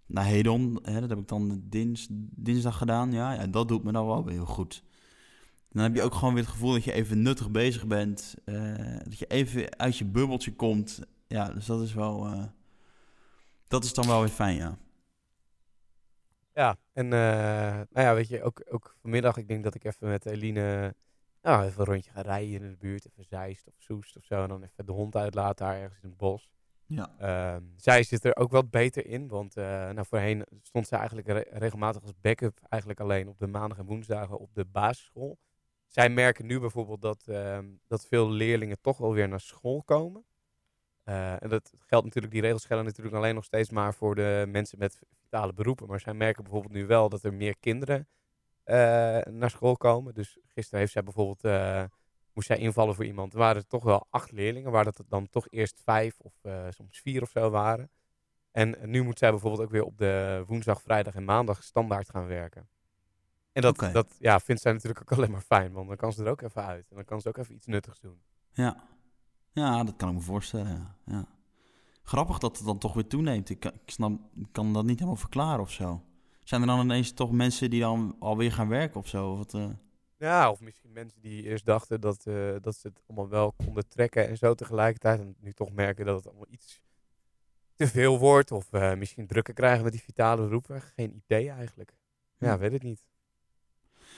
naar 0.05 0.25
Hedon, 0.25 0.79
hè, 0.83 0.99
dat 0.99 1.09
heb 1.09 1.19
ik 1.19 1.27
dan 1.27 1.61
dins, 1.65 2.07
dinsdag 2.35 2.77
gedaan. 2.77 3.11
Ja, 3.11 3.33
ja, 3.33 3.47
dat 3.47 3.67
doet 3.67 3.83
me 3.83 3.91
dan 3.91 4.05
wel 4.05 4.23
weer 4.23 4.33
heel 4.33 4.45
goed. 4.45 4.83
Dan 5.69 5.83
heb 5.83 5.95
je 5.95 6.01
ook 6.01 6.13
gewoon 6.13 6.33
weer 6.33 6.43
het 6.43 6.51
gevoel 6.51 6.71
dat 6.71 6.83
je 6.83 6.91
even 6.91 7.21
nuttig 7.21 7.51
bezig 7.51 7.87
bent. 7.87 8.35
eh, 8.45 8.97
dat 9.03 9.19
je 9.19 9.25
even 9.25 9.77
uit 9.79 9.97
je 9.97 10.05
bubbeltje 10.05 10.55
komt. 10.55 10.99
Ja, 11.27 11.47
dus 11.53 11.65
dat 11.65 11.81
is 11.81 11.93
wel... 11.93 12.25
eh, 12.25 12.43
dat 13.67 13.83
is 13.83 13.93
dan 13.93 14.07
wel 14.07 14.19
weer 14.19 14.29
fijn, 14.29 14.55
ja. 14.55 14.77
Ja, 16.53 16.75
en 16.93 17.07
nou 17.07 17.87
ja, 17.93 18.13
weet 18.13 18.27
je, 18.27 18.43
ook, 18.43 18.61
ook 18.69 18.95
vanmiddag, 19.01 19.37
ik 19.37 19.47
denk 19.47 19.63
dat 19.63 19.75
ik 19.75 19.83
even 19.83 20.07
met 20.07 20.25
Eline, 20.25 20.95
nou, 21.41 21.63
even 21.65 21.79
een 21.79 21.85
rondje 21.85 22.11
ga 22.11 22.21
rijden 22.21 22.61
in 22.61 22.69
de 22.69 22.77
buurt, 22.79 23.05
even 23.05 23.25
Zeist 23.25 23.67
of 23.67 23.73
Soest 23.77 24.17
of 24.17 24.23
zo, 24.25 24.41
en 24.43 24.49
dan 24.49 24.63
even 24.63 24.85
de 24.85 24.91
hond 24.91 25.15
uitlaten 25.15 25.65
daar 25.65 25.75
ergens 25.75 26.03
in 26.03 26.09
het 26.09 26.17
bos. 26.17 26.49
Ja, 26.87 27.09
Ehm, 27.19 27.63
zij 27.75 28.03
zit 28.03 28.25
er 28.25 28.35
ook 28.35 28.51
wat 28.51 28.69
beter 28.69 29.05
in, 29.05 29.27
want 29.27 29.57
eh, 29.57 29.63
nou, 29.65 30.05
voorheen 30.05 30.45
stond 30.61 30.87
ze 30.87 30.95
eigenlijk 30.95 31.27
re- 31.27 31.45
regelmatig 31.51 32.01
als 32.01 32.13
backup 32.21 32.59
eigenlijk 32.69 32.99
alleen 33.01 33.27
op 33.27 33.39
de 33.39 33.47
maandag 33.47 33.77
en 33.77 33.85
woensdagen 33.85 34.39
op 34.39 34.53
de 34.53 34.65
basisschool. 34.65 35.37
Zij 35.87 36.09
merken 36.09 36.45
nu 36.45 36.59
bijvoorbeeld 36.59 37.01
dat, 37.01 37.23
ehm, 37.27 37.65
dat 37.87 38.05
veel 38.07 38.29
leerlingen 38.29 38.77
toch 38.81 38.97
wel 38.97 39.13
weer 39.13 39.27
naar 39.27 39.39
school 39.39 39.83
komen. 39.83 40.25
Eh, 41.03 41.43
en 41.43 41.49
dat 41.49 41.73
geldt 41.79 42.05
natuurlijk, 42.05 42.33
die 42.33 42.41
regels 42.41 42.65
gelden 42.65 42.85
natuurlijk 42.85 43.15
alleen 43.15 43.35
nog 43.35 43.43
steeds 43.45 43.69
maar 43.69 43.93
voor 43.93 44.15
de 44.15 44.45
mensen 44.47 44.79
met 44.79 44.99
vitale 45.21 45.53
beroepen. 45.53 45.87
Maar 45.87 45.99
zij 45.99 46.13
merken 46.13 46.43
bijvoorbeeld 46.43 46.73
nu 46.73 46.85
wel 46.85 47.09
dat 47.09 47.23
er 47.23 47.33
meer 47.33 47.57
kinderen 47.59 48.07
eh, 48.63 48.75
naar 49.21 49.49
school 49.49 49.77
komen. 49.77 50.13
Dus 50.13 50.37
gisteren 50.45 50.79
heeft 50.79 50.91
zij 50.91 51.03
bijvoorbeeld, 51.03 51.43
moest 52.33 52.47
zij 52.47 52.57
invallen 52.57 52.95
voor 52.95 53.05
iemand. 53.05 53.33
Er 53.33 53.39
waren 53.39 53.67
toch 53.67 53.83
wel 53.83 54.07
acht 54.09 54.31
leerlingen, 54.31 54.71
waar 54.71 54.83
dat 54.83 55.03
dan 55.07 55.29
toch 55.29 55.47
eerst 55.49 55.81
vijf 55.83 56.19
of 56.19 56.33
eh, 56.41 56.65
soms 56.69 56.99
vier 56.99 57.21
of 57.21 57.29
zo 57.29 57.49
waren. 57.49 57.89
En 58.51 58.77
nu 58.85 59.01
moet 59.03 59.19
zij 59.19 59.29
bijvoorbeeld 59.29 59.61
ook 59.63 59.71
weer 59.71 59.83
op 59.83 59.97
de 59.97 60.43
woensdag, 60.47 60.81
vrijdag 60.81 61.15
en 61.15 61.25
maandag 61.25 61.63
standaard 61.63 62.09
gaan 62.09 62.25
werken. 62.27 62.67
En 63.51 63.61
dat, 63.61 63.77
dat 63.91 64.15
ja, 64.19 64.39
vindt 64.39 64.61
zij 64.61 64.71
natuurlijk 64.73 65.01
ook 65.01 65.17
alleen 65.17 65.31
maar 65.31 65.41
fijn, 65.41 65.71
want 65.71 65.87
dan 65.87 65.97
kan 65.97 66.13
ze 66.13 66.23
er 66.23 66.29
ook 66.31 66.41
even 66.41 66.65
uit. 66.65 66.89
En 66.89 66.95
dan 66.95 67.05
kan 67.05 67.21
ze 67.21 67.27
ook 67.27 67.37
even 67.37 67.55
iets 67.55 67.65
nuttigs 67.65 67.99
doen. 67.99 68.21
ja. 68.51 68.91
Ja, 69.51 69.83
dat 69.83 69.95
kan 69.95 70.09
ik 70.09 70.15
me 70.15 70.21
voorstellen, 70.21 70.71
ja. 70.71 70.95
ja. 71.05 71.25
Grappig 72.03 72.37
dat 72.37 72.57
het 72.57 72.65
dan 72.65 72.77
toch 72.77 72.93
weer 72.93 73.07
toeneemt. 73.07 73.49
Ik, 73.49 73.59
kan- 73.59 73.73
ik, 73.73 73.89
snap, 73.91 74.11
ik 74.35 74.47
kan 74.51 74.73
dat 74.73 74.83
niet 74.83 74.95
helemaal 74.95 75.19
verklaren 75.19 75.59
of 75.61 75.71
zo. 75.71 76.03
Zijn 76.43 76.61
er 76.61 76.67
dan 76.67 76.79
ineens 76.79 77.11
toch 77.13 77.31
mensen 77.31 77.69
die 77.69 77.79
dan 77.81 78.15
alweer 78.19 78.51
gaan 78.51 78.67
werken 78.67 78.99
of 78.99 79.07
zo? 79.07 79.37
Wat, 79.37 79.53
eh? 79.53 79.69
Ja, 80.23 80.49
of 80.51 80.59
misschien 80.61 80.91
mensen 80.91 81.21
die 81.21 81.43
eerst 81.43 81.65
dachten 81.65 82.01
dat, 82.01 82.25
eh, 82.25 82.33
dat 82.61 82.75
ze 82.75 82.87
het 82.87 83.01
allemaal 83.07 83.29
wel 83.29 83.53
konden 83.65 83.87
trekken 83.87 84.27
en 84.27 84.37
zo 84.37 84.53
tegelijkertijd. 84.53 85.19
En 85.19 85.35
nu 85.39 85.53
toch 85.53 85.71
merken 85.71 86.05
dat 86.05 86.15
het 86.15 86.27
allemaal 86.27 86.47
iets 86.49 86.81
te 87.75 87.87
veel 87.87 88.19
wordt. 88.19 88.51
Of 88.51 88.73
eh, 88.73 88.93
misschien 88.93 89.27
drukker 89.27 89.53
krijgen 89.53 89.83
met 89.83 89.91
die 89.91 90.01
vitale 90.01 90.41
beroepen. 90.41 90.81
Geen 90.81 91.21
idee 91.25 91.49
eigenlijk. 91.49 91.93
Ja, 92.37 92.53
Hm. 92.53 92.59
weet 92.59 92.71
het 92.71 92.83
niet. 92.83 93.05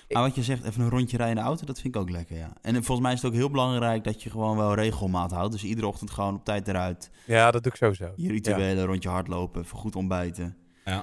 Maar 0.10 0.22
wat 0.22 0.36
je 0.36 0.44
zegt, 0.44 0.64
even 0.64 0.82
een 0.82 0.90
rondje 0.90 1.18
rijden 1.18 1.36
in 1.36 1.42
de 1.42 1.48
auto, 1.48 1.66
dat 1.66 1.80
vind 1.80 1.96
ik 1.96 2.02
ook 2.02 2.10
lekker, 2.10 2.38
ja. 2.38 2.54
En 2.62 2.74
volgens 2.74 3.00
mij 3.00 3.14
is 3.14 3.22
het 3.22 3.32
ook 3.32 3.38
heel 3.38 3.50
belangrijk 3.50 4.04
dat 4.04 4.24
je 4.24 4.30
gewoon 4.30 4.58
wel 4.58 4.74
regelmaat 4.74 5.32
houdt. 5.32 5.52
Dus 5.52 5.64
iedere 5.64 5.88
ochtend 5.88 6.12
gewoon 6.12 6.36
op 6.36 6.46
tijd 6.46 6.68
eruit. 6.68 7.10
Ja, 7.26 7.52
dat 7.52 7.64
doe 7.64 7.72
ik 7.72 7.78
sowieso. 7.78 8.14
Je 8.16 8.30
rituelen, 8.30 8.86
rondje 8.86 9.10
hardlopen, 9.10 9.62
even 9.62 9.78
goed 9.78 9.96
ontbijten. 9.96 10.58
Ja, 10.86 11.00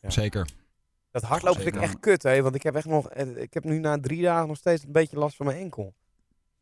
ja. 0.00 0.10
Zeker. 0.10 0.48
Dat 1.12 1.22
hardlopen 1.22 1.62
vind 1.62 1.74
ik 1.74 1.80
echt 1.82 2.00
kut, 2.00 2.22
hè. 2.22 2.42
Want 2.42 2.54
ik 2.54 2.62
heb 2.62 2.74
echt 2.74 2.86
nog, 2.86 3.08
eh, 3.08 3.36
ik 3.36 3.54
heb 3.54 3.64
nu 3.64 3.78
na 3.78 4.00
drie 4.00 4.22
dagen 4.22 4.48
nog 4.48 4.56
steeds 4.56 4.84
een 4.84 4.92
beetje 4.92 5.18
last 5.18 5.36
van 5.36 5.46
mijn 5.46 5.58
enkel. 5.58 5.94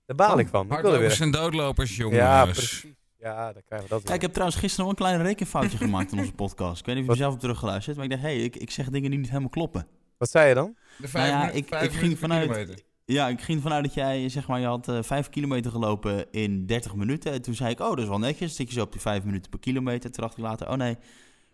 Daar 0.06 0.16
baal 0.16 0.38
ik 0.38 0.48
van. 0.48 0.62
Ik 0.62 0.68
wil 0.68 0.76
er 0.78 0.82
Hardlopers 0.84 1.18
weer... 1.18 1.26
en 1.26 1.32
doodlopers, 1.32 1.96
jongens. 1.96 2.18
Ja, 2.18 2.44
precies. 2.44 2.86
Ja, 3.18 3.52
dan 3.52 3.62
krijgen 3.64 3.88
we 3.88 3.94
dat 3.94 4.02
Ja, 4.02 4.06
ik 4.08 4.10
weer. 4.12 4.20
heb 4.20 4.30
trouwens 4.32 4.58
gisteren 4.60 4.84
nog 4.86 4.94
een 4.98 5.04
klein 5.04 5.22
rekenfoutje 5.22 5.78
gemaakt 5.84 6.12
in 6.12 6.18
onze 6.18 6.32
podcast. 6.32 6.80
Ik 6.80 6.86
weet 6.86 6.94
niet 6.96 7.04
of 7.04 7.10
je 7.10 7.16
zelf 7.18 7.30
hebt 7.30 7.42
teruggeluisterd, 7.42 7.96
maar 7.96 8.04
ik 8.04 8.10
dacht, 8.10 8.22
hé, 8.22 8.28
hey, 8.28 8.38
ik, 8.44 8.56
ik 8.56 8.70
zeg 8.70 8.88
dingen 8.90 9.10
die 9.10 9.18
niet 9.18 9.28
helemaal 9.28 9.48
kloppen. 9.48 9.86
Wat 10.18 10.30
zei 10.30 10.48
je 10.48 10.54
dan? 10.54 10.76
De 10.98 11.08
Nou 11.12 11.26
ja, 11.26 11.50
ik- 11.50 11.68
vijf 11.68 11.82
ik 11.84 11.90
ging 11.90 12.02
minuten 12.02 12.18
per 12.18 12.28
vanuit- 12.28 12.50
kilometer. 12.50 12.84
Ja, 13.04 13.28
ik 13.28 13.40
ging 13.40 13.62
vanuit 13.62 13.84
dat 13.84 13.94
jij, 13.94 14.28
zeg 14.28 14.48
maar, 14.48 14.60
je 14.60 14.66
had 14.66 14.88
eh, 14.88 14.98
vijf 15.02 15.28
kilometer 15.28 15.70
gelopen 15.70 16.30
in 16.30 16.66
30 16.66 16.94
minuten. 16.94 17.32
En 17.32 17.42
toen 17.42 17.54
zei 17.54 17.70
ik, 17.70 17.80
oh, 17.80 17.88
dat 17.88 17.98
is 17.98 18.08
wel 18.08 18.18
netjes. 18.18 18.56
Zit 18.56 18.68
je 18.68 18.74
zo 18.74 18.82
op 18.82 18.92
die 18.92 19.00
vijf 19.00 19.24
minuten 19.24 19.50
per 19.50 19.58
kilometer. 19.60 20.10
Toen 20.10 20.24
dacht 20.24 20.36
ik 20.38 20.44
later, 20.44 20.68
oh 20.68 20.74
nee, 20.76 20.96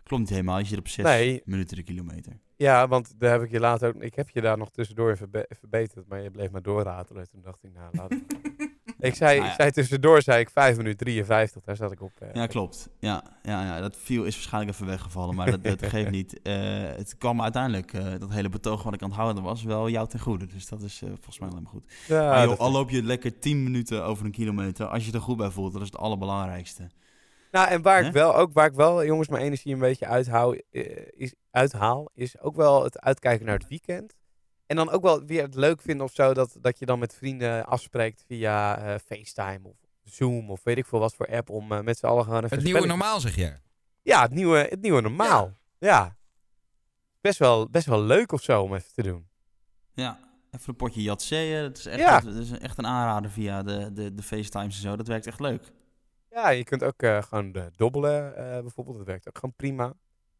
klopt 0.03 0.21
niet 0.21 0.31
helemaal. 0.31 0.59
Je 0.59 0.65
zit 0.65 0.77
op 0.79 0.87
zes 0.87 1.03
Nee. 1.05 1.41
minuten 1.45 1.75
de 1.77 1.83
kilometer. 1.83 2.39
Ja, 2.57 2.87
want 2.87 3.13
daar 3.17 3.31
heb 3.31 3.41
ik 3.41 3.51
je 3.51 3.59
later 3.59 3.87
ook... 3.95 4.01
Ik 4.01 4.15
heb 4.15 4.29
je 4.29 4.41
daar 4.41 4.57
nog 4.57 4.69
tussendoor 4.71 5.11
even 5.11 5.29
be- 5.31 5.49
verbeterd, 5.59 6.07
maar 6.07 6.21
je 6.21 6.31
bleef 6.31 6.51
maar 6.51 6.61
doorratelen. 6.61 7.29
Toen 7.29 7.41
dacht 7.41 7.63
ik, 7.63 7.71
nou, 7.73 7.89
laat 7.97 8.11
Ik 8.99 9.15
zei, 9.15 9.31
Nou 9.35 9.43
ja. 9.45 9.49
ik 9.53 9.59
zei 9.59 9.71
tussendoor, 9.71 10.21
zei 10.21 10.39
ik 10.39 10.49
5 10.49 10.77
minuten 10.77 10.97
53. 10.97 11.63
Daar 11.63 11.75
zat 11.75 11.91
ik 11.91 12.01
op. 12.01 12.11
eh. 12.19 12.27
Ja, 12.33 12.45
klopt. 12.45 12.89
Ja, 12.99 13.23
ja, 13.43 13.63
ja, 13.63 13.79
dat 13.79 13.97
viel 13.97 14.23
is 14.23 14.33
waarschijnlijk 14.35 14.73
even 14.73 14.85
weggevallen, 14.87 15.35
maar 15.35 15.51
dat, 15.51 15.63
dat 15.63 15.85
geeft 15.89 16.09
niet. 16.09 16.39
Eh, 16.43 16.53
het 16.95 17.17
kwam 17.17 17.41
uiteindelijk, 17.41 17.93
eh, 17.93 18.05
dat 18.19 18.29
hele 18.31 18.49
betoog 18.49 18.83
wat 18.83 18.93
ik 18.93 19.01
aan 19.01 19.09
het 19.09 19.17
houden 19.19 19.43
was, 19.43 19.63
wel 19.63 19.89
jou 19.89 20.07
ten 20.07 20.19
goede. 20.19 20.45
Dus 20.45 20.67
dat 20.67 20.81
is 20.81 20.97
volgens 20.99 21.39
mij 21.39 21.49
helemaal 21.49 21.71
goed. 21.71 21.93
Ja, 22.07 22.29
maar 22.29 22.39
joh, 22.39 22.49
dat- 22.49 22.59
al 22.59 22.71
loop 22.71 22.89
je 22.89 23.03
lekker 23.03 23.39
10 23.39 23.63
minuten 23.63 24.03
over 24.03 24.25
een 24.25 24.31
kilometer, 24.31 24.85
als 24.87 25.05
je 25.05 25.11
er 25.11 25.21
goed 25.21 25.37
bij 25.37 25.49
voelt, 25.49 25.73
dat 25.73 25.81
is 25.81 25.87
het 25.87 25.97
allerbelangrijkste. 25.97 26.89
Nou, 27.51 27.67
en 27.69 27.81
waar 27.81 28.01
Hè? 28.01 28.07
ik 28.07 28.13
wel 28.13 28.35
ook, 28.35 28.53
waar 28.53 28.67
ik 28.67 28.73
wel, 28.73 29.05
jongens, 29.05 29.27
mijn 29.27 29.43
energie 29.43 29.73
een 29.73 29.79
beetje 29.79 30.05
uithaal, 30.05 30.53
eh, 30.53 31.07
is, 31.11 31.33
uithaal, 31.51 32.09
is 32.13 32.39
ook 32.39 32.55
wel 32.55 32.83
het 32.83 32.99
uitkijken 32.99 33.45
naar 33.45 33.57
het 33.57 33.67
weekend. 33.67 34.13
En 34.65 34.75
dan 34.75 34.89
ook 34.89 35.01
wel 35.01 35.25
weer 35.25 35.41
het 35.43 35.55
leuk 35.55 35.81
vinden 35.81 36.05
of 36.05 36.13
zo, 36.13 36.33
dat, 36.33 36.57
dat 36.61 36.79
je 36.79 36.85
dan 36.85 36.99
met 36.99 37.13
vrienden 37.15 37.65
afspreekt 37.65 38.23
via 38.27 38.77
eh, 38.77 38.95
FaceTime 39.05 39.67
of 39.67 39.75
Zoom 40.03 40.49
of 40.51 40.63
weet 40.63 40.77
ik 40.77 40.85
veel 40.85 40.99
wat 40.99 41.15
voor 41.15 41.27
app, 41.27 41.49
om 41.49 41.71
eh, 41.71 41.79
met 41.81 41.97
z'n 41.97 42.05
allen 42.05 42.25
even 42.27 42.49
Het 42.49 42.63
nieuwe 42.63 42.85
normaal, 42.85 43.19
zeg 43.19 43.35
jij. 43.35 43.61
Ja, 44.01 44.21
het 44.21 44.31
nieuwe, 44.31 44.57
het 44.57 44.81
nieuwe 44.81 45.01
normaal. 45.01 45.57
Ja. 45.79 46.15
Best, 47.21 47.39
wel, 47.39 47.69
best 47.69 47.85
wel 47.85 48.01
leuk 48.01 48.31
of 48.31 48.41
zo 48.41 48.61
om 48.61 48.73
even 48.75 48.93
te 48.93 49.01
doen. 49.03 49.27
Ja, 49.93 50.19
even 50.51 50.69
een 50.69 50.75
potje 50.75 51.01
jatseeën, 51.01 51.61
dat 51.61 51.77
is 51.77 51.85
echt, 51.85 51.99
Ja. 51.99 52.19
dat 52.19 52.33
is 52.33 52.51
echt 52.51 52.77
een 52.77 52.87
aanrader 52.87 53.31
via 53.31 53.63
de, 53.63 53.93
de, 53.93 54.13
de 54.13 54.23
FaceTimes 54.23 54.75
en 54.75 54.81
zo, 54.81 54.95
dat 54.95 55.07
werkt 55.07 55.27
echt 55.27 55.39
leuk. 55.39 55.71
Ja, 56.31 56.49
je 56.49 56.63
kunt 56.63 56.83
ook 56.83 57.01
eh, 57.01 57.21
gewoon 57.23 57.53
eh, 57.53 57.63
dobbelen 57.75 58.35
eh, 58.37 58.61
bijvoorbeeld. 58.61 58.97
Dat 58.97 59.05
werkt 59.05 59.27
ook 59.27 59.37
gewoon 59.37 59.55
prima. 59.55 59.85
Moet 59.85 59.95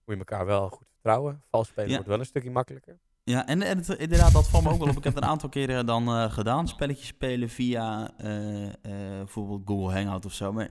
je 0.06 0.18
elkaar 0.18 0.46
wel 0.46 0.70
goed 0.70 0.88
vertrouwen. 0.92 1.42
Vals 1.50 1.68
spelen 1.68 1.88
Ja. 1.90 1.94
wordt 1.96 2.10
wel 2.10 2.20
een 2.20 2.26
stukje 2.26 2.52
makkelijker. 2.52 2.98
Ja, 3.24 3.48
en, 3.48 3.62
en 3.62 3.78
het- 3.78 3.90
inderdaad, 3.90 4.32
dat 4.34 4.48
valt 4.50 4.64
me 4.64 4.70
ook 4.70 4.78
wel 4.80 4.88
op. 4.90 4.98
Ik 4.98 5.04
heb 5.04 5.16
het 5.16 5.24
een 5.24 5.30
aantal 5.30 5.50
keren 5.50 5.86
dan 5.86 6.08
eh, 6.08 6.32
gedaan. 6.32 6.68
Spelletjes 6.68 7.08
spelen 7.08 7.50
via 7.50 8.12
eh, 8.18 8.66
eh, 8.66 8.72
bijvoorbeeld 9.18 9.62
Google 9.66 9.94
Hangout 9.94 10.26
of 10.26 10.34
zo. 10.34 10.54
Maar 10.54 10.70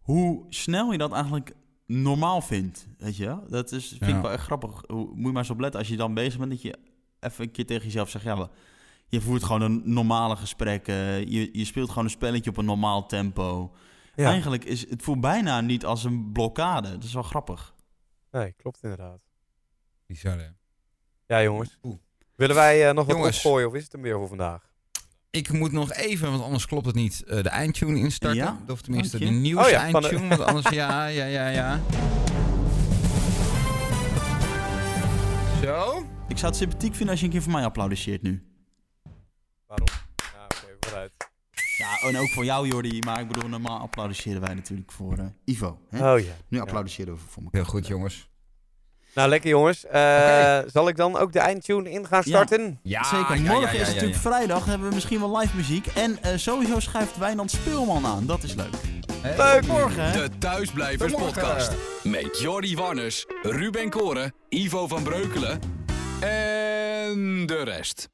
hoe 0.00 0.44
snel 0.48 0.92
je 0.92 0.98
dat 0.98 1.12
eigenlijk 1.12 1.52
normaal 1.86 2.40
vindt, 2.40 2.88
weet 2.98 3.16
je 3.16 3.26
wel? 3.26 3.44
Dat 3.48 3.72
is, 3.72 3.88
vind 3.88 4.10
Ja. 4.10 4.16
ik 4.16 4.22
wel 4.22 4.30
echt 4.32 4.44
grappig. 4.44 4.82
Hoe, 4.86 5.06
moet 5.06 5.16
je 5.26 5.32
maar 5.32 5.36
eens 5.42 5.50
op 5.50 5.60
letten 5.60 5.80
als 5.80 5.88
je 5.88 5.96
dan 5.96 6.14
bezig 6.14 6.38
bent, 6.38 6.50
dat 6.50 6.62
je 6.62 6.78
even 7.20 7.44
een 7.44 7.50
keer 7.50 7.66
tegen 7.66 7.84
jezelf 7.84 8.08
zegt... 8.10 8.24
Ja, 8.24 8.48
je 9.08 9.20
voert 9.20 9.42
gewoon 9.44 9.62
een 9.62 9.82
normale 9.84 10.36
gesprek. 10.36 10.88
eh, 10.88 11.20
je, 11.24 11.48
je 11.58 11.64
speelt 11.64 11.88
gewoon 11.88 12.04
een 12.04 12.10
spelletje 12.10 12.50
op 12.50 12.56
een 12.56 12.64
normaal 12.64 13.06
tempo. 13.06 13.72
Ja, 14.16 14.30
Eigenlijk 14.30 14.64
is 14.64 14.88
het 14.90 15.02
voelt 15.02 15.20
bijna 15.20 15.60
niet 15.60 15.84
als 15.84 16.04
een 16.04 16.32
blokkade. 16.32 16.90
Dat 16.90 17.04
is 17.04 17.12
wel 17.12 17.22
grappig. 17.22 17.74
nee, 18.30 18.52
klopt 18.52 18.82
inderdaad. 18.82 19.20
Bizar, 20.06 20.38
hè? 20.38 20.48
Ja, 21.26 21.42
jongens. 21.42 21.78
Oeh. 21.82 21.96
Willen 22.34 22.54
wij 22.56 22.88
eh, 22.88 22.94
nog 22.94 23.06
wat 23.06 23.16
opgooien 23.26 23.68
of 23.68 23.74
is 23.74 23.82
het 23.82 23.92
hem 23.92 24.02
weer 24.02 24.14
voor 24.14 24.28
vandaag? 24.28 24.70
Ik 25.30 25.52
moet 25.52 25.72
nog 25.72 25.92
even, 25.92 26.30
want 26.30 26.42
anders 26.42 26.66
klopt 26.66 26.86
het 26.86 26.94
niet, 26.94 27.22
eh, 27.24 27.42
de 27.42 27.48
eindtune 27.48 27.98
instarten. 27.98 28.38
Ja? 28.38 28.58
Of 28.68 28.80
tenminste 28.82 29.18
de 29.18 29.24
nieuws 29.24 29.64
Oh 29.64 29.70
ja, 29.70 29.90
van 29.90 30.02
de- 30.02 30.08
eindtune. 30.08 30.36
Want 30.36 30.48
anders, 30.50 30.68
ja, 30.68 31.06
ja, 31.06 31.24
ja, 31.24 31.48
ja. 31.48 31.80
Zo. 35.62 36.06
Ik 36.28 36.38
zou 36.38 36.46
het 36.52 36.56
sympathiek 36.56 36.90
vinden 36.94 37.08
als 37.10 37.18
je 37.20 37.24
een 37.26 37.32
keer 37.32 37.42
voor 37.42 37.52
mij 37.52 37.64
applaudisseert 37.64 38.22
nu. 38.22 38.46
Waarom? 39.66 39.88
Ja, 40.16 40.44
oké, 40.44 40.76
vooruit. 40.80 41.12
Ja, 41.76 42.00
en 42.08 42.16
ook 42.18 42.28
voor 42.28 42.44
jou, 42.44 42.66
Jordi. 42.68 43.00
Maar 43.04 43.20
ik 43.20 43.28
bedoel, 43.28 43.48
normaal 43.48 43.78
applaudisseren 43.78 44.40
wij 44.40 44.54
natuurlijk 44.54 44.92
voor 44.92 45.18
eh, 45.18 45.24
Ivo. 45.44 45.78
Hè? 45.90 46.12
Oh 46.12 46.18
ja. 46.20 46.32
Nu 46.48 46.56
Ja. 46.58 46.62
applaudisseren 46.62 47.14
we 47.14 47.20
voor 47.28 47.42
elkaar. 47.42 47.60
Heel 47.60 47.70
goed, 47.70 47.86
jongens. 47.86 48.28
Nou, 49.14 49.28
lekker 49.28 49.50
jongens. 49.50 49.86
Eh. 49.86 50.58
Zal 50.66 50.88
ik 50.88 50.96
dan 50.96 51.16
ook 51.16 51.32
de 51.32 51.38
eindtune 51.38 51.90
in 51.90 52.06
gaan 52.06 52.22
starten? 52.22 52.80
Ja, 52.82 53.04
Zeker. 53.04 53.34
ja, 53.36 53.40
Morgen 53.42 53.60
ja, 53.60 53.72
ja, 53.72 53.72
is 53.72 53.78
het 53.78 53.88
natuurlijk 53.88 54.20
vrijdag. 54.20 54.64
Hebben 54.64 54.88
we 54.88 54.94
misschien 54.94 55.20
wel 55.20 55.38
live 55.38 55.56
muziek. 55.56 55.86
En 55.86 56.22
eh, 56.22 56.36
sowieso 56.36 56.80
schrijft 56.80 57.16
Wijnand 57.16 57.50
Speelman 57.50 58.06
aan. 58.06 58.26
Dat 58.26 58.42
is 58.42 58.54
leuk. 58.54 58.74
Hè? 59.20 59.36
Leuk. 59.54 59.66
Morgen, 59.66 60.04
hè? 60.04 60.12
De 60.28 60.38
Thuisblijvers 60.38 61.12
Tot 61.12 61.20
podcast. 61.20 61.72
Met 62.02 62.38
Jordi 62.40 62.76
Warners, 62.76 63.26
Ruben 63.42 63.90
Koren, 63.90 64.34
Ivo 64.48 64.86
van 64.88 65.02
Breukelen 65.02 65.60
en 66.20 67.46
de 67.46 67.62
rest. 67.64 68.08